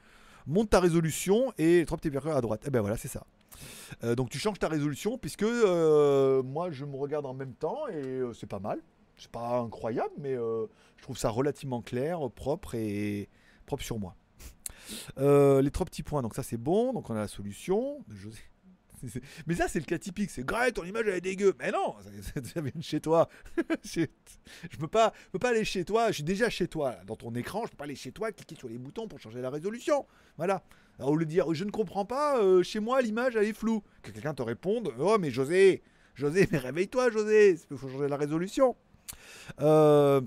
Monte 0.48 0.72
ta 0.72 0.80
résolution 0.80 1.54
et 1.60 1.84
trois 1.86 1.98
petits 1.98 2.10
verres 2.10 2.36
à 2.36 2.42
droite. 2.42 2.64
Et 2.64 2.68
eh 2.68 2.72
ben 2.72 2.82
voilà, 2.82 2.98
c'est 2.98 3.08
ça. 3.08 3.26
Euh, 4.04 4.16
donc 4.16 4.30
tu 4.30 4.40
changes 4.40 4.58
ta 4.58 4.68
résolution 4.68 5.18
puisque 5.20 5.44
euh, 5.44 6.42
moi 6.42 6.72
je 6.72 6.86
me 6.86 6.96
regarde 6.96 7.28
en 7.28 7.34
même 7.36 7.54
temps 7.54 7.88
et 7.90 8.22
c'est 8.34 8.48
pas 8.48 8.60
mal. 8.60 8.80
C'est 9.18 9.32
pas 9.32 9.60
incroyable, 9.60 10.14
mais 10.18 10.34
je 10.34 11.04
trouve 11.04 11.18
ça 11.18 11.30
relativement 11.30 11.84
clair, 11.84 12.20
propre 12.32 12.74
et 12.74 13.30
propre 13.68 13.84
sur 13.84 14.00
moi. 14.00 14.16
Euh, 15.18 15.62
les 15.62 15.72
trois 15.72 15.86
petits 15.86 16.04
points, 16.04 16.22
donc 16.22 16.36
ça 16.36 16.44
c'est 16.44 16.58
bon, 16.58 16.94
donc 16.94 17.10
on 17.10 17.16
a 17.16 17.20
la 17.20 17.28
solution. 17.28 18.04
Mais 19.48 19.56
ça, 19.56 19.68
c'est 19.68 19.80
le 19.80 19.86
cas 19.86 19.98
typique. 19.98 20.30
C'est 20.30 20.46
Greg, 20.46 20.74
ton 20.74 20.84
image 20.84 21.06
elle 21.08 21.16
est 21.16 21.22
dégueu. 21.22 21.54
Mais 21.60 21.72
non, 21.72 21.96
ça 22.34 22.60
vient 22.62 22.72
de 22.76 22.84
chez 22.84 23.02
toi. 23.02 23.30
je 23.84 24.06
peux 24.80 24.88
pas, 24.88 25.14
peux 25.32 25.40
pas 25.40 25.50
aller 25.50 25.66
chez 25.66 25.86
toi. 25.86 26.08
Je 26.08 26.16
suis 26.16 26.24
déjà 26.24 26.50
chez 26.50 26.68
toi 26.68 26.96
dans 27.06 27.16
ton 27.16 27.34
écran. 27.36 27.66
Je 27.66 27.72
peux 27.72 27.78
pas 27.78 27.86
aller 27.86 27.96
chez 27.96 28.12
toi, 28.12 28.32
cliquer 28.32 28.56
sur 28.56 28.70
les 28.70 28.78
boutons 28.78 29.08
pour 29.08 29.20
changer 29.20 29.42
la 29.42 29.50
résolution. 29.50 30.06
Voilà. 30.38 30.64
Alors, 31.00 31.12
au 31.12 31.16
lieu 31.16 31.26
de 31.26 31.32
dire, 31.32 31.52
je 31.54 31.64
ne 31.64 31.72
comprends 31.72 32.06
pas, 32.06 32.40
euh, 32.40 32.62
chez 32.64 32.80
moi 32.80 33.02
l'image 33.02 33.36
elle 33.36 33.46
est 33.46 33.54
floue. 33.54 33.82
Que 34.04 34.12
quelqu'un 34.12 34.34
te 34.34 34.44
réponde, 34.44 34.94
oh 35.00 35.18
mais 35.20 35.32
José, 35.32 35.82
José, 36.16 36.48
mais 36.52 36.58
réveille-toi, 36.58 37.10
José. 37.10 37.58
Il 37.72 37.78
faut 37.78 37.90
changer 37.90 38.08
la 38.08 38.18
résolution. 38.18 38.76
Euh, 39.62 40.22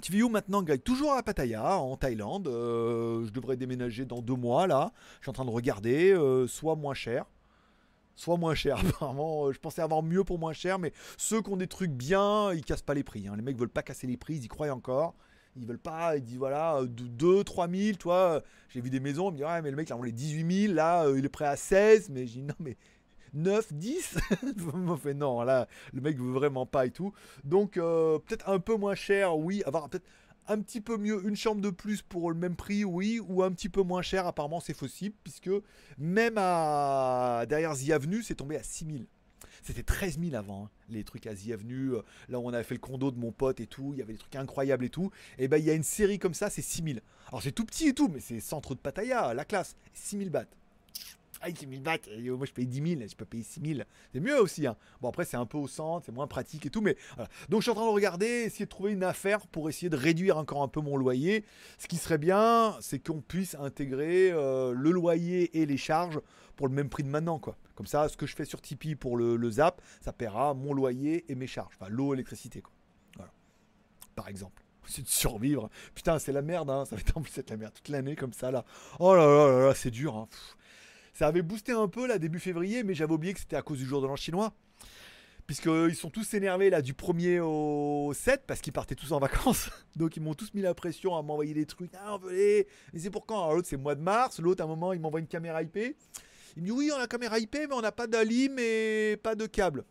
tu 0.00 0.10
vis 0.10 0.24
où 0.24 0.28
maintenant, 0.28 0.62
Greg? 0.62 0.82
Toujours 0.82 1.12
à 1.12 1.22
Pattaya, 1.22 1.76
en 1.76 1.96
Thaïlande. 1.96 2.48
Euh, 2.48 3.24
je 3.26 3.30
devrais 3.30 3.56
déménager 3.56 4.04
dans 4.04 4.22
deux 4.22 4.34
mois, 4.34 4.66
là. 4.66 4.92
Je 5.20 5.26
suis 5.26 5.30
en 5.30 5.34
train 5.34 5.44
de 5.44 5.50
regarder, 5.50 6.16
soit 6.48 6.74
moins 6.74 6.94
cher. 6.94 7.26
Soit 8.14 8.36
moins 8.36 8.54
cher, 8.54 8.78
apparemment. 8.86 9.46
Euh, 9.46 9.52
je 9.52 9.58
pensais 9.58 9.82
avoir 9.82 10.02
mieux 10.02 10.24
pour 10.24 10.38
moins 10.38 10.52
cher, 10.52 10.78
mais 10.78 10.92
ceux 11.16 11.42
qui 11.42 11.50
ont 11.50 11.56
des 11.56 11.66
trucs 11.66 11.92
bien, 11.92 12.52
ils 12.52 12.64
cassent 12.64 12.82
pas 12.82 12.94
les 12.94 13.04
prix. 13.04 13.28
Hein. 13.28 13.34
Les 13.36 13.42
mecs 13.42 13.58
veulent 13.58 13.68
pas 13.68 13.82
casser 13.82 14.06
les 14.06 14.16
prix, 14.16 14.34
ils 14.34 14.44
y 14.44 14.48
croient 14.48 14.70
encore. 14.70 15.14
Ils 15.56 15.66
veulent 15.66 15.78
pas, 15.78 16.16
ils 16.16 16.22
disent 16.22 16.38
voilà, 16.38 16.80
2, 16.86 17.44
3 17.44 17.68
000, 17.68 17.96
toi. 17.98 18.42
J'ai 18.70 18.80
vu 18.80 18.88
des 18.88 19.00
maisons, 19.00 19.28
ils 19.28 19.32
me 19.32 19.36
disent 19.36 19.46
ouais, 19.46 19.62
mais 19.62 19.70
le 19.70 19.76
mec, 19.76 19.88
là, 19.90 19.96
on 19.98 20.02
les 20.02 20.12
18 20.12 20.66
000, 20.66 20.74
là, 20.74 21.06
il 21.14 21.24
est 21.24 21.28
prêt 21.28 21.44
à 21.44 21.56
16. 21.56 22.08
Mais 22.08 22.26
je 22.26 22.32
dis 22.32 22.42
non, 22.42 22.54
mais 22.58 22.76
9, 23.34 23.72
10 23.72 24.18
fait 25.02 25.14
non, 25.14 25.42
là, 25.42 25.66
le 25.92 26.00
mec 26.00 26.18
veut 26.18 26.32
vraiment 26.32 26.66
pas 26.66 26.86
et 26.86 26.90
tout. 26.90 27.12
Donc, 27.44 27.76
euh, 27.76 28.18
peut-être 28.18 28.48
un 28.48 28.58
peu 28.58 28.76
moins 28.76 28.94
cher, 28.94 29.36
oui. 29.36 29.62
Avoir 29.64 29.88
peut-être 29.88 30.06
un 30.48 30.60
petit 30.60 30.80
peu 30.80 30.96
mieux, 30.96 31.26
une 31.26 31.36
chambre 31.36 31.60
de 31.60 31.70
plus 31.70 32.02
pour 32.02 32.30
le 32.30 32.36
même 32.36 32.56
prix, 32.56 32.84
oui. 32.84 33.20
Ou 33.20 33.42
un 33.42 33.52
petit 33.52 33.68
peu 33.68 33.82
moins 33.82 34.02
cher, 34.02 34.26
apparemment, 34.26 34.60
c'est 34.60 34.76
possible. 34.76 35.14
Puisque 35.22 35.50
même 35.98 36.34
à 36.36 37.44
derrière 37.48 37.76
The 37.76 37.90
Avenue, 37.90 38.22
c'est 38.22 38.34
tombé 38.34 38.56
à 38.56 38.62
6 38.62 38.86
000. 38.86 38.98
C'était 39.62 39.82
13 39.82 40.18
000 40.18 40.34
avant, 40.34 40.64
hein, 40.64 40.70
les 40.88 41.04
trucs 41.04 41.26
à 41.26 41.34
The 41.34 41.50
Avenue, 41.52 41.92
euh, 41.92 42.02
là 42.28 42.40
où 42.40 42.48
on 42.48 42.52
avait 42.52 42.64
fait 42.64 42.74
le 42.74 42.80
condo 42.80 43.12
de 43.12 43.18
mon 43.18 43.30
pote 43.30 43.60
et 43.60 43.66
tout, 43.66 43.90
il 43.92 43.98
y 43.98 44.02
avait 44.02 44.14
des 44.14 44.18
trucs 44.18 44.34
incroyables 44.34 44.84
et 44.84 44.90
tout. 44.90 45.10
Et 45.38 45.46
ben 45.46 45.58
il 45.58 45.64
y 45.64 45.70
a 45.70 45.74
une 45.74 45.84
série 45.84 46.18
comme 46.18 46.34
ça, 46.34 46.50
c'est 46.50 46.62
6 46.62 46.82
000. 46.82 46.98
Alors 47.28 47.42
c'est 47.42 47.52
tout 47.52 47.64
petit 47.64 47.88
et 47.88 47.94
tout, 47.94 48.08
mais 48.08 48.18
c'est 48.18 48.40
centre 48.40 48.74
de 48.74 48.80
Pattaya, 48.80 49.34
la 49.34 49.44
classe, 49.44 49.76
6 49.94 50.18
000 50.18 50.30
bahts 50.30 50.46
ah, 51.42 51.48
1000 51.66 51.82
bahts, 51.82 51.98
moi 52.36 52.46
je 52.46 52.52
paye 52.52 52.66
10 52.66 52.96
000, 52.98 53.08
je 53.08 53.16
peux 53.16 53.24
payer 53.24 53.42
6 53.42 53.60
000. 53.74 53.80
C'est 54.12 54.20
mieux 54.20 54.40
aussi. 54.40 54.66
Hein. 54.66 54.76
Bon, 55.00 55.08
après, 55.08 55.24
c'est 55.24 55.36
un 55.36 55.46
peu 55.46 55.58
au 55.58 55.66
centre, 55.66 56.06
c'est 56.06 56.12
moins 56.12 56.26
pratique 56.26 56.66
et 56.66 56.70
tout, 56.70 56.80
mais 56.80 56.96
voilà. 57.16 57.28
Donc, 57.48 57.60
je 57.60 57.64
suis 57.64 57.70
en 57.70 57.74
train 57.74 57.86
de 57.86 57.90
regarder, 57.90 58.26
essayer 58.26 58.64
de 58.64 58.70
trouver 58.70 58.92
une 58.92 59.02
affaire 59.02 59.46
pour 59.48 59.68
essayer 59.68 59.90
de 59.90 59.96
réduire 59.96 60.38
encore 60.38 60.62
un 60.62 60.68
peu 60.68 60.80
mon 60.80 60.96
loyer. 60.96 61.44
Ce 61.78 61.88
qui 61.88 61.96
serait 61.96 62.18
bien, 62.18 62.76
c'est 62.80 62.98
qu'on 63.00 63.20
puisse 63.20 63.56
intégrer 63.56 64.30
euh, 64.30 64.72
le 64.72 64.90
loyer 64.90 65.60
et 65.60 65.66
les 65.66 65.76
charges 65.76 66.20
pour 66.56 66.68
le 66.68 66.74
même 66.74 66.88
prix 66.88 67.02
de 67.02 67.08
maintenant, 67.08 67.38
quoi. 67.38 67.56
Comme 67.74 67.86
ça, 67.86 68.08
ce 68.08 68.16
que 68.16 68.26
je 68.26 68.36
fais 68.36 68.44
sur 68.44 68.60
Tipeee 68.60 68.94
pour 68.94 69.16
le, 69.16 69.50
zap, 69.50 69.82
ça 70.00 70.12
paiera 70.12 70.54
mon 70.54 70.72
loyer 70.72 71.24
et 71.30 71.34
mes 71.34 71.46
charges. 71.46 71.74
Enfin, 71.80 71.90
l'eau, 71.90 72.12
l'électricité, 72.12 72.60
quoi. 72.60 72.72
Voilà. 73.16 73.32
Par 74.14 74.28
exemple 74.28 74.62
c'est 74.84 75.02
de 75.02 75.08
survivre. 75.08 75.70
Putain, 75.94 76.18
c'est 76.18 76.32
la 76.32 76.42
merde, 76.42 76.68
hein. 76.68 76.84
ça 76.84 76.96
va 76.96 77.00
être 77.00 77.16
en 77.16 77.22
plus 77.22 77.38
être 77.38 77.50
la 77.50 77.56
merde 77.56 77.72
toute 77.72 77.88
l'année 77.88 78.16
comme 78.16 78.32
ça 78.32 78.50
là. 78.50 78.64
Oh 78.98 79.14
là 79.14 79.24
là 79.24 79.46
là, 79.46 79.66
là 79.68 79.74
c'est 79.74 79.92
dur. 79.92 80.16
Hein. 80.16 80.28
Ça 81.12 81.26
avait 81.26 81.42
boosté 81.42 81.72
un 81.72 81.88
peu 81.88 82.06
là 82.06 82.18
début 82.18 82.40
février, 82.40 82.82
mais 82.84 82.94
j'avais 82.94 83.12
oublié 83.12 83.34
que 83.34 83.40
c'était 83.40 83.56
à 83.56 83.62
cause 83.62 83.78
du 83.78 83.84
jour 83.84 84.00
de 84.00 84.06
l'an 84.06 84.16
chinois. 84.16 84.54
Puisqu'ils 85.46 85.96
sont 85.96 86.08
tous 86.08 86.34
énervés 86.34 86.70
là 86.70 86.80
du 86.80 86.94
1er 86.94 87.40
au 87.40 88.12
7 88.14 88.44
parce 88.46 88.60
qu'ils 88.60 88.72
partaient 88.72 88.94
tous 88.94 89.12
en 89.12 89.18
vacances. 89.18 89.70
Donc 89.96 90.16
ils 90.16 90.22
m'ont 90.22 90.34
tous 90.34 90.54
mis 90.54 90.62
la 90.62 90.72
pression 90.72 91.16
à 91.16 91.22
m'envoyer 91.22 91.52
des 91.52 91.66
trucs. 91.66 91.90
Ah, 91.94 92.14
on 92.14 92.18
veut. 92.18 92.30
Mais 92.92 92.98
c'est 92.98 93.10
pour 93.10 93.26
quand? 93.26 93.52
L'autre 93.52 93.68
c'est 93.68 93.76
mois 93.76 93.94
de 93.94 94.00
mars. 94.00 94.38
L'autre 94.40 94.62
à 94.62 94.64
un 94.64 94.68
moment 94.68 94.92
il 94.92 95.00
m'envoie 95.00 95.20
une 95.20 95.26
caméra 95.26 95.62
IP. 95.62 95.96
Il 96.56 96.62
me 96.62 96.66
dit 96.66 96.72
oui, 96.72 96.90
on 96.92 96.96
a 96.96 97.00
la 97.00 97.06
caméra 97.06 97.38
IP, 97.38 97.54
mais 97.54 97.74
on 97.74 97.80
n'a 97.80 97.92
pas 97.92 98.06
d'alim 98.06 98.58
et 98.58 99.18
pas 99.22 99.34
de 99.34 99.46
câble. 99.46 99.84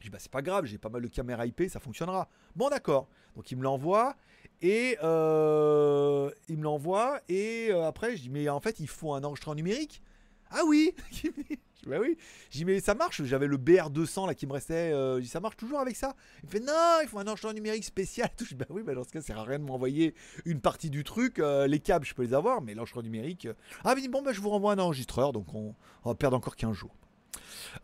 Je 0.00 0.04
dis 0.04 0.10
bah 0.10 0.18
c'est 0.20 0.30
pas 0.30 0.42
grave, 0.42 0.64
j'ai 0.64 0.78
pas 0.78 0.88
mal 0.88 1.02
de 1.02 1.08
caméras 1.08 1.46
IP, 1.46 1.64
ça 1.68 1.80
fonctionnera. 1.80 2.28
Bon 2.56 2.68
d'accord. 2.68 3.08
Donc 3.36 3.50
il 3.50 3.58
me 3.58 3.62
l'envoie 3.62 4.16
et 4.62 4.96
euh, 5.02 6.30
il 6.48 6.58
me 6.58 6.64
l'envoie 6.64 7.20
et 7.28 7.68
euh, 7.70 7.86
après 7.86 8.16
je 8.16 8.22
dis 8.22 8.30
mais 8.30 8.48
en 8.48 8.60
fait 8.60 8.80
il 8.80 8.88
faut 8.88 9.12
un 9.12 9.22
enregistrement 9.22 9.54
numérique. 9.54 10.02
Ah 10.50 10.62
oui 10.66 10.94
Bah 11.86 11.96
oui. 12.00 12.18
J'ai 12.50 12.64
mais 12.64 12.80
ça 12.80 12.94
marche. 12.94 13.22
J'avais 13.22 13.46
le 13.46 13.56
BR200 13.56 14.26
là 14.26 14.34
qui 14.34 14.46
me 14.46 14.52
restait. 14.52 14.92
Euh, 14.92 15.22
ça 15.24 15.40
marche 15.40 15.56
toujours 15.56 15.78
avec 15.78 15.96
ça? 15.96 16.14
Il 16.42 16.46
me 16.46 16.50
fait 16.50 16.60
non, 16.60 16.98
il 17.02 17.08
faut 17.08 17.18
un 17.18 17.26
enregistrement 17.26 17.54
numérique 17.54 17.84
spécial. 17.84 18.30
Je 18.38 18.44
dis 18.44 18.54
bah 18.54 18.66
oui, 18.70 18.82
bah 18.82 18.94
dans 18.94 19.04
ce 19.04 19.10
cas, 19.10 19.20
ça 19.20 19.28
sert 19.28 19.38
à 19.38 19.44
rien 19.44 19.58
de 19.58 19.64
m'envoyer 19.64 20.14
une 20.44 20.60
partie 20.60 20.90
du 20.90 21.04
truc. 21.04 21.38
Euh, 21.38 21.66
les 21.66 21.80
câbles, 21.80 22.04
je 22.04 22.14
peux 22.14 22.22
les 22.22 22.34
avoir, 22.34 22.60
mais 22.60 22.74
l'enregistrement 22.74 23.04
numérique. 23.04 23.46
Euh, 23.46 23.54
ah, 23.84 23.94
mais 23.94 24.06
bon, 24.08 24.22
bah 24.22 24.32
je 24.32 24.40
vous 24.40 24.50
renvoie 24.50 24.72
un 24.72 24.78
enregistreur, 24.78 25.32
donc 25.32 25.54
on, 25.54 25.74
va 26.04 26.14
perdre 26.14 26.36
encore 26.36 26.56
15 26.56 26.74
jours. 26.74 26.94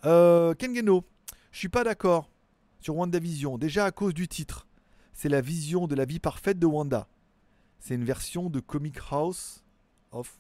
Euh, 0.05 0.55
Kengeno, 0.55 1.05
je 1.53 1.59
suis 1.59 1.69
pas 1.69 1.85
d'accord 1.85 2.31
sur 2.81 2.97
WandaVision. 2.97 3.57
Déjà 3.59 3.87
à 3.87 3.91
cause 3.91 4.13
du 4.13 4.29
titre. 4.29 4.67
C'est 5.13 5.29
la 5.29 5.41
vision 5.41 5.87
de 5.87 5.95
la 5.95 6.05
vie 6.05 6.19
parfaite 6.19 6.59
de 6.59 6.67
Wanda. 6.67 7.07
C'est 7.79 7.95
une 7.95 8.05
version 8.05 8.51
de 8.51 8.61
Comic 8.61 8.97
House 9.11 9.63
of 10.11 10.39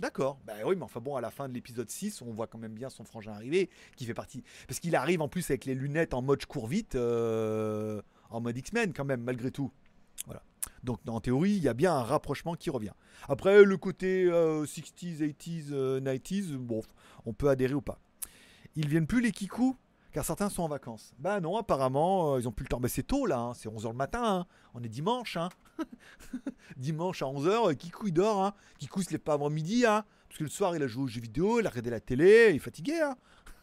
D'accord. 0.00 0.40
Bah 0.46 0.54
oui, 0.64 0.74
mais 0.76 0.82
enfin 0.82 1.00
bon, 1.00 1.16
à 1.16 1.20
la 1.20 1.30
fin 1.30 1.48
de 1.48 1.54
l'épisode 1.54 1.88
6, 1.88 2.22
on 2.22 2.32
voit 2.32 2.46
quand 2.46 2.58
même 2.58 2.74
bien 2.74 2.90
son 2.90 3.04
frangin 3.04 3.32
arriver, 3.32 3.70
qui 3.96 4.04
fait 4.04 4.14
partie. 4.14 4.42
Parce 4.66 4.80
qu'il 4.80 4.96
arrive 4.96 5.22
en 5.22 5.28
plus 5.28 5.48
avec 5.50 5.64
les 5.64 5.74
lunettes 5.74 6.14
en 6.14 6.22
mode 6.22 6.40
je 6.40 6.46
cours 6.46 6.66
vite, 6.66 6.94
euh, 6.94 8.02
en 8.30 8.40
mode 8.40 8.56
X-Men 8.56 8.92
quand 8.92 9.04
même, 9.04 9.22
malgré 9.22 9.50
tout. 9.50 9.70
Voilà. 10.26 10.42
Donc 10.82 11.00
en 11.06 11.20
théorie, 11.20 11.52
il 11.52 11.62
y 11.62 11.68
a 11.68 11.74
bien 11.74 11.94
un 11.94 12.02
rapprochement 12.02 12.54
qui 12.54 12.70
revient. 12.70 12.92
Après, 13.28 13.64
le 13.64 13.76
côté 13.76 14.26
60s, 14.26 15.18
80s, 15.18 16.00
90s, 16.00 16.56
bon, 16.56 16.82
on 17.24 17.32
peut 17.32 17.48
adhérer 17.48 17.74
ou 17.74 17.82
pas. 17.82 18.00
Ils 18.76 18.88
viennent 18.88 19.06
plus 19.06 19.20
les 19.20 19.30
Kikou? 19.30 19.76
Car 20.14 20.24
certains 20.24 20.48
sont 20.48 20.62
en 20.62 20.68
vacances. 20.68 21.12
Bah 21.18 21.40
non, 21.40 21.56
apparemment, 21.56 22.34
euh, 22.34 22.40
ils 22.40 22.48
ont 22.48 22.52
plus 22.52 22.62
le 22.62 22.68
temps. 22.68 22.78
Mais 22.78 22.88
c'est 22.88 23.02
tôt 23.02 23.26
là, 23.26 23.38
hein. 23.38 23.54
c'est 23.54 23.68
11h 23.68 23.88
le 23.88 23.94
matin, 23.94 24.22
hein. 24.24 24.46
on 24.72 24.82
est 24.82 24.88
dimanche. 24.88 25.36
Hein. 25.36 25.48
dimanche 26.76 27.20
à 27.20 27.26
11h, 27.26 27.70
euh, 27.70 27.74
Kikou 27.74 28.06
il 28.06 28.12
dort. 28.12 28.44
Hein. 28.44 28.54
Kikou 28.78 29.02
se 29.02 29.10
lève 29.10 29.18
pas 29.18 29.32
avant 29.32 29.50
midi, 29.50 29.84
hein. 29.84 30.04
parce 30.28 30.38
que 30.38 30.44
le 30.44 30.50
soir 30.50 30.76
il 30.76 30.82
a 30.84 30.86
joué 30.86 31.02
aux 31.02 31.08
jeux 31.08 31.20
vidéo, 31.20 31.58
il 31.58 31.66
a 31.66 31.70
regardé 31.70 31.90
la 31.90 31.98
télé, 31.98 32.50
il 32.50 32.56
est 32.56 32.60
fatigué. 32.60 33.00
Hein. 33.00 33.16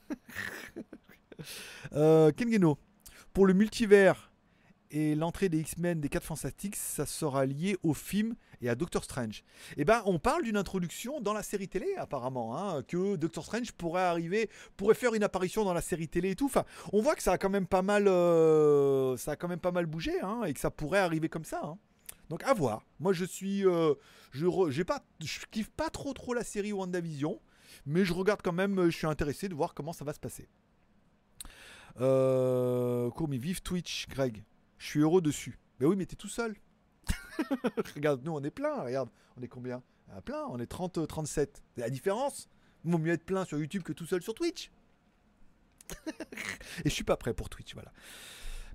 euh, 1.94 2.32
Kengeno, 2.34 2.78
pour 3.32 3.46
le 3.46 3.54
multivers 3.54 4.31
et 4.92 5.16
l'entrée 5.16 5.50
des 5.50 5.60
X-Men 5.60 6.00
des 6.00 6.10
4 6.10 6.24
Fantastiques, 6.24 6.76
ça 6.76 7.06
sera 7.06 7.46
lié 7.46 7.78
au 7.82 7.94
film 7.94 8.36
et 8.62 8.70
à 8.70 8.76
Doctor 8.76 9.04
Strange. 9.04 9.44
Eh 9.78 9.86
ben, 9.86 10.04
on 10.06 10.20
parle 10.20 10.44
d'une 10.44 10.58
introduction 10.58 11.22
dans 11.22 11.34
la 11.34 11.44
série 11.44 11.68
télé, 11.68 11.96
apparemment, 11.98 12.58
hein, 12.58 12.84
que 12.84 13.16
Doctor 13.16 13.44
Strange 13.44 13.72
pourrait 13.72 14.04
arriver, 14.04 14.50
pourrait 14.78 14.96
faire 14.96 15.14
une 15.14 15.24
apparition 15.24 15.64
dans 15.64 15.74
la 15.74 15.82
série 15.82 16.08
télé 16.08 16.32
et 16.32 16.36
tout. 16.36 16.46
Enfin, 16.46 16.66
on 16.94 17.02
voit 17.02 17.16
que 17.16 17.24
ça 17.24 17.34
a 17.34 17.38
quand 17.38 17.50
même 17.50 17.68
pas 17.68 17.82
mal, 17.82 18.08
euh, 18.08 19.18
ça 19.18 19.32
a 19.32 19.36
quand 19.36 19.48
même 19.48 19.60
pas 19.60 19.72
mal 19.72 19.86
bougé, 19.86 20.20
hein, 20.22 20.44
et 20.46 20.54
que 20.54 20.60
ça 20.60 20.70
pourrait 20.70 21.00
arriver 21.00 21.30
comme 21.30 21.46
ça. 21.46 21.62
Hein. 21.64 21.78
Donc 22.30 22.44
à 22.44 22.54
voir. 22.54 22.86
Moi, 23.00 23.14
je 23.14 23.26
suis, 23.26 23.66
euh, 23.66 23.94
je, 24.32 24.46
j'ai 24.70 24.84
pas, 24.84 25.04
je 25.24 25.40
kiffe 25.50 25.70
pas 25.70 25.90
trop 25.90 26.14
trop 26.14 26.34
la 26.34 26.44
série 26.44 26.74
WandaVision, 26.74 27.40
mais 27.86 28.06
je 28.06 28.14
regarde 28.14 28.42
quand 28.44 28.54
même. 28.54 28.86
Je 28.90 28.98
suis 28.98 29.08
intéressé 29.08 29.50
de 29.50 29.56
voir 29.56 29.74
comment 29.74 29.94
ça 29.94 30.06
va 30.06 30.14
se 30.14 30.20
passer. 30.20 30.48
Euh, 32.00 33.10
vive 33.30 33.62
Twitch, 33.62 34.08
Greg. 34.08 34.44
Je 34.82 34.88
suis 34.88 35.00
heureux 35.00 35.22
dessus. 35.22 35.60
Mais 35.80 35.86
oui, 35.86 35.96
mais 35.96 36.08
t'es 36.08 36.16
tout 36.16 36.28
seul. 36.28 36.56
regarde, 37.96 38.26
nous 38.26 38.32
on 38.32 38.44
est 38.44 38.50
plein, 38.50 38.82
regarde, 38.82 39.10
on 39.38 39.44
est 39.44 39.48
combien? 39.48 39.84
Ah, 40.12 40.22
Plein, 40.22 40.44
on 40.50 40.60
est 40.60 40.66
30, 40.66 41.08
37. 41.08 41.62
C'est 41.76 41.82
la 41.82 41.92
différence? 41.92 42.50
Il 42.84 42.92
vaut 42.92 42.98
mieux 42.98 43.12
être 43.12 43.24
plein 43.24 43.46
sur 43.46 43.60
YouTube 43.60 43.84
que 43.84 43.94
tout 43.94 44.08
seul 44.08 44.24
sur 44.24 44.34
Twitch. 44.34 44.72
Et 46.84 46.90
je 46.90 46.90
suis 46.90 47.04
pas 47.04 47.16
prêt 47.16 47.36
pour 47.36 47.48
Twitch, 47.48 47.76
voilà. 47.76 47.92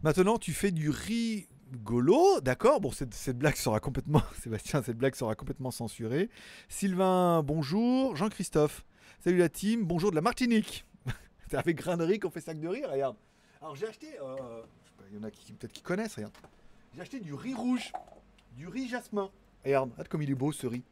Maintenant, 0.05 0.39
tu 0.39 0.53
fais 0.53 0.71
du 0.71 0.91
rigolo, 0.91 2.41
d'accord? 2.41 2.81
Bon, 2.81 2.93
cette, 2.93 3.37
blague 3.37 3.57
sera 3.57 3.81
complètement, 3.81 4.23
Sébastien, 4.41 4.85
cette 4.85 4.99
blague 4.99 5.17
sera 5.17 5.35
complètement 5.35 5.73
censurée. 5.73 6.31
Sylvain, 6.69 7.43
bonjour. 7.43 8.15
Jean-Christophe, 8.15 8.87
salut 9.19 9.39
la 9.39 9.49
team. 9.49 9.85
Bonjour 9.85 10.11
de 10.11 10.15
la 10.15 10.23
Martinique. 10.23 10.85
C'est 11.51 11.57
avec 11.57 11.77
grain 11.77 11.97
de 11.97 12.05
riz 12.05 12.21
qu'on 12.21 12.31
fait 12.31 12.41
sac 12.41 12.61
de 12.61 12.69
riz, 12.69 12.85
regarde. 12.85 13.17
Alors 13.61 13.75
j'ai 13.75 13.89
acheté, 13.89 14.07
euh, 14.21 14.63
il 15.11 15.17
y 15.17 15.19
en 15.19 15.23
a 15.25 15.31
qui 15.31 15.53
peut-être 15.53 15.73
qui 15.73 15.83
connaissent, 15.83 16.17
regarde. 16.17 16.33
J'ai 16.95 17.01
acheté 17.01 17.21
du 17.21 17.35
riz 17.35 17.55
rouge, 17.55 17.93
du 18.57 18.67
riz 18.69 18.89
jasmin. 18.89 19.31
Regarde, 19.65 19.91
regarde 19.93 20.09
comme 20.09 20.23
il 20.23 20.31
est 20.31 20.35
beau 20.35 20.53
ce 20.53 20.67
riz. 20.67 20.83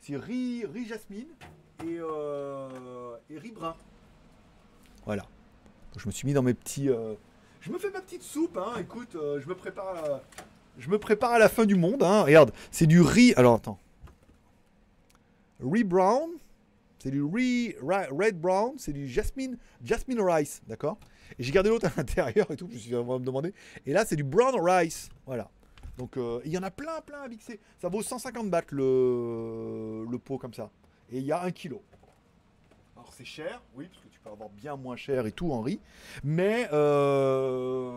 C'est 0.00 0.16
riz, 0.16 0.64
riz 0.66 0.86
jasmine 0.86 1.28
et, 1.82 1.96
euh, 1.98 3.16
riz 3.30 3.52
brun. 3.52 3.74
Voilà. 5.04 5.24
Je 5.96 6.06
me 6.06 6.12
suis 6.12 6.26
mis 6.26 6.34
dans 6.34 6.42
mes 6.42 6.54
petits. 6.54 6.88
euh, 6.90 7.14
Je 7.60 7.70
me 7.70 7.78
fais 7.78 7.90
ma 7.90 8.00
petite 8.00 8.22
soupe, 8.22 8.56
hein. 8.56 8.74
Écoute, 8.80 9.14
euh, 9.14 9.40
je 9.40 9.48
me 9.48 9.54
prépare. 9.54 9.96
À... 10.04 10.20
Je 10.78 10.88
me 10.90 10.98
prépare 10.98 11.32
à 11.32 11.38
la 11.38 11.48
fin 11.48 11.64
du 11.64 11.76
monde, 11.76 12.02
hein. 12.02 12.22
Regarde, 12.22 12.52
c'est 12.70 12.86
du 12.86 13.00
riz. 13.00 13.32
Alors 13.36 13.54
attends. 13.54 13.78
Riz 15.62 15.84
brown. 15.84 16.30
C'est 17.04 17.10
du 17.10 17.22
ra- 17.82 18.06
red 18.10 18.40
brown. 18.40 18.72
C'est 18.78 18.94
du 18.94 19.06
jasmine, 19.06 19.58
jasmine 19.84 20.22
rice, 20.22 20.62
d'accord? 20.66 20.96
Et 21.38 21.42
j'ai 21.42 21.52
gardé 21.52 21.68
l'autre 21.68 21.86
à 21.88 21.92
l'intérieur 21.98 22.50
et 22.50 22.56
tout. 22.56 22.66
Je 22.70 22.74
me 22.76 22.78
suis 22.78 22.90
vraiment 22.92 23.18
me 23.18 23.24
demander. 23.26 23.52
Et 23.84 23.92
là, 23.92 24.06
c'est 24.06 24.16
du 24.16 24.24
brown 24.24 24.54
rice. 24.58 25.10
Voilà. 25.26 25.50
Donc 25.98 26.16
euh, 26.16 26.40
il 26.46 26.52
y 26.52 26.56
en 26.56 26.62
a 26.62 26.70
plein, 26.70 27.02
plein 27.02 27.20
à 27.20 27.28
mixer. 27.28 27.60
Ça 27.78 27.90
vaut 27.90 28.02
150 28.02 28.48
bahts 28.48 28.62
le, 28.70 30.16
pot 30.24 30.38
comme 30.38 30.54
ça. 30.54 30.70
Et 31.12 31.18
il 31.18 31.24
y 31.24 31.32
a 31.32 31.42
un 31.42 31.50
kilo. 31.50 31.82
Alors 32.96 33.12
c'est 33.12 33.26
cher, 33.26 33.60
oui, 33.76 33.86
parce 33.86 34.02
que 34.02 34.08
tu 34.08 34.18
peux 34.18 34.30
avoir 34.30 34.48
bien 34.48 34.74
moins 34.74 34.96
cher 34.96 35.26
et 35.26 35.32
tout 35.32 35.52
en 35.52 35.60
riz. 35.60 35.80
Mais 36.24 36.68
euh, 36.72 37.92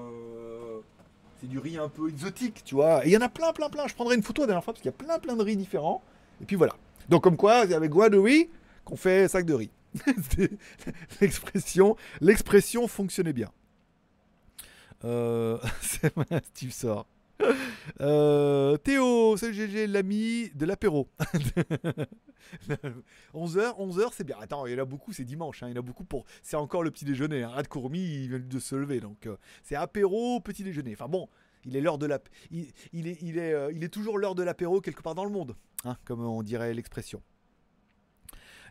c'est 1.40 1.48
du 1.48 1.60
riz 1.60 1.78
un 1.78 1.88
peu 1.88 2.10
exotique, 2.10 2.62
tu 2.66 2.76
vois. 2.76 3.06
Et 3.06 3.10
il 3.10 3.14
y 3.14 3.18
en 3.18 3.22
a 3.22 3.30
plein, 3.30 3.54
plein, 3.54 3.70
plein. 3.70 3.88
Je 3.88 3.96
prendrai 3.96 4.16
une 4.16 4.24
photo 4.24 4.42
la 4.42 4.48
dernière 4.48 4.66
fois 4.66 4.74
parce 4.74 4.82
qu'il 4.82 4.92
y 4.92 4.94
a 4.94 4.98
plein, 4.98 5.18
plein 5.18 5.38
de 5.38 5.44
riz 5.44 5.56
différents. 5.56 6.02
Et 6.42 6.46
puis 6.46 6.58
voilà. 6.58 6.76
Donc 7.08 7.24
comme 7.24 7.38
quoi, 7.38 7.60
avec 7.60 7.94
riz 7.96 8.50
qu'on 8.88 8.96
fait 8.96 9.28
sac 9.28 9.46
de 9.46 9.54
riz. 9.54 9.70
L'expression, 11.22 11.96
l'expression 12.22 12.88
fonctionnait 12.88 13.34
bien. 13.34 13.52
Euh, 15.04 15.58
c'est 15.82 16.14
Steve 16.54 16.72
sort. 16.72 17.06
Euh, 18.02 18.78
Théo, 18.78 19.36
salut 19.38 19.54
GG, 19.54 19.88
l'ami 19.88 20.50
de 20.56 20.66
l'apéro. 20.66 21.08
11h, 23.34 23.78
11h, 23.78 24.10
c'est 24.14 24.24
bien. 24.24 24.38
Attends, 24.40 24.66
il 24.66 24.74
y 24.74 24.76
en 24.76 24.82
a 24.82 24.86
beaucoup, 24.86 25.12
c'est 25.14 25.26
dimanche. 25.26 25.64
hein, 25.64 25.68
il 25.70 25.76
y 25.76 25.78
a 25.78 25.82
beaucoup 25.82 26.04
pour. 26.06 26.26
C'est 26.42 26.56
encore 26.56 26.84
le 26.84 26.92
petit 26.92 27.06
déjeuner. 27.06 27.44
Hein. 27.44 27.50
Rad 27.50 27.68
Courmi, 27.68 28.00
il 28.00 28.30
vient 28.30 28.40
de 28.40 28.60
se 28.60 28.76
lever. 28.76 29.00
Donc, 29.02 29.28
euh, 29.28 29.36
c'est 29.64 29.76
apéro, 29.76 30.40
petit 30.40 30.64
déjeuner. 30.64 30.94
Enfin 30.94 31.08
bon, 31.10 31.28
il 31.66 31.76
est 31.76 31.82
l'heure 31.82 31.98
de 31.98 32.06
la. 32.06 32.20
Il, 32.52 32.68
il 32.94 33.08
est, 33.08 33.18
il, 33.22 33.38
est, 33.38 33.54
euh, 33.54 33.72
il 33.74 33.84
est 33.84 33.90
toujours 33.90 34.18
l'heure 34.18 34.36
de 34.36 34.44
l'apéro 34.44 34.80
quelque 34.82 35.02
part 35.02 35.16
dans 35.16 35.26
le 35.26 35.32
monde. 35.32 35.56
hein, 35.84 35.98
comme 36.06 36.22
on 36.26 36.42
dirait 36.44 36.74
l'expression. 36.74 37.22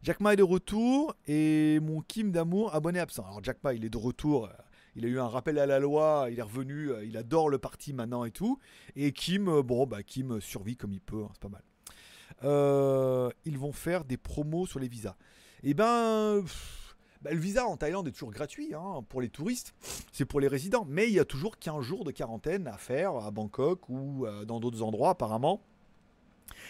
Jack 0.07 0.21
Ma 0.21 0.35
est 0.35 0.37
de 0.37 0.45
retour 0.45 1.17
et 1.27 1.81
mon 1.81 2.01
Kim 2.01 2.31
d'amour 2.31 2.73
abonné 2.73 3.01
absent. 3.01 3.25
Alors 3.25 3.43
Jack 3.43 3.59
Ma, 3.65 3.75
il 3.75 3.85
est 3.85 3.91
de 3.91 3.97
retour. 3.99 4.45
euh, 4.45 4.51
Il 4.95 5.05
a 5.05 5.09
eu 5.09 5.19
un 5.19 5.27
rappel 5.27 5.59
à 5.59 5.67
la 5.67 5.81
loi, 5.81 6.29
il 6.31 6.39
est 6.39 6.43
revenu, 6.43 6.93
euh, 6.93 7.05
il 7.05 7.17
adore 7.17 7.49
le 7.49 7.59
parti 7.59 7.93
maintenant 7.93 8.25
et 8.25 8.31
tout. 8.31 8.57
Et 8.95 9.11
Kim, 9.11 9.49
euh, 9.49 9.65
bon, 9.65 9.85
bah 9.85 10.05
Kim 10.05 10.41
survit 10.41 10.77
comme 10.77 10.93
il 10.93 11.01
peut, 11.01 11.25
hein, 11.25 11.31
c'est 11.33 11.43
pas 11.43 11.49
mal. 11.49 13.33
Ils 13.47 13.59
vont 13.59 13.73
faire 13.73 14.05
des 14.05 14.17
promos 14.17 14.67
sur 14.67 14.79
les 14.79 14.87
visas. 14.87 15.17
Et 15.65 15.75
ben, 15.75 16.41
pff, 16.41 16.97
bah, 17.23 17.33
le 17.33 17.41
visa 17.41 17.67
en 17.67 17.77
Thaïlande 17.77 18.07
est 18.07 18.13
toujours 18.13 18.31
gratuit 18.31 18.75
hein, 18.75 19.05
pour 19.09 19.21
les 19.21 19.29
touristes, 19.29 19.75
c'est 20.13 20.25
pour 20.25 20.39
les 20.39 20.47
résidents. 20.47 20.87
Mais 20.89 21.09
il 21.09 21.15
y 21.15 21.19
a 21.19 21.25
toujours 21.25 21.59
15 21.59 21.83
jours 21.83 22.05
de 22.05 22.13
quarantaine 22.13 22.69
à 22.69 22.77
faire 22.79 23.17
à 23.17 23.33
Bangkok 23.33 23.89
ou 23.89 24.25
dans 24.47 24.61
d'autres 24.61 24.83
endroits 24.83 25.11
apparemment. 25.11 25.65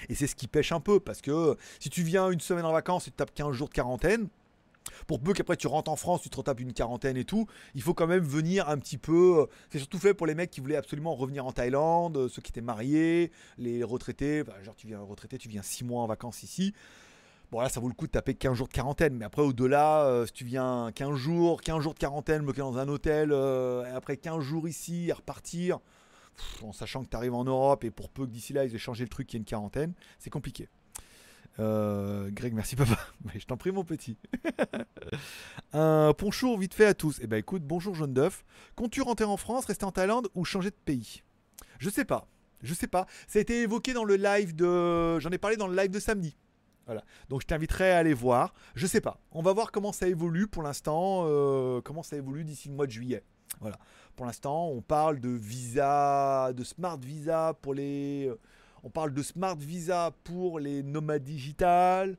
Et 0.08 0.14
c'est 0.14 0.26
ce 0.26 0.34
qui 0.34 0.48
pêche 0.48 0.72
un 0.72 0.80
peu, 0.80 1.00
parce 1.00 1.20
que 1.20 1.56
si 1.80 1.90
tu 1.90 2.02
viens 2.02 2.30
une 2.30 2.40
semaine 2.40 2.64
en 2.64 2.72
vacances 2.72 3.08
et 3.08 3.10
tu 3.10 3.16
tapes 3.16 3.34
15 3.34 3.52
jours 3.52 3.68
de 3.68 3.74
quarantaine, 3.74 4.28
pour 5.06 5.20
peu 5.20 5.32
qu'après 5.32 5.56
tu 5.56 5.66
rentres 5.66 5.90
en 5.90 5.96
France, 5.96 6.22
tu 6.22 6.30
te 6.30 6.36
retapes 6.36 6.60
une 6.60 6.72
quarantaine 6.72 7.16
et 7.16 7.24
tout, 7.24 7.46
il 7.74 7.82
faut 7.82 7.94
quand 7.94 8.06
même 8.06 8.24
venir 8.24 8.68
un 8.68 8.78
petit 8.78 8.98
peu. 8.98 9.40
euh, 9.40 9.46
C'est 9.70 9.78
surtout 9.78 9.98
fait 9.98 10.14
pour 10.14 10.26
les 10.26 10.34
mecs 10.34 10.50
qui 10.50 10.60
voulaient 10.60 10.76
absolument 10.76 11.14
revenir 11.14 11.46
en 11.46 11.52
Thaïlande, 11.52 12.16
euh, 12.16 12.28
ceux 12.28 12.42
qui 12.42 12.50
étaient 12.50 12.60
mariés, 12.60 13.30
les 13.58 13.82
retraités. 13.84 14.44
Genre, 14.62 14.76
tu 14.76 14.86
viens 14.86 15.00
retraité, 15.00 15.38
tu 15.38 15.48
viens 15.48 15.62
6 15.62 15.84
mois 15.84 16.02
en 16.02 16.06
vacances 16.06 16.42
ici. 16.42 16.72
Bon, 17.52 17.60
là, 17.60 17.68
ça 17.68 17.78
vaut 17.78 17.88
le 17.88 17.94
coup 17.94 18.06
de 18.06 18.12
taper 18.12 18.34
15 18.34 18.54
jours 18.54 18.68
de 18.68 18.72
quarantaine. 18.72 19.14
Mais 19.14 19.24
après, 19.24 19.42
au-delà, 19.42 20.04
euh, 20.04 20.26
si 20.26 20.32
tu 20.32 20.44
viens 20.44 20.90
15 20.94 21.14
jours, 21.14 21.62
15 21.62 21.82
jours 21.82 21.94
de 21.94 21.98
quarantaine, 21.98 22.42
bloqué 22.42 22.60
dans 22.60 22.78
un 22.78 22.88
hôtel, 22.88 23.32
et 23.32 23.94
après 23.94 24.16
15 24.16 24.42
jours 24.42 24.68
ici, 24.68 25.08
et 25.08 25.12
repartir, 25.12 25.78
en 26.62 26.72
sachant 26.72 27.02
que 27.04 27.08
tu 27.08 27.16
arrives 27.16 27.34
en 27.34 27.44
Europe, 27.44 27.84
et 27.84 27.90
pour 27.90 28.10
peu 28.10 28.26
que 28.26 28.30
d'ici 28.30 28.52
là, 28.52 28.64
ils 28.64 28.74
aient 28.74 28.78
changé 28.78 29.04
le 29.04 29.08
truc, 29.08 29.26
qu'il 29.26 29.36
y 29.36 29.38
ait 29.38 29.42
une 29.42 29.46
quarantaine, 29.46 29.94
c'est 30.18 30.30
compliqué. 30.30 30.68
Euh, 31.58 32.28
Greg, 32.32 32.52
merci 32.52 32.76
papa. 32.76 32.98
Mais 33.24 33.38
je 33.40 33.46
t'en 33.46 33.56
prie, 33.56 33.72
mon 33.72 33.84
petit. 33.84 34.18
Un 35.72 36.12
bonjour 36.18 36.58
vite 36.58 36.74
fait 36.74 36.86
à 36.86 36.94
tous. 36.94 37.18
Eh 37.22 37.26
ben 37.26 37.38
écoute, 37.38 37.62
bonjour 37.62 37.94
jaune 37.94 38.12
d'œuf. 38.12 38.44
Comptes-tu 38.74 39.02
rentrer 39.02 39.24
en 39.24 39.36
France, 39.36 39.64
rester 39.66 39.84
en 39.84 39.92
Thaïlande 39.92 40.28
ou 40.34 40.44
changer 40.44 40.70
de 40.70 40.76
pays? 40.84 41.22
Je 41.78 41.90
sais 41.90 42.04
pas. 42.04 42.28
Je 42.62 42.74
sais 42.74 42.86
pas. 42.86 43.06
Ça 43.26 43.38
a 43.38 43.42
été 43.42 43.62
évoqué 43.62 43.92
dans 43.92 44.04
le 44.04 44.16
live 44.16 44.54
de. 44.54 45.18
J'en 45.18 45.30
ai 45.30 45.38
parlé 45.38 45.56
dans 45.56 45.66
le 45.68 45.76
live 45.76 45.90
de 45.90 46.00
samedi. 46.00 46.36
Voilà. 46.86 47.04
Donc 47.28 47.42
je 47.42 47.46
t'inviterai 47.46 47.92
à 47.92 47.98
aller 47.98 48.14
voir. 48.14 48.54
Je 48.74 48.86
sais 48.86 49.00
pas. 49.00 49.20
On 49.32 49.42
va 49.42 49.52
voir 49.52 49.72
comment 49.72 49.92
ça 49.92 50.08
évolue 50.08 50.46
pour 50.46 50.62
l'instant. 50.62 51.24
euh, 51.26 51.80
comment 51.80 52.02
ça 52.02 52.16
évolue 52.16 52.44
d'ici 52.44 52.68
le 52.68 52.74
mois 52.74 52.86
de 52.86 52.92
juillet. 52.92 53.24
Voilà. 53.60 53.78
Pour 54.16 54.24
l'instant, 54.24 54.68
on 54.68 54.80
parle 54.80 55.20
de 55.20 55.28
visa, 55.28 56.52
de 56.54 56.64
smart 56.64 56.98
visa 56.98 57.54
pour 57.60 57.74
les. 57.74 58.32
On 58.82 58.88
parle 58.88 59.12
de 59.12 59.22
smart 59.22 59.56
visa 59.56 60.12
pour 60.24 60.58
les 60.58 60.82
nomades 60.82 61.22
digitales. 61.22 62.16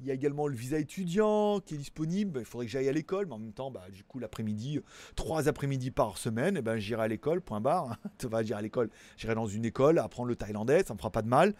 Il 0.00 0.06
y 0.06 0.10
a 0.10 0.14
également 0.14 0.46
le 0.46 0.54
visa 0.54 0.78
étudiant 0.78 1.60
qui 1.60 1.74
est 1.74 1.78
disponible. 1.78 2.40
Il 2.40 2.44
faudrait 2.44 2.66
que 2.66 2.72
j'aille 2.72 2.88
à 2.88 2.92
l'école, 2.92 3.26
mais 3.26 3.34
en 3.34 3.38
même 3.38 3.52
temps, 3.52 3.70
bah, 3.70 3.84
du 3.92 4.04
coup, 4.04 4.18
l'après-midi, 4.18 4.80
trois 5.16 5.48
après-midi 5.48 5.90
par 5.90 6.18
semaine, 6.18 6.56
et 6.56 6.62
ben, 6.62 6.76
j'irai 6.78 7.02
à 7.02 7.08
l'école, 7.08 7.40
point 7.40 7.60
barre. 7.60 7.96
Tu 8.18 8.26
vas 8.28 8.42
j'irai 8.42 8.58
à 8.58 8.62
l'école. 8.62 8.90
J'irai 9.16 9.34
dans 9.34 9.46
une 9.46 9.64
école, 9.64 9.98
apprendre 9.98 10.28
le 10.28 10.36
thaïlandais, 10.36 10.84
ça 10.84 10.94
me 10.94 10.98
fera 10.98 11.10
pas 11.10 11.22
de 11.22 11.28
mal. 11.28 11.54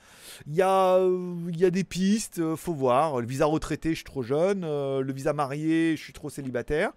Il 0.46 0.54
y 0.54 0.62
a, 0.62 0.96
euh, 0.96 1.36
il 1.48 1.58
y 1.58 1.64
a 1.64 1.70
des 1.70 1.84
pistes, 1.84 2.38
euh, 2.38 2.56
faut 2.56 2.74
voir. 2.74 3.20
Le 3.20 3.26
visa 3.26 3.46
retraité, 3.46 3.90
je 3.90 3.96
suis 3.96 4.04
trop 4.04 4.22
jeune. 4.22 4.62
Euh, 4.64 5.02
le 5.02 5.12
visa 5.12 5.32
marié, 5.32 5.96
je 5.96 6.02
suis 6.02 6.12
trop 6.12 6.30
célibataire. 6.30 6.92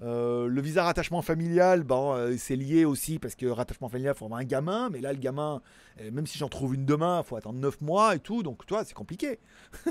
Euh, 0.00 0.46
le 0.46 0.60
visa 0.60 0.84
rattachement 0.84 1.22
familial, 1.22 1.84
euh, 1.90 2.36
c'est 2.38 2.54
lié 2.54 2.84
aussi 2.84 3.18
parce 3.18 3.34
que 3.34 3.46
rattachement 3.46 3.88
familial, 3.88 4.14
il 4.14 4.18
faut 4.18 4.26
avoir 4.26 4.40
un 4.40 4.44
gamin, 4.44 4.90
mais 4.90 5.00
là, 5.00 5.12
le 5.12 5.18
gamin, 5.18 5.60
euh, 6.00 6.10
même 6.12 6.26
si 6.26 6.38
j'en 6.38 6.48
trouve 6.48 6.74
une 6.74 6.84
demain, 6.84 7.22
il 7.24 7.26
faut 7.26 7.34
attendre 7.34 7.58
9 7.58 7.80
mois 7.80 8.14
et 8.14 8.20
tout, 8.20 8.42
donc 8.44 8.64
toi, 8.64 8.84
c'est 8.84 8.94
compliqué. 8.94 9.40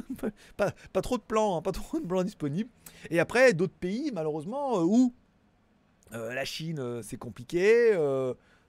pas, 0.58 1.02
trop 1.02 1.18
de 1.18 1.24
plans, 1.24 1.58
hein, 1.58 1.62
pas 1.62 1.74
trop 1.74 2.00
de 2.00 2.06
plans 2.06 2.24
disponibles. 2.24 2.70
Et 3.10 3.20
après, 3.20 3.54
d'autres 3.54 3.74
pays, 3.74 4.12
malheureusement, 4.14 4.82
où 4.82 5.14
la 6.12 6.46
Chine, 6.46 7.02
c'est 7.04 7.18
compliqué. 7.18 7.92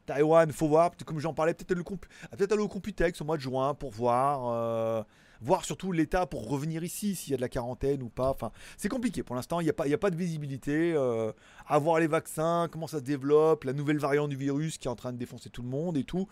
Taïwan, 0.07 0.51
faut 0.51 0.66
voir, 0.66 0.91
comme 1.07 1.20
j'en 1.20 1.34
parlais, 1.34 1.55
comp- 1.55 2.07
peut-être 2.36 2.53
aller 2.53 2.62
au 2.62 2.68
Computex 2.68 3.20
au 3.20 3.24
mois 3.24 3.36
de 3.36 3.43
juin 3.43 3.74
pour 3.74 3.93
voir, 3.93 5.05
voir 5.41 5.64
surtout 5.64 5.93
l'état 5.93 6.26
pour 6.26 6.49
revenir 6.49 6.82
ici, 6.84 7.14
s'il 7.14 7.30
y 7.30 7.34
a 7.34 7.36
de 7.36 7.43
la 7.43 7.49
quarantaine 7.49 8.03
ou 8.03 8.09
pas. 8.09 8.30
Enfin, 8.30 8.51
c'est 8.76 8.89
compliqué 8.89 9.22
pour 9.22 9.36
l'instant, 9.36 9.61
il 9.61 9.64
n'y 9.64 9.70
a, 9.70 9.72
pas- 9.74 9.84
a 9.93 9.99
pas 9.99 10.11
de 10.11 10.16
visibilité. 10.16 10.93
euh, 10.95 11.32
voir 11.80 12.01
les 12.01 12.07
vaccins, 12.09 12.68
comment 12.70 12.86
ça 12.86 12.99
se 12.99 13.05
développe, 13.05 13.64
la 13.64 13.72
nouvelle 13.72 13.99
variante 13.99 14.30
du 14.30 14.36
virus 14.36 14.78
qui 14.78 14.89
est 14.89 14.91
en 14.91 14.97
train 14.97 15.12
de 15.12 15.18
défoncer 15.18 15.51
tout 15.51 15.62
le 15.62 15.68
monde 15.68 15.97
et 15.97 16.05
tout. 16.05 16.26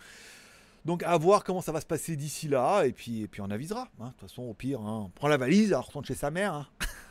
Donc 0.85 1.03
à 1.03 1.17
voir 1.17 1.43
comment 1.43 1.61
ça 1.61 1.71
va 1.73 1.81
se 1.81 1.85
passer 1.85 2.15
d'ici 2.15 2.47
là, 2.47 2.83
et 2.85 2.93
puis, 2.93 3.21
et 3.21 3.27
puis 3.27 3.41
on 3.41 3.49
avisera. 3.51 3.89
hein. 3.99 4.05
De 4.05 4.09
toute 4.11 4.21
façon, 4.29 4.43
au 4.43 4.53
pire, 4.53 4.79
hein, 4.81 5.03
on 5.07 5.09
prend 5.09 5.27
la 5.27 5.37
valise, 5.37 5.73
on 5.73 5.81
retourne 5.81 6.05
chez 6.05 6.15
sa 6.15 6.31
mère. 6.31 6.53
hein. 6.53 6.67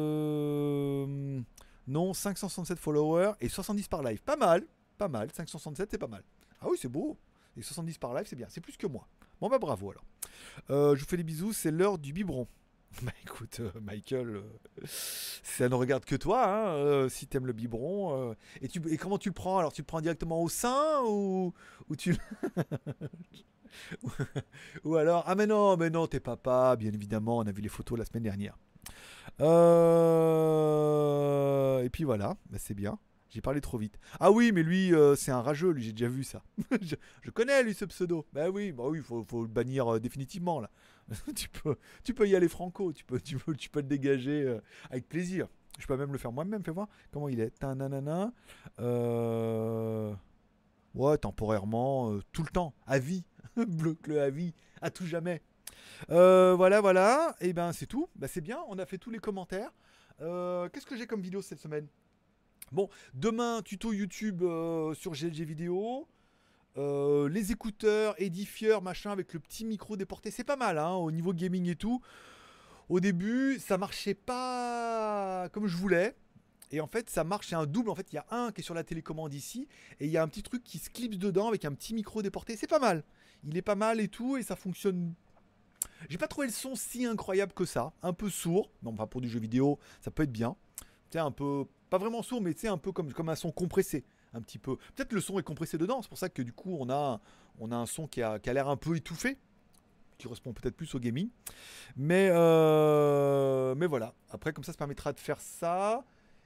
Euh, 0.09 1.41
Non, 1.87 2.13
567 2.15 2.79
followers 2.79 3.33
et 3.41 3.49
70 3.49 3.89
par 3.89 4.03
live. 4.03 4.21
Pas 4.23 4.37
mal, 4.37 4.63
pas 4.99 5.09
mal. 5.09 5.29
567, 5.35 5.89
c'est 5.91 5.99
pas 5.99 6.07
mal. 6.07 6.23
Ah 6.61 6.67
oui, 6.71 6.77
c'est 6.81 6.89
beau. 6.89 7.17
Et 7.57 7.63
70 7.63 7.99
par 7.99 8.15
live, 8.15 8.27
c'est 8.29 8.37
bien. 8.37 8.47
C'est 8.51 8.61
plus 8.61 8.77
que 8.77 8.87
moi. 8.87 9.07
Bon, 9.41 9.49
bah 9.49 9.59
bravo 9.59 9.91
alors. 9.91 10.05
Euh, 10.71 10.97
je 10.97 11.01
vous 11.01 11.07
fais 11.07 11.17
des 11.17 11.23
bisous, 11.25 11.53
c'est 11.53 11.71
l'heure 11.71 11.99
du 11.99 12.13
biberon. 12.13 12.47
Bah 13.03 13.13
écoute, 13.23 13.61
euh, 13.61 13.71
Michael, 13.83 14.37
euh, 14.37 14.43
ça 14.87 15.69
ne 15.69 15.75
regarde 15.75 16.07
que 16.07 16.17
toi, 16.17 16.47
hein, 16.49 17.09
si 17.09 17.27
t'aimes 17.27 17.47
le 17.47 17.53
biberon. 17.53 18.35
et, 18.63 18.69
tu, 18.69 18.81
et 18.91 18.97
comment 18.97 19.19
tu 19.19 19.29
le 19.29 19.35
prends? 19.35 19.59
Alors, 19.59 19.73
tu 19.73 19.83
le 19.83 19.87
prends 19.87 20.01
directement 20.01 20.43
au 20.43 20.49
sein 20.49 21.03
ou, 21.07 21.53
ou 21.89 21.97
tu. 21.97 22.17
ou, 24.85 24.97
alors, 24.97 25.23
ah 25.27 25.35
mais 25.35 25.47
non, 25.47 25.77
mais 25.77 25.91
non, 25.91 26.07
t'es 26.07 26.19
papa, 26.19 26.75
bien 26.77 26.93
évidemment, 26.93 27.39
on 27.39 27.47
a 27.47 27.53
vu 27.53 27.61
les 27.63 27.69
photos 27.69 27.99
la 27.99 28.05
semaine 28.07 28.25
dernière. 28.25 28.59
Et 31.85 31.91
puis 31.91 32.05
voilà, 32.05 32.37
bah, 32.51 32.59
c'est 32.59 32.75
bien. 32.75 32.99
J'ai 33.31 33.43
parlé 33.43 33.61
trop 33.61 33.77
vite. 33.77 33.99
Ah 34.21 34.31
oui, 34.31 34.53
mais 34.53 34.63
lui, 34.63 34.95
euh, 34.95 35.15
c'est 35.15 35.31
un 35.31 35.43
rageux, 35.43 35.71
lui, 35.71 35.83
j'ai 35.83 35.93
déjà 35.93 36.09
vu 36.09 36.25
ça. 36.25 36.43
je, 36.81 37.31
connais, 37.31 37.63
lui, 37.63 37.75
ce 37.75 37.85
pseudo. 37.85 38.27
Bah 38.33 38.49
oui, 38.49 38.73
bah 38.73 38.85
oui, 38.87 39.01
faut, 39.01 39.23
faut 39.23 39.43
le 39.43 39.49
bannir 39.49 39.95
euh, 39.95 40.01
définitivement, 40.01 40.61
là. 40.61 40.71
tu, 41.35 41.49
peux, 42.15 42.29
y 42.29 42.35
aller 42.35 42.49
franco, 42.49 42.93
tu 42.93 43.05
peux, 43.05 43.19
le 43.19 43.83
dégager 43.83 44.45
euh, 44.45 44.61
avec 44.91 45.09
plaisir. 45.09 45.47
Je 45.79 45.87
peux 45.87 45.97
même 45.97 46.13
le 46.13 46.19
faire 46.19 46.33
moi-même, 46.33 46.63
fais 46.65 46.71
voir 46.71 46.89
comment 47.13 47.29
il 47.29 47.41
est. 47.41 47.53
Ouais, 50.95 51.19
temporairement, 51.19 52.19
tout 52.33 52.43
le 52.43 52.51
temps, 52.51 52.75
à 52.87 52.99
vie. 52.99 53.25
Bloque-le 53.57 54.21
à 54.21 54.31
vie, 54.31 54.55
à 54.81 54.91
tout 54.91 55.07
jamais. 55.07 55.43
Voilà, 56.09 56.81
voilà. 56.81 57.37
Et 57.41 57.53
ben 57.53 57.73
c'est 57.73 57.87
tout. 57.87 58.09
Bah, 58.17 58.27
c'est 58.27 58.41
bien, 58.41 58.59
on 58.69 58.79
a 58.79 58.87
fait 58.87 58.99
tous 58.99 59.11
les 59.11 59.19
commentaires. 59.19 59.71
Qu'est-ce 60.19 60.87
que 60.87 60.97
j'ai 60.97 61.07
comme 61.07 61.21
vidéo 61.21 61.43
cette 61.43 61.61
semaine? 61.61 61.87
Bon, 62.71 62.91
demain, 63.15 63.63
tuto 63.63 63.93
YouTube 63.95 64.43
euh, 64.43 64.93
sur 64.93 65.13
GLG 65.13 65.43
Vidéo. 65.43 66.07
Euh, 66.77 67.29
les 67.31 67.51
écouteurs, 67.51 68.15
édifieurs, 68.21 68.83
machin, 68.83 69.11
avec 69.11 69.33
le 69.33 69.41
petit 69.41 69.65
micro 69.65 69.97
déporté, 69.97 70.31
c'est 70.31 70.45
pas 70.45 70.57
mal 70.57 70.79
hein, 70.79 70.93
au 70.93 71.11
niveau 71.11 71.33
gaming 71.33 71.67
et 71.69 71.77
tout. 71.77 72.03
Au 72.91 73.01
début, 73.01 73.59
ça 73.59 73.79
marchait 73.79 74.15
pas 74.15 75.49
comme 75.53 75.67
je 75.67 75.77
voulais. 75.77 76.15
Et 76.71 76.83
en 76.83 76.87
fait, 76.87 77.09
ça 77.09 77.25
marche, 77.25 77.49
c'est 77.49 77.55
un 77.55 77.65
double. 77.65 77.89
En 77.89 77.95
fait, 77.95 78.13
il 78.13 78.17
y 78.17 78.19
a 78.19 78.27
un 78.31 78.53
qui 78.53 78.61
est 78.61 78.65
sur 78.65 78.75
la 78.75 78.85
télécommande 78.85 79.33
ici, 79.33 79.67
et 79.99 80.05
il 80.05 80.11
y 80.11 80.19
a 80.19 80.23
un 80.23 80.29
petit 80.29 80.43
truc 80.43 80.63
qui 80.63 80.79
se 80.79 80.91
clipse 80.91 81.17
dedans 81.17 81.49
avec 81.49 81.65
un 81.65 81.73
petit 81.73 81.95
micro 81.95 82.21
déporté. 82.21 82.57
C'est 82.57 82.67
pas 82.67 82.79
mal. 82.79 83.03
Il 83.45 83.57
est 83.57 83.63
pas 83.63 83.77
mal 83.77 83.99
et 83.99 84.09
tout, 84.09 84.37
et 84.37 84.43
ça 84.43 84.57
fonctionne. 84.57 85.15
J'ai 86.11 86.19
pas 86.19 86.29
trouvé 86.29 86.49
le 86.49 86.53
son 86.53 86.75
si 86.75 87.07
incroyable 87.07 87.55
que 87.55 87.65
ça. 87.65 87.93
Un 88.03 88.13
peu 88.13 88.29
sourd. 88.29 88.71
Non, 88.83 88.95
pas 88.95 89.07
pour 89.07 89.23
du 89.23 89.29
jeu 89.29 89.41
vidéo, 89.41 89.79
ça 90.03 90.11
peut 90.11 90.25
être 90.25 90.33
bien. 90.33 90.55
Sais, 91.11 91.19
un 91.19 91.31
peu. 91.31 91.65
Pas 91.91 91.99
vraiment 91.99 92.23
sourd, 92.23 92.41
mais 92.41 92.55
tu 92.55 92.61
sais, 92.61 92.69
un 92.69 92.79
peu 92.79 92.93
comme, 92.93 93.29
un 93.29 93.37
son 93.37 93.51
compressé. 93.51 94.05
Un 94.35 94.43
petit 94.43 94.59
peu. 94.59 94.77
Peut-être 94.95 95.13
le 95.13 95.21
son 95.21 95.39
est 95.39 95.43
compressé 95.43 95.79
dedans. 95.79 96.03
C'est 96.03 96.09
pour 96.09 96.19
ça 96.19 96.29
que 96.29 96.43
du 96.43 96.53
coup, 96.53 96.77
on 96.79 96.91
a, 96.91 97.21
un 97.61 97.87
son 97.87 98.07
qui 98.07 98.23
a, 98.23 98.39
qui 98.39 98.51
a 98.51 98.53
l'air 98.53 98.69
un 98.69 98.77
peu 98.77 98.97
étouffé 98.97 99.39
qui 100.19 100.25
correspond 100.25 100.53
peut-être 100.53 100.77
plus 100.77 100.95
au 100.95 100.99
gaming. 100.99 101.29
Mais, 101.97 102.29
euh, 102.33 103.75
voilà. 103.89 104.15
Après, 104.31 104.53
comme 104.53 104.65
ça, 104.65 104.73
ça 104.73 104.79
permettra 104.79 105.13
de 105.13 105.21
faire 105.21 105.41
ça. 105.41 106.05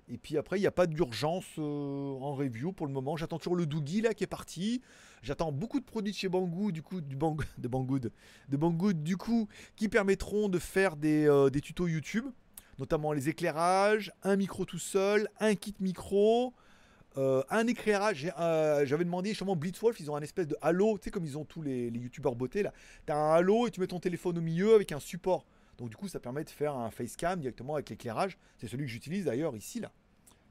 Et 0.09 0.19
puis 0.19 0.37
après, 0.37 0.59
il 0.59 0.61
n'y 0.61 0.67
a 0.67 0.73
pas 0.73 0.87
d'urgence 0.87 1.47
euh, 1.59 1.63
en 1.63 2.35
review 2.35 2.73
pour 2.73 2.87
le 2.87 2.93
moment. 2.93 3.17
J'attends 3.17 3.39
toujours 3.39 3.57
le 3.57 3.67
Doogie 3.67 4.03
là 4.03 4.15
qui 4.15 4.25
est 4.25 4.29
parti. 4.29 4.83
J'attends 5.23 5.53
beaucoup 5.53 5.81
de 5.81 5.85
produits 5.85 6.13
de 6.13 6.17
chez 6.17 6.29
Banggood, 6.29 6.73
du 6.73 6.83
coup, 6.83 7.01
du 7.01 7.17
Bang, 7.17 7.43
de 7.59 7.69
Banggood, 7.69 8.13
de 8.49 8.93
du 8.93 9.17
coup, 9.17 9.49
qui 9.77 9.89
permettront 9.89 10.49
de 10.49 10.59
faire 10.59 10.97
des, 10.97 11.27
euh, 11.27 11.49
des 11.49 11.61
tutos 11.61 11.87
YouTube, 11.87 12.27
notamment 12.79 13.13
les 13.13 13.29
éclairages, 13.29 14.13
un 14.23 14.37
micro 14.37 14.65
tout 14.65 14.79
seul, 14.79 15.29
un 15.41 15.55
kit 15.55 15.75
micro, 15.81 16.53
euh, 17.19 17.43
un 17.51 17.67
éclairage. 17.67 18.33
Euh, 18.39 18.87
J'avais 18.87 19.05
demandé 19.05 19.31
justement 19.31 19.57
Blitzwolf, 19.57 20.01
ils 20.01 20.11
ont 20.11 20.17
un 20.17 20.23
espèce 20.23 20.47
de 20.47 20.57
halo, 20.63 20.99
tu 20.99 21.05
sais, 21.05 21.11
comme 21.11 21.25
ils 21.25 21.37
ont 21.37 21.45
tous 21.45 21.63
les, 21.63 21.91
les 21.91 21.99
youtubeurs 21.99 22.35
beauté 22.35 22.63
là. 22.63 22.73
T'as 23.07 23.17
un 23.17 23.35
halo 23.35 23.67
et 23.67 23.71
tu 23.71 23.81
mets 23.81 23.87
ton 23.87 24.01
téléphone 24.01 24.39
au 24.39 24.43
milieu 24.43 24.75
avec 24.75 24.93
un 24.93 25.01
support. 25.01 25.45
Donc 25.79 25.91
du 25.91 25.97
coup, 25.97 26.09
ça 26.09 26.21
permet 26.21 26.45
de 26.45 26.51
faire 26.51 26.75
un 26.75 26.91
facecam 26.91 27.41
directement 27.41 27.75
avec 27.75 27.91
l'éclairage. 27.91 28.39
C'est 28.59 28.69
celui 28.69 28.85
que 28.85 28.91
j'utilise 28.91 29.25
d'ailleurs 29.25 29.55
ici 29.57 29.81
là. 29.81 29.91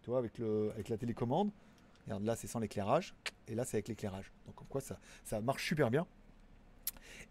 Tu 0.03 0.09
vois, 0.09 0.19
avec, 0.19 0.37
le, 0.37 0.71
avec 0.73 0.89
la 0.89 0.97
télécommande. 0.97 1.51
Regarde, 2.05 2.25
là 2.25 2.35
c'est 2.35 2.47
sans 2.47 2.59
l'éclairage. 2.59 3.15
Et 3.47 3.55
là 3.55 3.65
c'est 3.65 3.77
avec 3.77 3.87
l'éclairage. 3.87 4.31
Donc 4.45 4.55
comme 4.55 4.67
quoi 4.67 4.81
ça, 4.81 4.99
ça 5.23 5.41
marche 5.41 5.65
super 5.65 5.89
bien. 5.91 6.05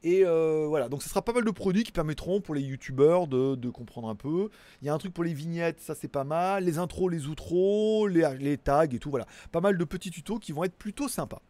Et 0.02 0.24
euh, 0.24 0.66
voilà, 0.68 0.88
donc 0.88 1.02
ce 1.02 1.08
sera 1.08 1.22
pas 1.22 1.32
mal 1.32 1.44
de 1.44 1.50
produits 1.50 1.84
qui 1.84 1.92
permettront 1.92 2.40
pour 2.40 2.54
les 2.54 2.62
youtubeurs 2.62 3.26
de, 3.26 3.70
comprendre 3.70 4.08
un 4.08 4.14
peu. 4.14 4.50
Il 4.82 4.86
y 4.86 4.88
a 4.88 4.94
un 4.94 4.98
truc 4.98 5.14
pour 5.14 5.24
les 5.24 5.34
vignettes, 5.34 5.80
ça 5.80 5.94
c'est 5.94 6.08
pas 6.08 6.24
mal. 6.24 6.64
Les 6.64 6.78
intros, 6.78 7.10
les 7.10 7.26
outros, 7.26 8.06
les, 8.06 8.28
les 8.38 8.58
tags 8.58 8.84
et 8.84 8.98
tout, 8.98 9.10
voilà. 9.10 9.26
Pas 9.52 9.60
mal 9.60 9.78
de 9.78 9.84
petits 9.84 10.10
tutos 10.10 10.38
qui 10.38 10.52
vont 10.52 10.64
être 10.64 10.76
plutôt 10.76 11.08
sympas. 11.08 11.42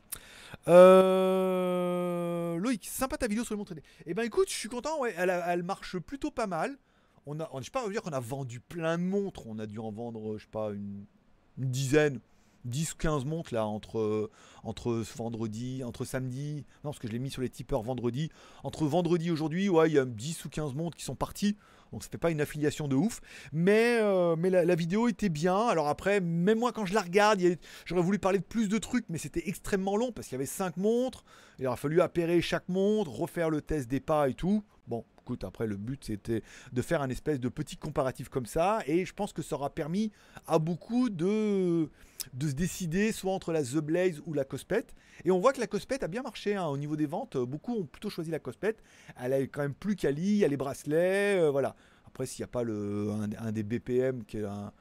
Euh, 0.68 2.56
Loïc, 2.58 2.86
sympa 2.86 3.16
ta 3.16 3.26
vidéo 3.26 3.44
sur 3.44 3.54
le 3.54 3.58
montre 3.58 3.74
Eh 4.06 4.14
ben 4.14 4.22
écoute, 4.24 4.48
je 4.48 4.54
suis 4.54 4.68
content, 4.68 5.00
ouais, 5.00 5.14
elle, 5.16 5.30
elle 5.46 5.62
marche 5.62 5.98
plutôt 5.98 6.30
pas 6.30 6.46
mal. 6.46 6.76
On 7.26 7.38
a, 7.38 7.48
je 7.58 7.64
sais 7.64 7.70
pas, 7.70 7.84
on 7.84 7.90
dire 7.90 8.02
qu'on 8.02 8.12
a 8.12 8.20
vendu 8.20 8.60
plein 8.60 8.98
de 8.98 9.02
montres. 9.02 9.46
On 9.46 9.58
a 9.58 9.66
dû 9.66 9.78
en 9.78 9.90
vendre, 9.90 10.38
je 10.38 10.44
sais 10.44 10.50
pas, 10.50 10.70
une 10.70 11.04
dizaine, 11.58 12.20
10 12.64 12.92
ou 12.92 12.96
15 12.96 13.24
montres 13.24 13.54
là 13.54 13.66
entre, 13.66 13.98
euh, 13.98 14.30
entre 14.62 15.02
vendredi, 15.16 15.82
entre 15.84 16.04
samedi. 16.04 16.64
Non, 16.84 16.90
parce 16.90 16.98
que 16.98 17.08
je 17.08 17.12
l'ai 17.12 17.18
mis 17.18 17.30
sur 17.30 17.42
les 17.42 17.48
tipeurs 17.48 17.82
vendredi. 17.82 18.30
Entre 18.64 18.86
vendredi 18.86 19.28
et 19.28 19.30
aujourd'hui, 19.30 19.68
ouais, 19.68 19.88
il 19.88 19.94
y 19.94 19.98
a 19.98 20.04
10 20.04 20.44
ou 20.44 20.48
15 20.48 20.74
montres 20.74 20.96
qui 20.96 21.04
sont 21.04 21.14
parties. 21.14 21.56
Donc 21.92 22.04
ça 22.04 22.08
fait 22.08 22.18
pas 22.18 22.30
une 22.30 22.40
affiliation 22.40 22.88
de 22.88 22.96
ouf. 22.96 23.20
Mais, 23.52 23.98
euh, 24.00 24.36
mais 24.36 24.50
la, 24.50 24.74
vidéo 24.74 25.08
était 25.08 25.28
bien. 25.28 25.66
Alors 25.66 25.88
après, 25.88 26.20
même 26.20 26.58
moi 26.58 26.72
quand 26.72 26.86
je 26.86 26.94
la 26.94 27.02
regarde, 27.02 27.40
j'aurais 27.84 28.02
voulu 28.02 28.18
parler 28.18 28.38
de 28.38 28.44
plus 28.44 28.68
de 28.68 28.78
trucs, 28.78 29.06
mais 29.08 29.18
c'était 29.18 29.48
extrêmement 29.48 29.96
long 29.96 30.12
parce 30.12 30.28
qu'il 30.28 30.36
y 30.36 30.38
avait 30.38 30.46
5 30.46 30.76
montres. 30.76 31.24
Il 31.58 31.66
aurait 31.66 31.76
fallu 31.76 32.00
appairer 32.00 32.40
chaque 32.40 32.68
montre, 32.68 33.10
refaire 33.10 33.50
le 33.50 33.60
test 33.60 33.88
des 33.88 34.00
pas 34.00 34.28
et 34.28 34.34
tout. 34.34 34.62
Bon, 34.86 35.04
écoute, 35.20 35.44
après 35.44 35.66
le 35.66 35.76
but 35.76 36.04
c'était 36.04 36.42
de 36.72 36.82
faire 36.82 37.02
un 37.02 37.10
espèce 37.10 37.40
de 37.40 37.48
petit 37.48 37.76
comparatif 37.76 38.28
comme 38.28 38.46
ça. 38.46 38.80
Et 38.86 39.04
je 39.04 39.12
pense 39.12 39.32
que 39.32 39.42
ça 39.42 39.56
aura 39.56 39.70
permis 39.70 40.12
à 40.46 40.58
beaucoup 40.58 41.10
de, 41.10 41.88
de 42.34 42.48
se 42.48 42.52
décider 42.54 43.12
soit 43.12 43.32
entre 43.32 43.52
la 43.52 43.62
The 43.62 43.76
Blaze 43.78 44.22
ou 44.26 44.32
la 44.34 44.44
Cospet. 44.44 44.84
Et 45.24 45.30
on 45.30 45.38
voit 45.40 45.52
que 45.52 45.60
la 45.60 45.66
Cospet 45.66 46.02
a 46.04 46.08
bien 46.08 46.22
marché 46.22 46.54
hein, 46.54 46.66
au 46.66 46.76
niveau 46.76 46.96
des 46.96 47.06
ventes. 47.06 47.36
Beaucoup 47.36 47.74
ont 47.76 47.84
plutôt 47.86 48.10
choisi 48.10 48.30
la 48.30 48.38
Cospet. 48.38 48.76
Elle 49.20 49.32
est 49.32 49.48
quand 49.48 49.62
même 49.62 49.74
plus 49.74 49.96
quali, 49.96 50.22
il 50.22 50.36
y 50.36 50.44
a 50.44 50.48
les 50.48 50.56
bracelets, 50.56 51.38
euh, 51.40 51.50
voilà. 51.50 51.74
Après, 52.06 52.26
s'il 52.26 52.42
n'y 52.42 52.44
a 52.44 52.48
pas 52.48 52.62
le, 52.64 53.10
un, 53.38 53.52
des 53.52 53.62
BPM 53.62 54.24
qui 54.24 54.38
est 54.38 54.44
un, 54.44 54.72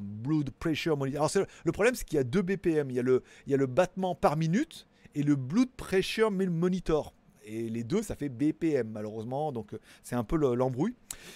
Blood 0.00 0.50
Pressure 0.50 0.96
Monitor. 0.96 1.28
Alors, 1.34 1.46
le, 1.64 1.72
problème, 1.72 1.94
c'est 1.96 2.04
qu'il 2.04 2.16
y 2.16 2.20
a 2.20 2.24
deux 2.24 2.42
BPM. 2.42 2.90
Il 2.90 2.96
y 2.96 3.00
a, 3.00 3.02
le, 3.02 3.22
il 3.46 3.50
y 3.50 3.54
a 3.54 3.58
le 3.58 3.66
battement 3.66 4.14
par 4.14 4.36
minute 4.36 4.86
et 5.16 5.22
le 5.24 5.34
Blood 5.34 5.68
Pressure 5.76 6.30
Monitor. 6.30 7.12
Et 7.44 7.68
les 7.68 7.82
deux, 7.84 8.00
ça 8.02 8.14
fait 8.14 8.28
BPM, 8.28 8.88
malheureusement. 8.88 9.50
Donc, 9.52 9.74
euh, 9.74 9.78
c'est 10.02 10.14
un 10.14 10.24
peu 10.24 10.36
le- 10.36 10.54
l'embrouille. 10.54 10.94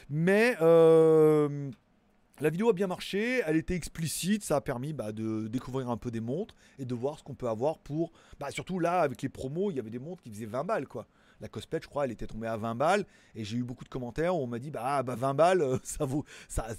Mais. 0.08 0.56
euh, 0.62 1.70
la 2.40 2.50
vidéo 2.50 2.70
a 2.70 2.72
bien 2.72 2.86
marché, 2.86 3.42
elle 3.46 3.56
était 3.56 3.74
explicite, 3.74 4.44
ça 4.44 4.56
a 4.56 4.60
permis 4.60 4.92
bah, 4.92 5.12
de 5.12 5.48
découvrir 5.48 5.90
un 5.90 5.96
peu 5.96 6.10
des 6.10 6.20
montres 6.20 6.54
et 6.78 6.84
de 6.84 6.94
voir 6.94 7.18
ce 7.18 7.24
qu'on 7.24 7.34
peut 7.34 7.48
avoir 7.48 7.78
pour. 7.78 8.12
Bah, 8.38 8.50
surtout 8.50 8.78
là, 8.78 9.00
avec 9.00 9.22
les 9.22 9.28
promos, 9.28 9.70
il 9.70 9.76
y 9.76 9.80
avait 9.80 9.90
des 9.90 9.98
montres 9.98 10.22
qui 10.22 10.30
faisaient 10.30 10.46
20 10.46 10.64
balles 10.64 10.86
quoi. 10.86 11.06
La 11.40 11.48
Cospet, 11.48 11.78
je 11.82 11.88
crois, 11.88 12.04
elle 12.04 12.10
était 12.10 12.26
tombée 12.26 12.48
à 12.48 12.56
20 12.56 12.74
balles 12.74 13.06
et 13.34 13.44
j'ai 13.44 13.56
eu 13.56 13.62
beaucoup 13.62 13.84
de 13.84 13.88
commentaires 13.88 14.36
où 14.36 14.40
on 14.40 14.46
m'a 14.46 14.58
dit 14.58 14.70
bah, 14.70 14.82
ah, 14.84 15.02
bah 15.02 15.14
20 15.16 15.34
balles, 15.34 15.62
euh, 15.62 15.78
ça 15.82 16.04
vaut, 16.04 16.24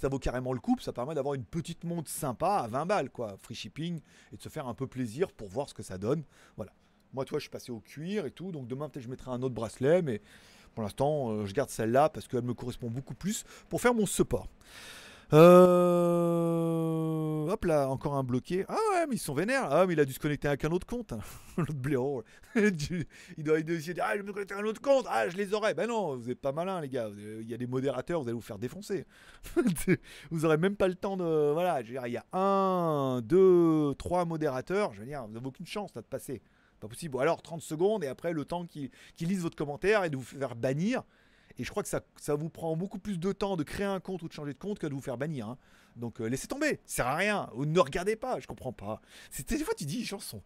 vaut 0.02 0.18
carrément 0.18 0.52
le 0.52 0.60
coup, 0.60 0.76
ça 0.80 0.92
permet 0.92 1.14
d'avoir 1.14 1.34
une 1.34 1.44
petite 1.44 1.84
montre 1.84 2.10
sympa 2.10 2.62
à 2.64 2.66
20 2.66 2.86
balles 2.86 3.10
quoi, 3.10 3.36
free 3.42 3.54
shipping 3.54 4.00
et 4.32 4.36
de 4.36 4.42
se 4.42 4.48
faire 4.48 4.66
un 4.66 4.74
peu 4.74 4.86
plaisir 4.86 5.32
pour 5.32 5.48
voir 5.48 5.68
ce 5.68 5.74
que 5.74 5.82
ça 5.82 5.98
donne. 5.98 6.24
Voilà. 6.56 6.72
Moi, 7.12 7.24
toi, 7.24 7.38
je 7.38 7.42
suis 7.42 7.50
passé 7.50 7.72
au 7.72 7.80
cuir 7.80 8.24
et 8.24 8.30
tout, 8.30 8.52
donc 8.52 8.68
demain 8.68 8.88
peut-être 8.88 9.04
je 9.04 9.10
mettrai 9.10 9.32
un 9.32 9.42
autre 9.42 9.54
bracelet, 9.54 10.00
mais 10.00 10.22
pour 10.74 10.84
l'instant, 10.84 11.30
euh, 11.30 11.46
je 11.46 11.52
garde 11.52 11.70
celle-là 11.70 12.08
parce 12.08 12.28
qu'elle 12.28 12.42
me 12.42 12.54
correspond 12.54 12.88
beaucoup 12.88 13.14
plus 13.14 13.44
pour 13.68 13.80
faire 13.80 13.94
mon 13.94 14.06
support. 14.06 14.48
Euh... 15.32 16.80
Hop 17.50 17.64
là, 17.64 17.88
encore 17.88 18.14
un 18.14 18.22
bloqué. 18.22 18.64
Ah 18.68 18.76
ouais, 18.92 19.06
mais 19.08 19.16
ils 19.16 19.20
sont 19.20 19.34
vénères. 19.34 19.64
Ah, 19.70 19.86
mais 19.86 19.94
il 19.94 20.00
a 20.00 20.04
dû 20.04 20.12
se 20.12 20.18
connecter 20.20 20.46
avec 20.48 20.64
un 20.64 20.70
autre 20.70 20.86
compte. 20.86 21.12
hein. 21.12 21.18
L'autre 21.56 21.74
blaireau. 21.74 22.22
il 22.54 23.06
doit 23.38 23.58
essayer 23.58 23.78
de 23.78 23.92
dire 23.94 24.04
Ah, 24.06 24.16
je 24.16 24.22
me 24.22 24.32
connecter 24.32 24.54
à 24.54 24.58
un 24.58 24.64
autre 24.64 24.80
compte. 24.80 25.06
Ah, 25.08 25.28
je 25.28 25.36
les 25.36 25.52
aurais. 25.52 25.74
Ben 25.74 25.88
non, 25.88 26.16
vous 26.16 26.30
êtes 26.30 26.40
pas 26.40 26.52
malin, 26.52 26.80
les 26.80 26.88
gars. 26.88 27.08
Il 27.16 27.48
y 27.48 27.54
a 27.54 27.56
des 27.56 27.66
modérateurs, 27.66 28.22
vous 28.22 28.28
allez 28.28 28.36
vous 28.36 28.40
faire 28.40 28.58
défoncer. 28.58 29.04
vous 30.30 30.44
aurez 30.44 30.58
même 30.58 30.76
pas 30.76 30.86
le 30.88 30.94
temps 30.94 31.16
de. 31.16 31.52
Voilà, 31.52 31.82
je 31.82 31.88
veux 31.88 31.92
dire, 31.94 32.06
il 32.06 32.12
y 32.12 32.16
a 32.16 32.24
un, 32.32 33.20
deux, 33.22 33.94
trois 33.98 34.24
modérateurs. 34.24 34.92
Je 34.94 35.00
veux 35.00 35.06
dire, 35.06 35.26
vous 35.26 35.32
n'avez 35.32 35.46
aucune 35.46 35.66
chance 35.66 35.92
là, 35.94 36.02
de 36.02 36.06
passer. 36.06 36.42
Pas 36.78 36.88
possible. 36.88 37.16
Ou 37.16 37.20
alors 37.20 37.42
30 37.42 37.60
secondes 37.60 38.04
et 38.04 38.08
après 38.08 38.32
le 38.32 38.44
temps 38.44 38.64
qu'ils 38.66 38.90
lisent 39.20 39.42
votre 39.42 39.56
commentaire 39.56 40.04
et 40.04 40.10
de 40.10 40.16
vous 40.16 40.22
faire 40.22 40.54
bannir. 40.56 41.02
Et 41.60 41.64
je 41.64 41.68
crois 41.70 41.82
que 41.82 41.90
ça, 41.90 42.34
vous 42.34 42.48
prend 42.48 42.74
beaucoup 42.74 42.98
plus 42.98 43.18
de 43.18 43.32
temps 43.32 43.58
de 43.58 43.64
créer 43.64 43.84
un 43.84 44.00
compte 44.00 44.22
ou 44.22 44.28
de 44.28 44.32
changer 44.32 44.54
de 44.54 44.58
compte 44.58 44.78
que 44.78 44.86
de 44.86 44.94
vous 44.94 45.02
faire 45.02 45.18
bannir. 45.18 45.46
hein. 45.46 45.58
Donc 45.94 46.22
euh, 46.22 46.26
laissez 46.26 46.46
tomber, 46.46 46.80
ça 46.86 46.96
sert 46.96 47.06
à 47.06 47.16
rien. 47.16 47.50
Ou 47.54 47.66
ne 47.66 47.78
regardez 47.78 48.16
pas, 48.16 48.40
je 48.40 48.46
comprends 48.46 48.72
pas. 48.72 49.02
Des 49.46 49.58
fois 49.58 49.74
tu 49.74 49.84
dis 49.84 49.98
les 49.98 50.04
gens 50.04 50.20
sont, 50.20 50.42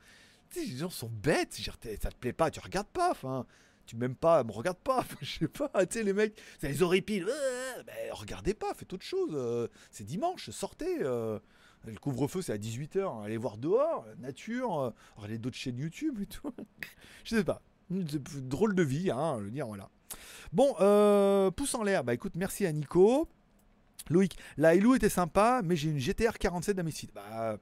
les 0.56 0.76
gens 0.76 0.90
sont 0.90 1.08
bêtes. 1.08 1.54
Ça 1.54 2.10
te 2.10 2.16
plaît 2.16 2.32
pas, 2.32 2.50
tu 2.50 2.58
regardes 2.58 2.88
pas. 2.88 3.12
Enfin, 3.12 3.46
tu 3.86 3.94
m'aimes 3.94 4.16
pas, 4.16 4.42
me 4.42 4.50
regarde 4.50 4.78
pas. 4.78 5.04
Je 5.20 5.38
sais 5.38 5.46
pas. 5.48 5.70
Tu 5.86 5.98
sais 5.98 6.02
les 6.02 6.12
mecs, 6.12 6.36
ça 6.60 6.66
les 6.66 6.82
horripile. 6.82 7.28
Regardez 8.10 8.54
pas, 8.54 8.74
faites 8.74 8.92
autre 8.92 9.04
chose. 9.06 9.30
euh, 9.34 9.68
c'est 9.92 10.04
dimanche, 10.04 10.50
sortez. 10.50 10.98
euh, 11.02 11.38
le 11.86 11.94
couvre-feu 11.96 12.42
c'est 12.42 12.52
à 12.52 12.58
18h, 12.58 13.22
allez 13.24 13.36
voir 13.36 13.56
dehors, 13.56 14.04
nature, 14.18 14.92
regardez 15.14 15.38
d'autres 15.38 15.58
chaînes 15.58 15.78
YouTube 15.78 16.18
et 16.22 16.26
tout. 16.26 16.50
je 17.24 17.36
sais 17.36 17.44
pas. 17.44 17.62
Drôle 17.90 18.74
de 18.74 18.82
vie, 18.82 19.12
hein, 19.12 19.36
je 19.38 19.44
veux 19.44 19.50
dire, 19.52 19.66
voilà. 19.68 19.90
Bon, 20.52 20.74
euh, 20.80 21.50
pouce 21.50 21.74
en 21.74 21.82
l'air. 21.82 22.04
Bah 22.04 22.14
écoute, 22.14 22.32
merci 22.36 22.66
à 22.66 22.72
Nico. 22.72 23.28
Loïc, 24.10 24.36
la 24.56 24.74
Hello 24.74 24.94
était 24.94 25.08
sympa, 25.08 25.62
mais 25.64 25.76
j'ai 25.76 25.90
une 25.90 25.98
GTR 25.98 26.38
47 26.38 26.76
d'Amazfit. 26.76 27.08
Bah, 27.14 27.56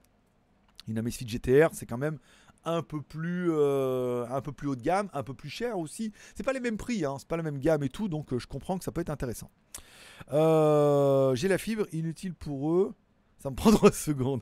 une 0.87 0.97
Amazfit 0.97 1.27
GTR, 1.27 1.69
c'est 1.73 1.85
quand 1.85 1.97
même 1.97 2.19
un 2.65 2.81
peu 2.81 3.01
plus 3.01 3.49
euh, 3.51 4.25
un 4.29 4.41
peu 4.41 4.51
plus 4.51 4.67
haut 4.67 4.75
de 4.75 4.81
gamme, 4.81 5.09
un 5.13 5.23
peu 5.23 5.33
plus 5.33 5.49
cher 5.49 5.77
aussi. 5.77 6.11
C'est 6.35 6.43
pas 6.43 6.53
les 6.53 6.59
mêmes 6.59 6.77
prix, 6.77 7.05
hein, 7.05 7.15
c'est 7.19 7.27
pas 7.27 7.37
la 7.37 7.43
même 7.43 7.59
gamme 7.59 7.83
et 7.83 7.89
tout, 7.89 8.07
donc 8.07 8.33
euh, 8.33 8.39
je 8.39 8.47
comprends 8.47 8.77
que 8.77 8.83
ça 8.83 8.91
peut 8.91 9.01
être 9.01 9.09
intéressant. 9.09 9.49
Euh, 10.31 11.35
j'ai 11.35 11.47
la 11.47 11.57
fibre, 11.57 11.85
inutile 11.91 12.33
pour 12.33 12.71
eux. 12.71 12.93
Ça 13.39 13.49
me 13.49 13.55
prend 13.57 13.71
3 13.71 13.91
secondes. 13.91 14.41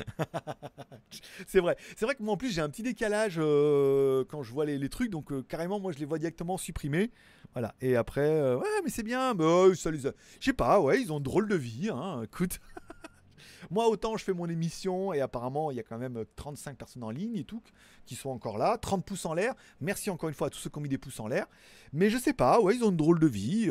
c'est 1.46 1.60
vrai. 1.60 1.76
C'est 1.96 2.04
vrai 2.04 2.14
que 2.14 2.22
moi 2.22 2.34
en 2.34 2.36
plus 2.36 2.52
j'ai 2.52 2.60
un 2.60 2.68
petit 2.68 2.82
décalage 2.82 3.36
euh, 3.38 4.24
quand 4.28 4.42
je 4.42 4.52
vois 4.52 4.64
les, 4.64 4.88
trucs, 4.88 5.10
donc 5.10 5.32
euh, 5.32 5.42
carrément 5.42 5.80
moi 5.80 5.92
je 5.92 5.98
les 5.98 6.04
vois 6.04 6.18
directement 6.18 6.56
supprimés. 6.56 7.10
Voilà. 7.52 7.74
Et 7.80 7.96
après, 7.96 8.28
euh, 8.28 8.56
ouais, 8.56 8.68
mais 8.82 8.90
c'est 8.90 9.02
bien. 9.02 9.34
Bah, 9.34 9.44
euh, 9.44 9.74
ça 9.74 9.90
les 9.90 10.00
Je 10.00 10.10
sais 10.40 10.52
pas, 10.52 10.80
ouais, 10.80 11.00
ils 11.00 11.12
ont 11.12 11.20
drôle 11.20 11.48
de 11.48 11.56
vie. 11.56 11.90
Hein, 11.92 12.22
écoute. 12.24 12.60
moi 13.70 13.86
autant 13.88 14.16
je 14.16 14.24
fais 14.24 14.32
mon 14.32 14.48
émission 14.48 15.12
et 15.12 15.20
apparemment 15.20 15.70
il 15.70 15.76
y 15.76 15.80
a 15.80 15.84
quand 15.84 15.96
même 15.96 16.24
35 16.34 16.76
personnes 16.76 17.04
en 17.04 17.10
ligne 17.10 17.36
et 17.36 17.44
tout 17.44 17.62
qui 18.06 18.16
sont 18.16 18.30
encore 18.30 18.58
là. 18.58 18.78
30 18.78 19.04
pouces 19.04 19.26
en 19.26 19.34
l'air. 19.34 19.54
Merci 19.80 20.10
encore 20.10 20.28
une 20.28 20.34
fois 20.34 20.48
à 20.48 20.50
tous 20.50 20.58
ceux 20.58 20.70
qui 20.70 20.78
ont 20.78 20.82
mis 20.82 20.88
des 20.88 20.98
pouces 20.98 21.20
en 21.20 21.28
l'air. 21.28 21.46
Mais 21.92 22.10
je 22.10 22.18
sais 22.18 22.32
pas, 22.32 22.60
ouais, 22.60 22.76
ils 22.76 22.84
ont 22.84 22.90
une 22.90 22.96
drôle 22.96 23.18
de 23.18 23.26
vie. 23.26 23.70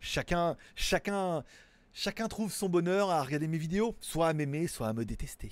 chacun, 0.00 0.56
chacun, 0.74 1.44
chacun 1.92 2.28
trouve 2.28 2.52
son 2.52 2.68
bonheur 2.68 3.10
à 3.10 3.22
regarder 3.22 3.48
mes 3.48 3.58
vidéos, 3.58 3.96
soit 4.00 4.28
à 4.28 4.32
m'aimer, 4.32 4.66
soit 4.66 4.88
à 4.88 4.92
me 4.92 5.04
détester. 5.04 5.50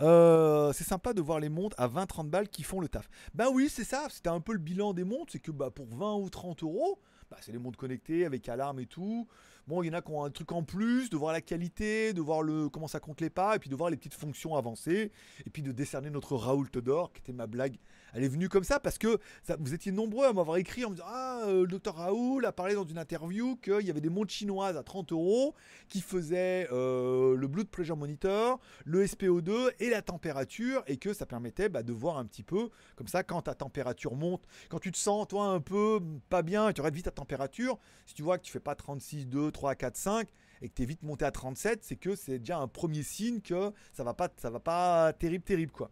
Euh, 0.00 0.72
c'est 0.72 0.84
sympa 0.84 1.12
de 1.12 1.20
voir 1.20 1.40
les 1.40 1.48
montres 1.48 1.78
à 1.78 1.88
20-30 1.88 2.28
balles 2.28 2.48
qui 2.48 2.62
font 2.62 2.80
le 2.80 2.88
taf. 2.88 3.08
Ben 3.34 3.48
oui, 3.52 3.68
c'est 3.68 3.84
ça. 3.84 4.06
C'était 4.10 4.30
un 4.30 4.40
peu 4.40 4.52
le 4.52 4.58
bilan 4.58 4.94
des 4.94 5.04
montres. 5.04 5.32
C'est 5.32 5.38
que 5.38 5.50
bah, 5.50 5.70
pour 5.70 5.86
20 5.86 6.14
ou 6.16 6.30
30 6.30 6.62
euros, 6.62 6.98
bah, 7.30 7.36
c'est 7.40 7.52
des 7.52 7.58
montres 7.58 7.78
connectées 7.78 8.24
avec 8.24 8.48
alarme 8.48 8.80
et 8.80 8.86
tout. 8.86 9.26
Bon, 9.66 9.82
il 9.82 9.86
y 9.86 9.90
en 9.90 9.94
a 9.94 10.02
qui 10.02 10.10
ont 10.12 10.24
un 10.24 10.30
truc 10.30 10.52
en 10.52 10.62
plus, 10.62 11.08
de 11.08 11.16
voir 11.16 11.32
la 11.32 11.40
qualité, 11.40 12.12
de 12.12 12.20
voir 12.20 12.42
le, 12.42 12.68
comment 12.68 12.88
ça 12.88 13.00
compte 13.00 13.20
les 13.22 13.30
pas, 13.30 13.56
et 13.56 13.58
puis 13.58 13.70
de 13.70 13.76
voir 13.76 13.88
les 13.88 13.96
petites 13.96 14.14
fonctions 14.14 14.56
avancées, 14.56 15.10
et 15.46 15.50
puis 15.50 15.62
de 15.62 15.72
décerner 15.72 16.10
notre 16.10 16.36
Raoul 16.36 16.68
d'or, 16.70 17.12
qui 17.12 17.20
était 17.20 17.32
ma 17.32 17.46
blague. 17.46 17.78
Elle 18.14 18.22
est 18.22 18.28
venue 18.28 18.48
comme 18.48 18.64
ça 18.64 18.78
parce 18.78 18.96
que 18.96 19.18
vous 19.58 19.74
étiez 19.74 19.90
nombreux 19.90 20.26
à 20.26 20.32
m'avoir 20.32 20.56
écrit 20.56 20.84
en 20.84 20.90
me 20.90 20.94
disant 20.94 21.06
Ah, 21.08 21.42
euh, 21.46 21.62
le 21.62 21.66
docteur 21.66 21.96
Raoul 21.96 22.46
a 22.46 22.52
parlé 22.52 22.74
dans 22.74 22.84
une 22.84 22.98
interview 22.98 23.56
qu'il 23.56 23.80
y 23.80 23.90
avait 23.90 24.00
des 24.00 24.08
montres 24.08 24.32
chinoises 24.32 24.76
à 24.76 24.84
30 24.84 25.12
euros 25.12 25.54
qui 25.88 26.00
faisaient 26.00 26.68
euh, 26.72 27.34
le 27.36 27.46
Blood 27.48 27.68
Pressure 27.68 27.96
Monitor, 27.96 28.60
le 28.84 29.04
SPO2 29.04 29.72
et 29.80 29.90
la 29.90 30.02
température, 30.02 30.82
et 30.86 30.96
que 30.96 31.12
ça 31.12 31.26
permettait 31.26 31.68
bah, 31.68 31.82
de 31.82 31.92
voir 31.92 32.18
un 32.18 32.24
petit 32.24 32.42
peu, 32.42 32.70
comme 32.96 33.08
ça, 33.08 33.24
quand 33.24 33.42
ta 33.42 33.54
température 33.54 34.14
monte, 34.14 34.42
quand 34.68 34.78
tu 34.78 34.92
te 34.92 34.98
sens, 34.98 35.26
toi, 35.26 35.46
un 35.46 35.60
peu 35.60 36.00
pas 36.30 36.42
bien, 36.42 36.68
et 36.68 36.72
tu 36.72 36.80
regardes 36.80 36.94
vite 36.94 37.06
ta 37.06 37.10
température, 37.10 37.78
si 38.06 38.14
tu 38.14 38.22
vois 38.22 38.38
que 38.38 38.44
tu 38.44 38.52
fais 38.52 38.60
pas 38.60 38.74
36, 38.74 39.26
2, 39.26 39.50
3, 39.50 39.74
4, 39.74 39.96
5, 39.96 40.28
et 40.62 40.68
que 40.68 40.74
tu 40.74 40.82
es 40.82 40.86
vite 40.86 41.02
monté 41.02 41.24
à 41.24 41.30
37, 41.30 41.82
c'est 41.82 41.96
que 41.96 42.14
c'est 42.14 42.38
déjà 42.38 42.58
un 42.58 42.68
premier 42.68 43.02
signe 43.02 43.40
que 43.40 43.72
ça 43.92 44.04
va 44.04 44.14
pas, 44.14 44.28
ça 44.36 44.50
va 44.50 44.60
pas 44.60 45.12
terrible, 45.12 45.44
terrible, 45.44 45.72
quoi. 45.72 45.90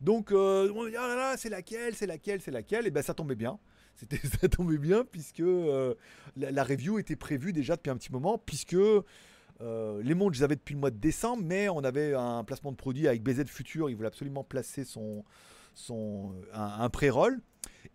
Donc, 0.00 0.32
euh, 0.32 0.70
on 0.74 0.86
dire, 0.88 1.00
ah 1.00 1.34
c'est 1.36 1.48
laquelle, 1.48 1.94
c'est 1.94 2.06
laquelle, 2.06 2.40
c'est 2.40 2.50
laquelle, 2.50 2.86
et 2.86 2.90
ben 2.90 3.02
ça 3.02 3.14
tombait 3.14 3.34
bien. 3.34 3.58
C'était, 3.96 4.18
ça 4.40 4.48
tombait 4.48 4.76
bien 4.76 5.04
puisque 5.04 5.40
euh, 5.40 5.94
la, 6.36 6.64
review 6.64 6.98
était 6.98 7.16
prévue 7.16 7.54
déjà 7.54 7.76
depuis 7.76 7.90
un 7.90 7.96
petit 7.96 8.12
moment, 8.12 8.36
puisque 8.36 8.74
euh, 8.74 10.02
les 10.02 10.14
montres, 10.14 10.34
je 10.34 10.40
les 10.40 10.44
avais 10.44 10.56
depuis 10.56 10.74
le 10.74 10.80
mois 10.80 10.90
de 10.90 10.98
décembre, 10.98 11.42
mais 11.42 11.70
on 11.70 11.82
avait 11.82 12.12
un 12.14 12.44
placement 12.44 12.72
de 12.72 12.76
produit 12.76 13.08
avec 13.08 13.22
BZ 13.22 13.46
Future. 13.46 13.88
Il 13.88 13.96
voulait 13.96 14.08
absolument 14.08 14.44
placer 14.44 14.84
son, 14.84 15.24
son, 15.74 16.34
un 16.52 16.90
pré-roll. 16.90 17.40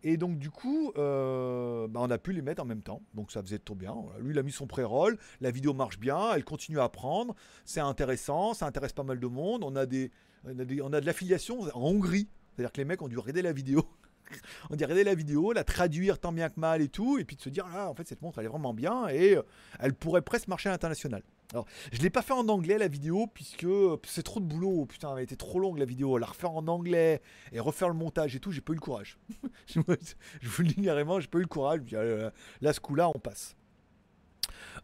Et 0.04 0.18
donc, 0.18 0.38
du 0.38 0.50
coup, 0.50 0.92
euh, 0.98 1.88
bah, 1.88 2.00
on 2.04 2.10
a 2.10 2.18
pu 2.18 2.34
les 2.34 2.42
mettre 2.42 2.62
en 2.62 2.66
même 2.66 2.82
temps. 2.82 3.02
Donc, 3.14 3.32
ça 3.32 3.42
faisait 3.42 3.60
trop 3.60 3.76
bien. 3.76 3.96
Lui, 4.20 4.32
il 4.34 4.40
a 4.40 4.44
mis 4.44 4.52
son 4.52 4.68
pré-roll. 4.68 5.18
La 5.40 5.52
vidéo 5.52 5.74
marche 5.74 6.00
bien. 6.00 6.34
Elle 6.34 6.44
continue 6.44 6.80
à 6.80 6.90
prendre. 6.90 7.36
C'est 7.66 7.80
intéressant. 7.80 8.54
Ça 8.54 8.66
intéresse 8.66 8.94
pas 8.94 9.04
mal 9.04 9.20
de 9.20 9.28
monde. 9.28 9.64
On 9.64 9.76
a, 9.76 9.86
des, 9.86 10.12
on 10.46 10.94
a, 10.94 11.02
de 11.02 11.06
l'affiliation 11.06 11.62
en 11.62 11.82
Hongrie. 11.82 12.28
C'est-à-dire 12.56 12.72
que 12.72 12.78
les 12.78 12.86
mecs 12.86 13.02
ont 13.02 13.08
dû 13.08 13.18
regarder 13.18 13.42
la 13.42 13.54
vidéo. 13.54 13.86
on 14.70 14.76
dit 14.76 14.84
regarder 14.84 15.04
la 15.04 15.16
vidéo, 15.16 15.54
la 15.54 15.64
traduire 15.64 16.20
tant 16.20 16.32
bien 16.32 16.50
que 16.50 16.60
mal 16.60 16.82
et 16.82 16.90
tout, 16.90 17.18
et 17.18 17.26
puis 17.26 17.36
de 17.36 17.42
se 17.42 17.50
dire, 17.50 17.66
ah, 17.74 17.90
en 17.90 17.96
fait, 17.96 18.08
cette 18.08 18.22
montre, 18.22 18.40
elle 18.40 18.46
est 18.46 18.50
vraiment 18.50 18.74
bien, 18.74 19.08
et 19.08 19.36
euh, 19.36 19.42
elle 19.80 19.94
pourrait 19.94 20.22
presque 20.22 20.48
marcher 20.48 20.70
à 20.70 20.72
l'international. 20.72 21.24
Alors, 21.54 21.66
je 21.92 22.02
l'ai 22.02 22.10
pas 22.10 22.22
fait 22.22 22.34
en 22.34 22.48
anglais, 22.48 22.78
la 22.78 22.88
vidéo, 22.88 23.28
puisque 23.28 23.68
c'est 24.06 24.24
trop 24.24 24.40
de 24.40 24.46
boulot, 24.46 24.86
putain, 24.86 25.16
elle 25.18 25.24
était 25.24 25.36
trop 25.36 25.60
longue, 25.60 25.78
la 25.78 25.86
vidéo, 25.86 26.18
la 26.18 26.28
refaire 26.28 26.52
en 26.52 26.68
anglais, 26.68 27.22
et 27.52 27.60
refaire 27.60 27.90
le 27.90 27.96
montage 27.96 28.36
et 28.36 28.40
tout, 28.40 28.52
j'ai 28.52 28.62
pas 28.62 28.72
eu 28.72 28.76
le 28.76 28.82
courage. 28.82 29.18
je 29.68 29.80
vous 29.80 30.62
le 30.62 30.68
dis 30.68 30.82
carrément, 30.82 31.20
j'ai 31.20 31.28
pas 31.28 31.40
eu 31.40 31.42
le 31.42 31.48
courage, 31.48 31.82
euh, 31.94 32.30
là, 32.62 32.74
ce 32.74 32.80
coup-là, 32.80 33.10
on 33.14 33.20
passe. 33.20 33.56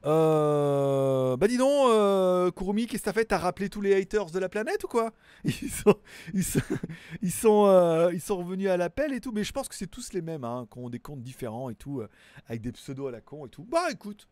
Euh, 0.06 1.38
bah 1.38 1.48
dis 1.48 1.58
donc, 1.58 1.90
euh, 1.90 2.52
qu'est-ce 2.52 3.02
que 3.02 3.06
t'as 3.06 3.14
fait? 3.14 3.26
T'as 3.26 3.38
rappelé 3.38 3.70
tous 3.70 3.82
les 3.82 3.96
haters 3.96 4.32
de 4.32 4.40
la 4.40 4.50
planète 4.50 4.84
ou 4.84 4.88
quoi? 4.88 5.14
Ils 5.44 5.72
sont, 5.72 5.96
ils 6.34 6.44
sont, 6.44 6.60
ils 7.22 7.32
sont, 7.32 7.66
euh, 7.66 8.12
ils 8.14 8.22
sont 8.22 8.38
revenus 8.38 8.70
à 8.70 8.78
l'appel 8.78 9.14
et 9.14 9.22
tout, 9.22 9.32
mais 9.32 9.44
je 9.44 9.52
pense 9.52 9.68
que 9.68 9.76
c'est 9.76 9.88
tous 9.88 10.14
les 10.14 10.22
mêmes, 10.22 10.44
hein, 10.44 10.68
qui 10.72 10.80
ont 10.80 10.90
des 10.90 11.00
comptes 11.00 11.22
différents 11.22 11.70
et 11.70 11.76
tout, 11.76 12.04
avec 12.48 12.62
des 12.62 12.72
pseudos 12.72 13.08
à 13.08 13.12
la 13.12 13.22
con 13.22 13.46
et 13.46 13.50
tout. 13.50 13.66
Bah 13.66 13.88
écoute, 13.92 14.28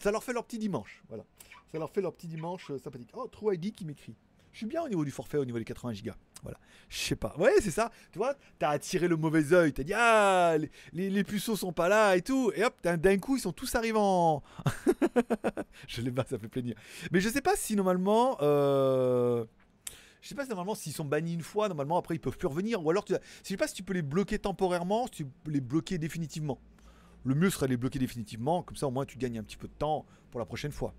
ça 0.00 0.10
leur 0.10 0.22
fait 0.24 0.32
leur 0.32 0.44
petit 0.44 0.58
dimanche, 0.58 1.02
voilà. 1.08 1.24
Ça 1.70 1.78
leur 1.78 1.90
fait 1.90 2.00
leur 2.00 2.12
petit 2.12 2.26
dimanche 2.26 2.70
euh, 2.70 2.78
sympathique. 2.78 3.10
Oh, 3.14 3.28
True 3.28 3.54
ID 3.54 3.72
qui 3.72 3.84
m'écrit. 3.84 4.16
Je 4.52 4.58
suis 4.58 4.66
bien 4.66 4.82
au 4.82 4.88
niveau 4.88 5.04
du 5.04 5.10
forfait, 5.12 5.38
au 5.38 5.44
niveau 5.44 5.58
des 5.58 5.64
80 5.64 5.92
gigas. 5.92 6.16
Voilà. 6.42 6.58
Je 6.88 6.98
sais 6.98 7.16
pas. 7.16 7.34
Ouais, 7.38 7.52
c'est 7.60 7.70
ça. 7.70 7.90
Tu 8.10 8.18
vois, 8.18 8.34
t'as 8.58 8.70
attiré 8.70 9.06
le 9.06 9.16
mauvais 9.16 9.52
oeil. 9.52 9.72
T'as 9.72 9.84
dit, 9.84 9.92
ah, 9.94 10.56
les, 10.58 10.70
les, 10.92 11.10
les 11.10 11.24
puceaux 11.24 11.54
sont 11.54 11.72
pas 11.72 11.88
là 11.88 12.16
et 12.16 12.22
tout. 12.22 12.50
Et 12.56 12.64
hop, 12.64 12.74
d'un 12.82 13.18
coup, 13.18 13.36
ils 13.36 13.40
sont 13.40 13.52
tous 13.52 13.72
arrivés 13.76 13.98
en. 13.98 14.42
je 15.86 16.00
les 16.02 16.10
bats, 16.10 16.26
ça 16.28 16.38
fait 16.38 16.48
plaisir. 16.48 16.74
Mais 17.12 17.20
je 17.20 17.28
sais 17.28 17.42
pas 17.42 17.56
si 17.56 17.76
normalement. 17.76 18.36
Euh... 18.42 19.44
Je 20.22 20.28
sais 20.28 20.34
pas 20.34 20.42
si 20.42 20.50
normalement 20.50 20.74
s'ils 20.74 20.92
sont 20.92 21.06
bannis 21.06 21.32
une 21.32 21.40
fois, 21.40 21.68
normalement 21.68 21.96
après 21.96 22.14
ils 22.14 22.20
peuvent 22.20 22.36
plus 22.36 22.48
revenir. 22.48 22.84
Ou 22.84 22.90
alors, 22.90 23.06
tu... 23.06 23.14
je 23.14 23.48
sais 23.48 23.56
pas 23.56 23.66
si 23.66 23.74
tu 23.74 23.82
peux 23.82 23.94
les 23.94 24.02
bloquer 24.02 24.38
temporairement, 24.38 25.08
tu 25.08 25.24
peux 25.24 25.50
les 25.50 25.62
bloquer 25.62 25.96
définitivement. 25.96 26.58
Le 27.24 27.34
mieux 27.34 27.50
serait 27.50 27.66
de 27.66 27.72
les 27.72 27.76
bloquer 27.76 27.98
définitivement, 27.98 28.62
comme 28.62 28.76
ça 28.76 28.86
au 28.86 28.90
moins 28.90 29.04
tu 29.04 29.18
gagnes 29.18 29.38
un 29.38 29.42
petit 29.42 29.56
peu 29.56 29.68
de 29.68 29.72
temps 29.74 30.06
pour 30.30 30.40
la 30.40 30.46
prochaine 30.46 30.72
fois. 30.72 30.94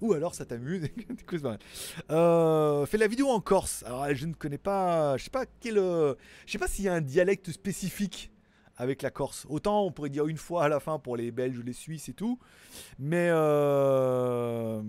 Ou 0.00 0.14
alors 0.14 0.34
ça 0.34 0.46
t'amuse. 0.46 0.88
Euh, 2.10 2.86
fais 2.86 2.96
la 2.98 3.06
vidéo 3.06 3.28
en 3.28 3.40
Corse. 3.40 3.82
Alors 3.84 4.12
je 4.14 4.26
ne 4.26 4.32
connais 4.34 4.58
pas, 4.58 5.16
je 5.18 5.24
sais 5.24 5.30
pas 5.30 5.44
quel, 5.60 5.78
euh, 5.78 6.14
je 6.46 6.52
sais 6.52 6.58
pas 6.58 6.68
s'il 6.68 6.84
y 6.86 6.88
a 6.88 6.94
un 6.94 7.00
dialecte 7.00 7.50
spécifique 7.52 8.30
avec 8.76 9.02
la 9.02 9.10
Corse. 9.10 9.46
Autant 9.50 9.84
on 9.84 9.92
pourrait 9.92 10.08
dire 10.10 10.26
une 10.26 10.38
fois 10.38 10.64
à 10.64 10.68
la 10.68 10.80
fin 10.80 10.98
pour 10.98 11.16
les 11.16 11.30
Belges 11.30 11.60
les 11.64 11.74
Suisses 11.74 12.08
et 12.08 12.14
tout, 12.14 12.38
mais 12.98 13.28
euh, 13.30 14.82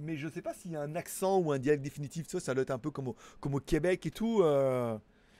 mais 0.00 0.16
je 0.16 0.28
sais 0.28 0.42
pas 0.42 0.54
s'il 0.54 0.72
y 0.72 0.76
a 0.76 0.80
un 0.82 0.96
accent 0.96 1.38
ou 1.38 1.52
un 1.52 1.58
dialecte 1.58 1.84
définitif. 1.84 2.26
Ça, 2.28 2.40
ça 2.40 2.54
doit 2.54 2.62
être 2.62 2.70
un 2.70 2.78
peu 2.78 2.90
comme 2.90 3.08
au, 3.08 3.16
comme 3.40 3.54
au 3.54 3.60
Québec 3.60 4.06
et 4.06 4.10
tout. 4.10 4.40
euh. 4.42 4.96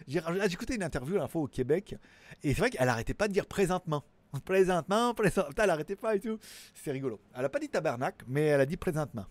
Écouté 0.07 0.75
une 0.75 0.83
interview 0.83 1.17
à 1.17 1.21
la 1.21 1.29
fois 1.29 1.43
au 1.43 1.47
Québec 1.47 1.97
et 2.43 2.55
c'est 2.55 2.61
vrai 2.61 2.71
qu'elle 2.71 2.89
arrêtait 2.89 3.15
pas 3.15 3.29
de 3.29 3.33
dire 3.33 3.47
présentement. 3.47 4.05
Présentement, 4.45 5.15
présentement, 5.15 5.63
elle 5.63 5.71
arrêtait 5.71 5.95
pas 5.95 6.17
et 6.17 6.21
tout. 6.21 6.39
C'est 6.75 6.91
rigolo. 6.91 7.21
Elle 7.37 7.45
a 7.45 7.49
pas 7.49 7.61
dit 7.61 7.69
tabarnak, 7.69 8.23
mais 8.27 8.43
elle 8.43 8.61
a 8.61 8.67
dit 8.67 8.77
présentement. 8.77 9.27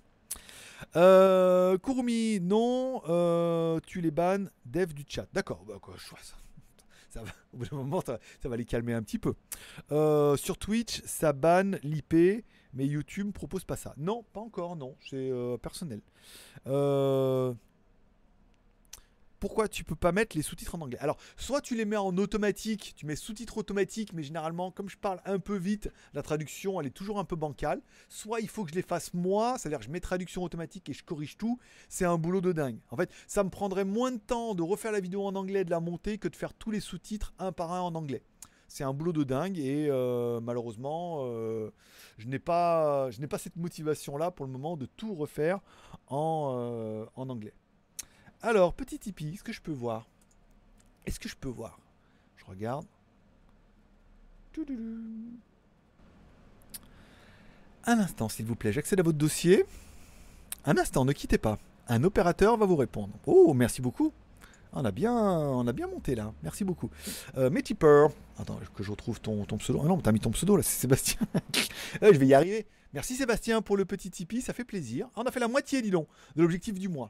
Euh, 0.95 1.77
non, 2.41 3.01
euh, 3.09 3.79
tu 3.85 3.99
les 3.99 4.11
bannes, 4.11 4.49
dev 4.65 4.93
du 4.93 5.03
chat. 5.07 5.27
D'accord, 5.33 5.65
bah 5.67 5.75
quoi, 5.81 5.95
je 5.97 6.09
vois 6.09 6.19
ça. 6.21 6.35
Au 7.53 7.57
bout 7.57 7.65
d'un 7.65 7.77
moment, 7.77 8.01
ça, 8.01 8.19
ça 8.41 8.49
va 8.49 8.57
les 8.57 8.65
calmer 8.65 8.93
un 8.93 9.03
petit 9.03 9.19
peu. 9.19 9.35
Euh, 9.91 10.35
sur 10.37 10.57
Twitch, 10.57 11.01
ça 11.05 11.33
banne 11.33 11.79
l'IP, 11.83 12.45
mais 12.73 12.85
YouTube 12.85 13.31
propose 13.31 13.65
pas 13.65 13.75
ça. 13.75 13.93
Non, 13.97 14.23
pas 14.33 14.41
encore, 14.41 14.75
non, 14.75 14.95
c'est 15.09 15.29
euh, 15.31 15.57
personnel. 15.57 16.01
Euh, 16.67 17.53
pourquoi 19.43 19.67
tu 19.67 19.83
peux 19.83 19.97
pas 19.97 20.13
mettre 20.13 20.37
les 20.37 20.41
sous-titres 20.41 20.75
en 20.75 20.79
anglais 20.79 20.99
Alors, 21.01 21.17
soit 21.35 21.59
tu 21.59 21.75
les 21.75 21.83
mets 21.83 21.97
en 21.97 22.15
automatique, 22.17 22.93
tu 22.95 23.05
mets 23.05 23.17
sous-titres 23.17 23.57
automatiques, 23.57 24.13
mais 24.13 24.23
généralement, 24.23 24.71
comme 24.71 24.87
je 24.87 24.97
parle 24.97 25.19
un 25.25 25.37
peu 25.37 25.57
vite, 25.57 25.91
la 26.13 26.21
traduction, 26.21 26.79
elle 26.79 26.87
est 26.87 26.91
toujours 26.91 27.19
un 27.19 27.25
peu 27.25 27.35
bancale. 27.35 27.81
Soit 28.07 28.39
il 28.39 28.47
faut 28.47 28.63
que 28.63 28.69
je 28.69 28.75
les 28.75 28.81
fasse 28.81 29.13
moi, 29.13 29.57
c'est-à-dire 29.57 29.79
que 29.79 29.85
je 29.85 29.89
mets 29.91 29.99
traduction 29.99 30.43
automatique 30.43 30.87
et 30.87 30.93
je 30.93 31.03
corrige 31.03 31.35
tout. 31.35 31.59
C'est 31.89 32.05
un 32.05 32.17
boulot 32.17 32.39
de 32.39 32.53
dingue. 32.53 32.77
En 32.89 32.95
fait, 32.95 33.11
ça 33.27 33.43
me 33.43 33.49
prendrait 33.49 33.83
moins 33.83 34.13
de 34.13 34.17
temps 34.17 34.55
de 34.55 34.61
refaire 34.61 34.93
la 34.93 35.01
vidéo 35.01 35.25
en 35.25 35.35
anglais 35.35 35.65
de 35.65 35.71
la 35.71 35.81
monter 35.81 36.19
que 36.19 36.29
de 36.29 36.37
faire 36.37 36.53
tous 36.53 36.71
les 36.71 36.79
sous-titres 36.79 37.33
un 37.37 37.51
par 37.51 37.73
un 37.73 37.81
en 37.81 37.95
anglais. 37.95 38.23
C'est 38.69 38.85
un 38.85 38.93
boulot 38.93 39.11
de 39.11 39.25
dingue 39.25 39.59
et 39.59 39.89
euh, 39.89 40.39
malheureusement, 40.39 41.25
euh, 41.25 41.69
je 42.17 42.29
n'ai 42.29 42.39
pas, 42.39 43.09
cette 43.37 43.57
motivation-là 43.57 44.31
pour 44.31 44.45
le 44.45 44.53
moment 44.53 44.77
de 44.77 44.85
tout 44.85 45.13
refaire 45.13 45.59
en, 46.07 46.53
euh, 46.55 47.05
en 47.17 47.27
anglais. 47.27 47.53
Alors, 48.45 48.73
petit 48.73 48.99
Tipeee, 48.99 49.35
est-ce 49.35 49.43
que 49.43 49.53
je 49.53 49.61
peux 49.61 49.71
voir 49.71 50.05
Est-ce 51.05 51.17
que 51.17 51.29
je 51.29 51.35
peux 51.37 51.47
voir? 51.47 51.79
Je 52.35 52.43
regarde. 52.43 52.85
Un 57.85 57.99
instant, 57.99 58.27
s'il 58.27 58.45
vous 58.45 58.55
plaît, 58.55 58.73
j'accède 58.73 58.99
à 58.99 59.03
votre 59.03 59.17
dossier. 59.17 59.63
Un 60.65 60.77
instant, 60.77 61.05
ne 61.05 61.13
quittez 61.13 61.37
pas. 61.37 61.57
Un 61.87 62.03
opérateur 62.03 62.57
va 62.57 62.65
vous 62.65 62.75
répondre. 62.75 63.13
Oh, 63.25 63.53
merci 63.53 63.81
beaucoup. 63.81 64.11
On 64.73 64.83
a 64.83 64.91
bien, 64.91 65.13
on 65.13 65.65
a 65.65 65.71
bien 65.71 65.87
monté 65.87 66.13
là. 66.13 66.33
Merci 66.43 66.65
beaucoup. 66.65 66.89
Euh, 67.37 67.49
mes. 67.49 67.63
Attends, 68.39 68.59
que 68.75 68.83
je 68.83 68.91
retrouve 68.91 69.21
ton, 69.21 69.45
pseudo. 69.57 69.79
Ah 69.81 69.87
non, 69.87 69.97
t'as 69.99 70.11
mis 70.11 70.19
ton 70.19 70.31
pseudo 70.31 70.57
là, 70.57 70.63
c'est 70.63 70.81
Sébastien. 70.81 71.19
Ouais, 72.01 72.09
je 72.13 72.19
vais 72.19 72.27
y 72.27 72.33
arriver. 72.33 72.67
Merci 72.93 73.15
Sébastien 73.15 73.61
pour 73.61 73.77
le 73.77 73.85
petit 73.85 74.11
Tipeee, 74.11 74.41
ça 74.41 74.51
fait 74.51 74.65
plaisir. 74.65 75.07
On 75.15 75.23
a 75.23 75.31
fait 75.31 75.39
la 75.39 75.47
moitié, 75.47 75.81
dis 75.81 75.91
donc, 75.91 76.07
de 76.35 76.41
l'objectif 76.41 76.73
du 76.73 76.89
mois. 76.89 77.09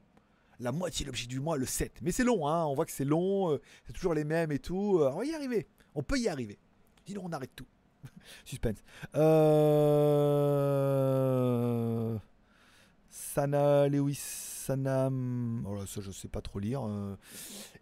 La 0.63 0.71
moitié 0.71 1.03
de 1.03 1.09
l'objectif 1.09 1.27
du 1.27 1.41
mois, 1.41 1.57
le 1.57 1.65
7. 1.65 1.99
Mais 2.01 2.13
c'est 2.13 2.23
long, 2.23 2.47
hein. 2.47 2.63
on 2.65 2.73
voit 2.73 2.85
que 2.85 2.91
c'est 2.93 3.03
long, 3.03 3.51
euh, 3.51 3.61
c'est 3.85 3.91
toujours 3.91 4.13
les 4.13 4.23
mêmes 4.23 4.49
et 4.53 4.59
tout. 4.59 4.99
Euh, 5.01 5.11
on 5.13 5.17
va 5.17 5.25
y 5.25 5.35
arriver. 5.35 5.67
On 5.93 6.03
peut 6.03 6.17
y 6.17 6.29
arriver. 6.29 6.57
Donc, 7.09 7.25
on 7.25 7.33
arrête 7.33 7.51
tout. 7.53 7.67
Suspense. 8.45 8.77
Euh... 9.15 10.57
Sana 13.09 13.89
Lewis. 13.89 14.21
Sanam. 14.63 15.65
Oh 15.67 15.75
là, 15.75 15.85
ça, 15.85 15.99
je 15.99 16.11
sais 16.11 16.29
pas 16.29 16.39
trop 16.41 16.59
lire. 16.59 16.83
euh. 16.87 17.17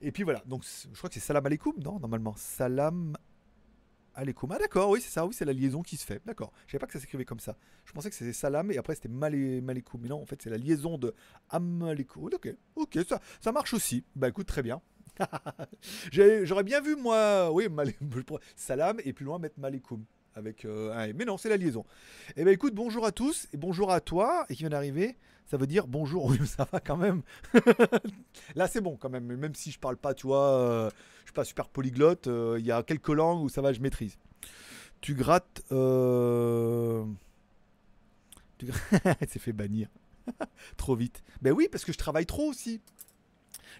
Et 0.01 0.11
puis 0.11 0.23
voilà. 0.23 0.41
Donc, 0.47 0.63
je 0.65 0.97
crois 0.97 1.07
que 1.09 1.13
c'est 1.13 1.19
Salam 1.19 1.45
Aleikum, 1.45 1.75
non 1.77 1.99
Normalement. 1.99 2.33
Salam 2.35 3.15
Aleikum. 4.13 4.51
Ah, 4.51 4.57
d'accord, 4.59 4.89
oui, 4.89 4.99
c'est 5.01 5.09
ça. 5.11 5.25
Oui, 5.25 5.33
c'est 5.33 5.45
la 5.45 5.53
liaison 5.53 5.81
qui 5.81 5.97
se 5.97 6.05
fait. 6.05 6.21
D'accord. 6.25 6.51
Je 6.67 6.71
savais 6.71 6.79
pas 6.79 6.87
que 6.87 6.93
ça 6.93 6.99
s'écrivait 6.99 7.25
comme 7.25 7.39
ça. 7.39 7.57
Je 7.85 7.91
pensais 7.93 8.09
que 8.09 8.15
c'était 8.15 8.33
Salam 8.33 8.71
et 8.71 8.77
après 8.77 8.95
c'était 8.95 9.09
Malé. 9.09 9.61
Mais 9.61 9.83
non, 10.09 10.21
en 10.21 10.25
fait, 10.25 10.41
c'est 10.41 10.49
la 10.49 10.57
liaison 10.57 10.97
de 10.97 11.13
Amalekoum. 11.49 12.29
Ok, 12.33 12.53
ok, 12.75 12.99
ça, 13.07 13.19
ça 13.39 13.51
marche 13.51 13.73
aussi. 13.73 14.03
Bah 14.15 14.27
écoute, 14.29 14.47
très 14.47 14.63
bien. 14.63 14.81
J'aurais 16.11 16.63
bien 16.63 16.81
vu, 16.81 16.95
moi, 16.95 17.51
oui, 17.51 17.67
Malé- 17.69 17.95
Salam 18.55 18.97
et 19.03 19.13
plus 19.13 19.25
loin 19.25 19.39
mettre 19.39 19.59
Malekoum. 19.59 20.05
Avec 20.33 20.63
euh. 20.63 21.11
Mais 21.15 21.25
non, 21.25 21.37
c'est 21.37 21.49
la 21.49 21.57
liaison. 21.57 21.85
Eh 22.37 22.45
ben 22.45 22.51
écoute, 22.53 22.73
bonjour 22.73 23.05
à 23.05 23.11
tous 23.11 23.47
et 23.51 23.57
bonjour 23.57 23.91
à 23.91 23.99
toi 23.99 24.45
et 24.49 24.55
qui 24.55 24.63
vient 24.63 24.69
d'arriver. 24.69 25.17
Ça 25.51 25.57
veut 25.57 25.67
dire 25.67 25.85
bonjour. 25.85 26.33
Ça 26.45 26.65
va 26.71 26.79
quand 26.79 26.95
même. 26.95 27.23
Là, 28.55 28.69
c'est 28.69 28.79
bon 28.79 28.95
quand 28.95 29.09
même. 29.09 29.25
Même 29.25 29.53
si 29.53 29.69
je 29.69 29.79
parle 29.79 29.97
pas, 29.97 30.13
tu 30.13 30.25
vois, 30.25 30.49
euh, 30.49 30.89
je 31.19 31.25
suis 31.25 31.33
pas 31.33 31.43
super 31.43 31.67
polyglotte. 31.67 32.27
euh, 32.27 32.55
Il 32.57 32.65
y 32.65 32.71
a 32.71 32.83
quelques 32.83 33.09
langues 33.09 33.43
où 33.43 33.49
ça 33.49 33.61
va, 33.61 33.73
je 33.73 33.81
maîtrise. 33.81 34.17
Tu 35.01 35.13
grattes. 35.13 35.61
Euh... 35.73 37.03
S'est 39.27 39.39
fait 39.39 39.51
bannir. 39.51 39.89
trop 40.77 40.95
vite. 40.95 41.21
Ben 41.41 41.51
oui, 41.51 41.67
parce 41.69 41.83
que 41.83 41.91
je 41.91 41.97
travaille 41.97 42.25
trop 42.25 42.47
aussi. 42.49 42.79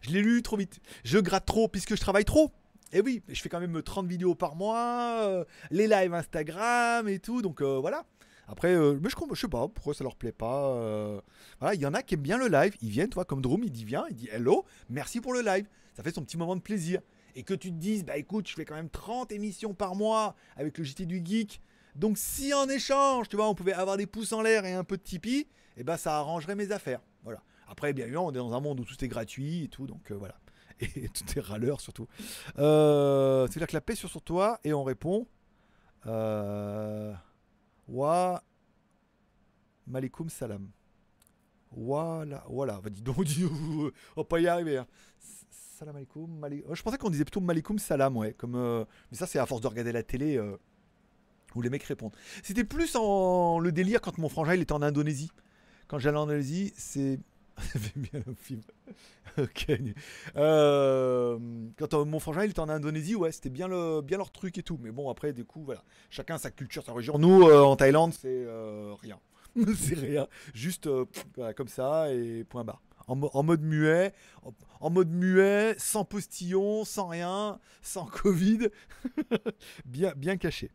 Je 0.02 0.10
l'ai 0.10 0.22
lu 0.22 0.42
trop 0.42 0.58
vite. 0.58 0.82
Je 1.06 1.20
gratte 1.20 1.46
trop 1.46 1.70
puisque 1.70 1.96
je 1.96 2.02
travaille 2.02 2.26
trop. 2.26 2.52
Et 2.92 3.00
oui, 3.00 3.24
je 3.30 3.42
fais 3.42 3.48
quand 3.48 3.62
même 3.62 3.82
30 3.82 4.08
vidéos 4.08 4.36
par 4.36 4.58
mois, 4.58 5.22
euh, 5.22 5.46
les 5.70 5.88
lives 5.88 6.14
Instagram 6.14 7.08
et 7.08 7.20
tout, 7.20 7.42
donc 7.42 7.62
euh, 7.62 7.80
voilà. 7.80 8.04
Après, 8.52 8.76
euh, 8.76 9.00
mais 9.02 9.10
je, 9.10 9.16
je 9.34 9.40
sais 9.40 9.48
pas 9.48 9.70
pourquoi 9.70 9.94
ça 9.94 10.04
leur 10.04 10.18
plaît 10.18 10.34
pas. 10.34 10.72
euh. 10.74 11.22
Voilà, 11.60 11.74
il 11.74 11.80
y 11.80 11.86
en 11.86 11.94
a 11.94 12.04
qui 12.04 12.16
aiment 12.16 12.22
bien 12.22 12.38
le 12.38 12.50
live. 12.50 12.76
Ils 12.82 12.90
viennent, 12.90 13.10
toi, 13.10 13.24
comme 13.24 13.42
Droom, 13.42 13.64
il 13.64 13.72
dit 13.72 13.86
viens, 13.86 14.04
il 14.10 14.16
dit 14.16 14.28
hello, 14.30 14.66
merci 14.90 15.22
pour 15.22 15.34
le 15.34 15.40
live. 15.42 15.68
Ça 15.96 16.04
fait 16.04 16.14
son 16.14 16.22
petit 16.22 16.38
moment 16.38 16.58
de 16.58 16.62
plaisir. 16.62 17.00
Et 17.36 17.44
que 17.44 17.54
tu 17.54 17.70
te 17.70 17.78
dises, 17.78 18.04
bah 18.04 18.18
écoute, 18.18 18.50
je 18.50 18.54
fais 18.54 18.66
quand 18.66 18.76
même 18.76 18.90
30 18.90 19.32
émissions 19.32 19.74
par 19.74 19.96
mois 19.96 20.36
avec 20.58 20.78
le 20.78 20.84
JT 20.84 21.06
du 21.06 21.22
Geek. 21.24 21.62
Donc 21.96 22.18
si 22.18 22.54
en 22.54 22.68
échange, 22.68 23.30
tu 23.30 23.38
vois, 23.38 23.48
on 23.48 23.56
pouvait 23.56 23.72
avoir 23.72 23.96
des 23.96 24.06
pouces 24.06 24.34
en 24.34 24.42
l'air 24.42 24.66
et 24.66 24.74
un 24.74 24.84
peu 24.84 24.98
de 24.98 25.02
Tipeee, 25.02 25.48
et 25.78 25.84
ben 25.86 25.96
ça 25.96 26.18
arrangerait 26.18 26.56
mes 26.56 26.74
affaires. 26.74 27.00
Voilà. 27.24 27.42
Après, 27.70 27.94
bien 27.94 28.04
évidemment, 28.04 28.28
on 28.28 28.32
est 28.32 28.38
dans 28.38 28.54
un 28.54 28.60
monde 28.60 28.82
où 28.82 28.84
tout 28.86 29.02
est 29.04 29.08
gratuit 29.08 29.64
et 29.64 29.68
tout, 29.70 29.88
donc 29.88 30.12
euh, 30.12 30.16
voilà. 30.16 30.36
Et 30.82 31.08
tout 31.10 31.24
est 31.38 31.42
râleur 31.42 31.80
surtout. 31.80 32.08
C'est-à-dire 32.56 33.68
que 33.68 33.74
la 33.74 33.82
paix 33.82 33.96
sur, 33.96 34.10
sur 34.10 34.22
toi 34.22 34.60
et 34.66 34.74
on 34.74 34.84
répond. 34.84 35.28
Wa 37.92 38.42
Malikum 39.88 40.30
salam. 40.30 40.70
Voilà, 41.72 42.44
voilà. 42.50 42.80
Bah, 42.82 42.90
dis 42.90 43.02
donc, 43.02 43.24
dis 43.24 43.42
donc, 43.44 43.52
on 44.16 44.22
va 44.22 44.24
pas 44.24 44.40
y 44.40 44.48
arriver. 44.48 44.78
hein. 44.78 44.88
Salam 45.78 45.96
alaikum. 45.96 46.48
Je 46.72 46.82
pensais 46.84 46.98
qu'on 46.98 47.10
disait 47.10 47.26
plutôt 47.26 47.42
malikum 47.42 47.80
salam, 47.80 48.16
ouais. 48.18 48.34
Comme, 48.34 48.56
euh, 48.56 48.86
Mais 49.12 49.18
ça, 49.18 49.26
c'est 49.26 49.40
à 49.40 49.46
force 49.46 49.62
de 49.62 49.68
regarder 49.68 49.92
la 49.92 50.04
télé 50.04 50.38
euh, 50.38 50.58
où 51.56 51.62
les 51.62 51.70
mecs 51.70 51.84
répondent. 51.84 52.16
C'était 52.44 52.64
plus 52.64 52.96
en 52.96 53.60
le 53.60 53.72
délire 53.72 54.00
quand 54.02 54.18
mon 54.18 54.30
frangin 54.30 54.54
il 54.56 54.62
était 54.62 54.74
en 54.74 54.82
Indonésie. 54.82 55.32
Quand 55.88 55.98
j'allais 56.00 56.18
en 56.18 56.24
Indonésie, 56.24 56.72
c'est. 56.78 57.20
Bien 57.96 58.22
le 58.26 58.34
film. 58.36 58.62
Euh, 60.36 61.40
quand 61.78 61.94
mon 62.06 62.20
frangin 62.20 62.44
il 62.44 62.52
était 62.52 62.60
en 62.60 62.68
Indonésie, 62.68 63.16
ouais, 63.16 63.32
c'était 63.32 63.50
bien, 63.50 63.70
le, 63.70 64.02
bien 64.02 64.18
leur 64.18 64.30
truc 64.32 64.58
et 64.58 64.64
tout. 64.64 64.78
Mais 64.82 64.92
bon, 64.92 65.10
après, 65.10 65.32
du 65.32 65.46
coup, 65.46 65.64
voilà. 65.64 65.84
Chacun 66.10 66.38
sa 66.38 66.52
culture, 66.52 66.84
sa 66.84 66.92
religion. 66.92 67.18
Nous, 67.18 67.44
euh, 67.44 67.62
en 67.62 67.78
Thaïlande, 67.78 68.14
c'est 68.14 68.28
euh, 68.28 68.94
rien. 69.02 69.20
c'est 69.78 69.96
rien. 69.96 70.28
Juste 70.54 70.90
comme 71.56 71.68
ça 71.70 72.14
et 72.14 72.44
point 72.44 72.66
barre. 72.66 72.82
En, 73.08 73.16
mo- 73.16 73.32
en 73.34 73.44
mode 73.44 73.62
muet, 73.62 74.14
en, 74.80 74.90
mode 74.90 75.10
muet, 75.10 75.76
sans 75.78 76.04
postillon, 76.06 76.84
sans 76.86 77.08
rien, 77.08 77.60
sans 77.82 78.06
Covid, 78.06 78.68
bien, 79.86 80.14
bien 80.16 80.38
caché. 80.38 80.72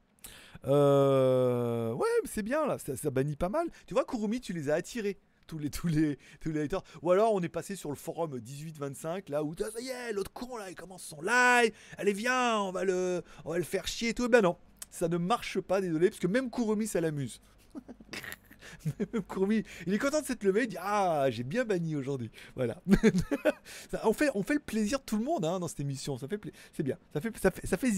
Ouais, 0.64 2.06
c'est 2.24 2.42
bien 2.42 2.66
là, 2.66 2.78
ça, 2.78 2.96
ça 2.96 3.10
bannit 3.10 3.36
pas 3.36 3.48
mal. 3.48 3.68
Tu 3.86 3.94
vois, 3.94 4.04
Kurumi, 4.04 4.40
tu 4.40 4.52
les 4.52 4.70
as 4.70 4.74
attirés. 4.74 5.18
Tous 5.46 5.58
les, 5.58 5.70
tous 5.70 5.86
les, 5.86 6.18
tous 6.40 6.50
les. 6.50 6.68
Ou 7.02 7.10
alors 7.12 7.32
on 7.32 7.40
est 7.40 7.48
passé 7.48 7.76
sur 7.76 7.90
le 7.90 7.96
forum 7.96 8.32
1825 8.34 9.28
là 9.28 9.44
où 9.44 9.54
ah, 9.60 9.70
ça 9.72 9.80
y 9.80 9.88
est, 9.88 10.12
l'autre 10.12 10.32
con 10.32 10.56
là 10.56 10.70
il 10.70 10.74
commence 10.74 11.04
son 11.04 11.20
live. 11.22 11.72
Allez 11.98 12.12
viens, 12.12 12.58
on 12.60 12.72
va 12.72 12.84
le, 12.84 13.22
on 13.44 13.50
va 13.50 13.58
le 13.58 13.64
faire 13.64 13.86
chier 13.86 14.08
et 14.08 14.14
tout. 14.14 14.28
Ben 14.28 14.42
non, 14.42 14.56
ça 14.90 15.08
ne 15.08 15.16
marche 15.16 15.60
pas, 15.60 15.80
désolé, 15.80 16.10
parce 16.10 16.18
que 16.18 16.26
même 16.26 16.50
Kurumi 16.50 16.86
ça 16.86 17.00
l'amuse. 17.00 17.40
Même 18.98 19.22
Kurumi, 19.22 19.62
il 19.86 19.94
est 19.94 19.98
content 19.98 20.20
de 20.20 20.26
s'être 20.26 20.42
levé, 20.42 20.64
il 20.64 20.68
dit 20.68 20.76
ah 20.80 21.26
j'ai 21.30 21.44
bien 21.44 21.64
banni 21.64 21.94
aujourd'hui. 21.94 22.32
Voilà. 22.56 22.82
On 24.04 24.12
fait, 24.12 24.30
on 24.34 24.42
fait 24.42 24.54
le 24.54 24.60
plaisir 24.60 24.98
de 24.98 25.04
tout 25.04 25.16
le 25.16 25.24
monde 25.24 25.44
hein, 25.44 25.60
dans 25.60 25.68
cette 25.68 25.80
émission. 25.80 26.18
Ça 26.18 26.26
fait, 26.26 26.40
c'est 26.72 26.82
bien. 26.82 26.98
Ça 27.12 27.20
fait, 27.20 27.36
ça 27.38 27.50
fait, 27.50 27.66
ça 27.66 27.76
fait. 27.76 27.90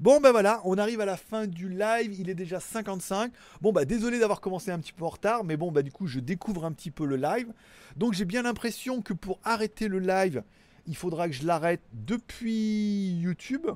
Bon 0.00 0.20
ben 0.20 0.30
voilà, 0.30 0.60
on 0.64 0.78
arrive 0.78 1.00
à 1.00 1.04
la 1.04 1.16
fin 1.16 1.46
du 1.46 1.68
live, 1.68 2.12
il 2.18 2.28
est 2.28 2.34
déjà 2.34 2.60
55. 2.60 3.32
Bon 3.60 3.72
bah 3.72 3.84
désolé 3.84 4.18
d'avoir 4.18 4.40
commencé 4.40 4.70
un 4.70 4.78
petit 4.78 4.92
peu 4.92 5.04
en 5.04 5.08
retard, 5.08 5.44
mais 5.44 5.56
bon 5.56 5.72
bah 5.72 5.82
du 5.82 5.90
coup 5.90 6.06
je 6.06 6.20
découvre 6.20 6.64
un 6.64 6.72
petit 6.72 6.90
peu 6.90 7.06
le 7.06 7.16
live. 7.16 7.52
Donc 7.96 8.12
j'ai 8.12 8.24
bien 8.24 8.42
l'impression 8.42 9.02
que 9.02 9.12
pour 9.12 9.40
arrêter 9.44 9.88
le 9.88 9.98
live, 9.98 10.42
il 10.86 10.96
faudra 10.96 11.28
que 11.28 11.34
je 11.34 11.46
l'arrête 11.46 11.82
depuis 11.92 13.18
YouTube 13.18 13.66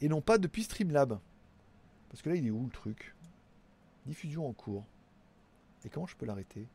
et 0.00 0.08
non 0.08 0.20
pas 0.20 0.38
depuis 0.38 0.64
Streamlab. 0.64 1.18
Parce 2.10 2.22
que 2.22 2.28
là 2.28 2.36
il 2.36 2.46
est 2.46 2.50
où 2.50 2.64
le 2.64 2.70
truc? 2.70 3.14
Diffusion 4.06 4.48
en 4.48 4.52
cours. 4.52 4.84
Et 5.84 5.88
comment 5.88 6.06
je 6.06 6.16
peux 6.16 6.26
l'arrêter? 6.26 6.66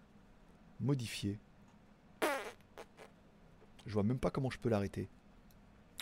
Modifier. 0.80 1.40
Je 3.86 3.94
vois 3.94 4.04
même 4.04 4.18
pas 4.18 4.32
comment 4.32 4.50
je 4.50 4.58
peux 4.58 4.70
l'arrêter. 4.70 5.08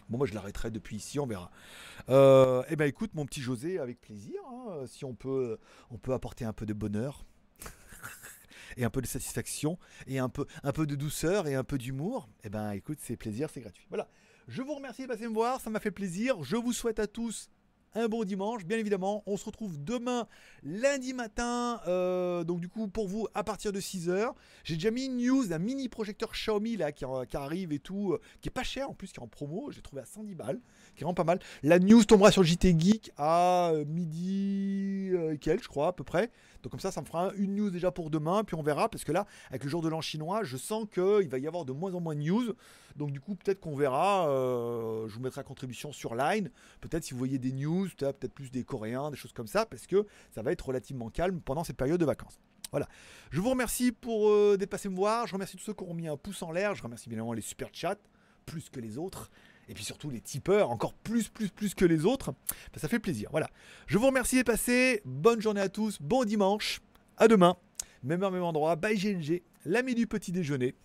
Bon, 0.10 0.18
moi 0.18 0.28
je 0.28 0.34
l'arrêterai 0.34 0.72
depuis 0.72 0.98
ici, 0.98 1.20
on 1.20 1.26
verra. 1.26 1.52
Euh, 2.10 2.64
eh 2.70 2.76
ben 2.76 2.86
écoute, 2.86 3.12
mon 3.14 3.26
petit 3.26 3.42
José, 3.42 3.80
avec 3.80 4.02
plaisir. 4.02 4.40
hein, 4.50 4.86
si 4.88 5.06
on 5.06 5.16
peut, 5.16 5.58
on 5.92 5.98
peut 5.98 6.14
apporter 6.14 6.46
un 6.46 6.54
peu 6.54 6.66
de 6.66 6.74
bonheur 6.74 7.26
et 8.78 8.84
un 8.84 8.90
peu 8.90 9.02
de 9.02 9.08
satisfaction 9.08 9.78
et 10.08 10.20
un 10.20 10.30
peu, 10.30 10.46
un 10.64 10.72
peu 10.72 10.86
de 10.86 10.96
douceur 10.96 11.48
et 11.48 11.56
un 11.56 11.64
peu 11.64 11.78
d'humour. 11.78 12.30
Eh 12.44 12.50
ben 12.50 12.72
écoute, 12.72 13.00
c'est 13.02 13.18
plaisir, 13.18 13.50
c'est 13.50 13.62
gratuit. 13.62 13.86
Voilà. 13.90 14.10
Je 14.48 14.62
vous 14.62 14.76
remercie 14.76 15.04
de 15.04 15.08
passer 15.08 15.28
me 15.28 15.34
voir, 15.34 15.62
ça 15.62 15.70
m'a 15.70 15.80
fait 15.80 15.92
plaisir. 15.92 16.44
Je 16.44 16.58
vous 16.58 16.74
souhaite 16.74 17.00
à 17.00 17.08
tous 17.08 17.50
un 17.96 18.08
bon 18.08 18.24
dimanche, 18.24 18.66
bien 18.66 18.78
évidemment. 18.78 19.24
On 19.26 19.38
se 19.38 19.46
retrouve 19.46 19.84
demain, 19.84 20.28
lundi 20.64 21.14
matin. 21.14 21.82
euh, 21.88 22.44
donc, 22.44 22.60
du 22.60 22.70
coup, 22.70 22.88
pour 22.88 23.08
vous, 23.08 23.28
à 23.34 23.44
partir 23.44 23.72
de 23.72 23.80
6h. 23.80 24.34
J'ai 24.64 24.76
déjà 24.76 24.92
mis 24.92 25.06
une 25.06 25.18
news 25.18 25.46
d'un 25.48 25.60
mini 25.60 25.90
projecteur 25.90 26.32
Xiaomi 26.32 26.78
là, 26.78 26.92
qui, 26.92 27.06
qui 27.30 27.38
arrive 27.38 27.72
et 27.72 27.80
tout, 27.80 28.14
euh, 28.14 28.22
qui 28.42 28.50
est 28.50 28.52
pas 28.52 28.64
cher 28.64 28.90
en 28.90 28.94
plus, 28.94 29.12
qui 29.12 29.20
est 29.20 29.24
en 29.24 29.28
promo. 29.28 29.72
J'ai 29.72 29.82
trouvé 29.82 30.02
à 30.02 30.06
110 30.06 30.36
balles, 30.36 30.60
qui 30.96 31.04
est 31.04 31.06
vraiment 31.06 31.14
pas 31.14 31.24
mal. 31.24 31.40
La 31.64 31.80
news 31.80 32.04
tombera 32.04 32.32
sur 32.32 32.44
JT 32.44 32.80
Geek 32.80 33.12
à 33.18 33.70
euh, 33.72 33.86
midi 33.86 35.10
euh, 35.14 35.38
quelques, 35.38 35.64
je 35.64 35.68
crois, 35.68 35.88
à 35.88 35.94
peu 35.94 36.04
près. 36.04 36.30
Donc, 36.62 36.72
comme 36.72 36.80
ça, 36.80 36.92
ça 36.92 37.02
me 37.02 37.06
fera 37.06 37.32
une 37.36 37.56
news 37.56 37.70
déjà 37.70 37.92
pour 37.92 38.10
demain. 38.10 38.44
Puis 38.44 38.56
on 38.56 38.64
verra, 38.64 38.90
parce 38.90 39.04
que 39.04 39.12
là, 39.12 39.26
avec 39.50 39.64
le 39.64 39.70
jour 39.70 39.82
de 39.82 39.90
l'an 39.90 40.02
chinois, 40.02 40.44
je 40.44 40.58
sens 40.58 40.86
qu'il 40.92 41.28
va 41.30 41.38
y 41.38 41.48
avoir 41.48 41.66
de 41.66 41.74
moins 41.74 41.94
en 41.94 42.00
moins 42.00 42.16
de 42.16 42.22
news. 42.22 42.54
Donc, 42.96 43.12
du 43.12 43.20
coup, 43.20 43.36
peut-être 43.36 43.60
qu'on 43.60 43.76
verra. 43.76 44.30
euh, 44.30 45.08
je 45.08 45.16
vous 45.16 45.22
mettrai 45.22 45.42
à 45.42 45.44
contribution 45.44 45.92
sur 45.92 46.16
Line. 46.16 46.50
Peut-être 46.82 47.04
si 47.04 47.14
vous 47.14 47.18
voyez 47.18 47.38
des 47.40 47.52
news, 47.52 47.88
peut-être 47.98 48.20
peut-être 48.20 48.34
plus 48.34 48.52
des 48.52 48.64
Coréens, 48.64 49.12
des 49.12 49.18
choses 49.18 49.34
comme 49.34 49.48
ça, 49.48 49.66
parce 49.66 49.88
que 49.88 50.06
ça 50.32 50.42
va 50.42 50.52
être 50.52 50.66
relativement 50.66 51.10
calme 51.10 51.42
pendant 51.42 51.64
cette 51.64 51.78
période 51.78 52.00
de 52.00 52.06
vacances. 52.06 52.40
Voilà. 52.72 52.88
Je 53.30 53.40
vous 53.40 53.52
remercie 53.52 53.92
pour 53.92 54.30
euh, 54.30 54.58
d'être 54.58 54.70
passé 54.70 54.90
me 54.90 54.96
voir. 54.96 55.28
Je 55.28 55.34
remercie 55.34 55.58
tous 55.58 55.64
ceux 55.64 55.74
qui 55.74 55.84
ont 55.84 55.94
mis 55.94 56.08
un 56.08 56.18
pouce 56.18 56.42
en 56.42 56.52
l'air. 56.52 56.74
Je 56.74 56.82
remercie 56.82 57.08
bien 57.08 57.18
évidemment 57.18 57.34
les 57.34 57.42
super 57.42 57.70
chats, 57.72 57.98
plus 58.46 58.70
que 58.70 58.80
les 58.80 58.98
autres. 58.98 59.30
Et 59.70 59.74
puis 59.74 59.84
surtout 59.84 60.10
les 60.10 60.22
tipeurs, 60.22 60.70
encore 60.70 60.94
plus, 60.94 61.30
plus, 61.30 61.50
plus 61.50 61.74
que 61.74 61.86
les 61.86 62.06
autres. 62.06 62.32
Ben, 62.32 62.80
ça 62.80 62.88
fait 62.88 63.00
plaisir. 63.00 63.30
Voilà. 63.32 63.50
Je 63.88 63.98
vous 63.98 64.08
remercie 64.08 64.36
d'être 64.36 64.48
passé. 64.48 65.02
Bonne 65.06 65.42
journée 65.42 65.62
à 65.62 65.70
tous. 65.70 66.02
Bon 66.02 66.26
dimanche. 66.26 66.82
À 67.18 67.28
demain. 67.28 67.56
Même 68.04 68.24
heure, 68.24 68.32
même 68.32 68.44
endroit. 68.44 68.76
Bye 68.76 68.98
GNG. 68.98 69.42
L'ami 69.66 69.96
du 69.96 70.08
petit 70.08 70.32
déjeuner. 70.32 70.76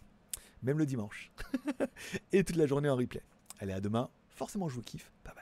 Même 0.62 0.78
le 0.78 0.86
dimanche. 0.86 1.30
Et 2.32 2.44
toute 2.44 2.56
la 2.56 2.66
journée 2.66 2.88
en 2.88 2.96
replay. 2.96 3.22
Allez, 3.58 3.72
à 3.72 3.80
demain. 3.80 4.08
Forcément, 4.28 4.68
je 4.68 4.74
vous 4.74 4.82
kiffe. 4.82 5.10
Bye. 5.24 5.38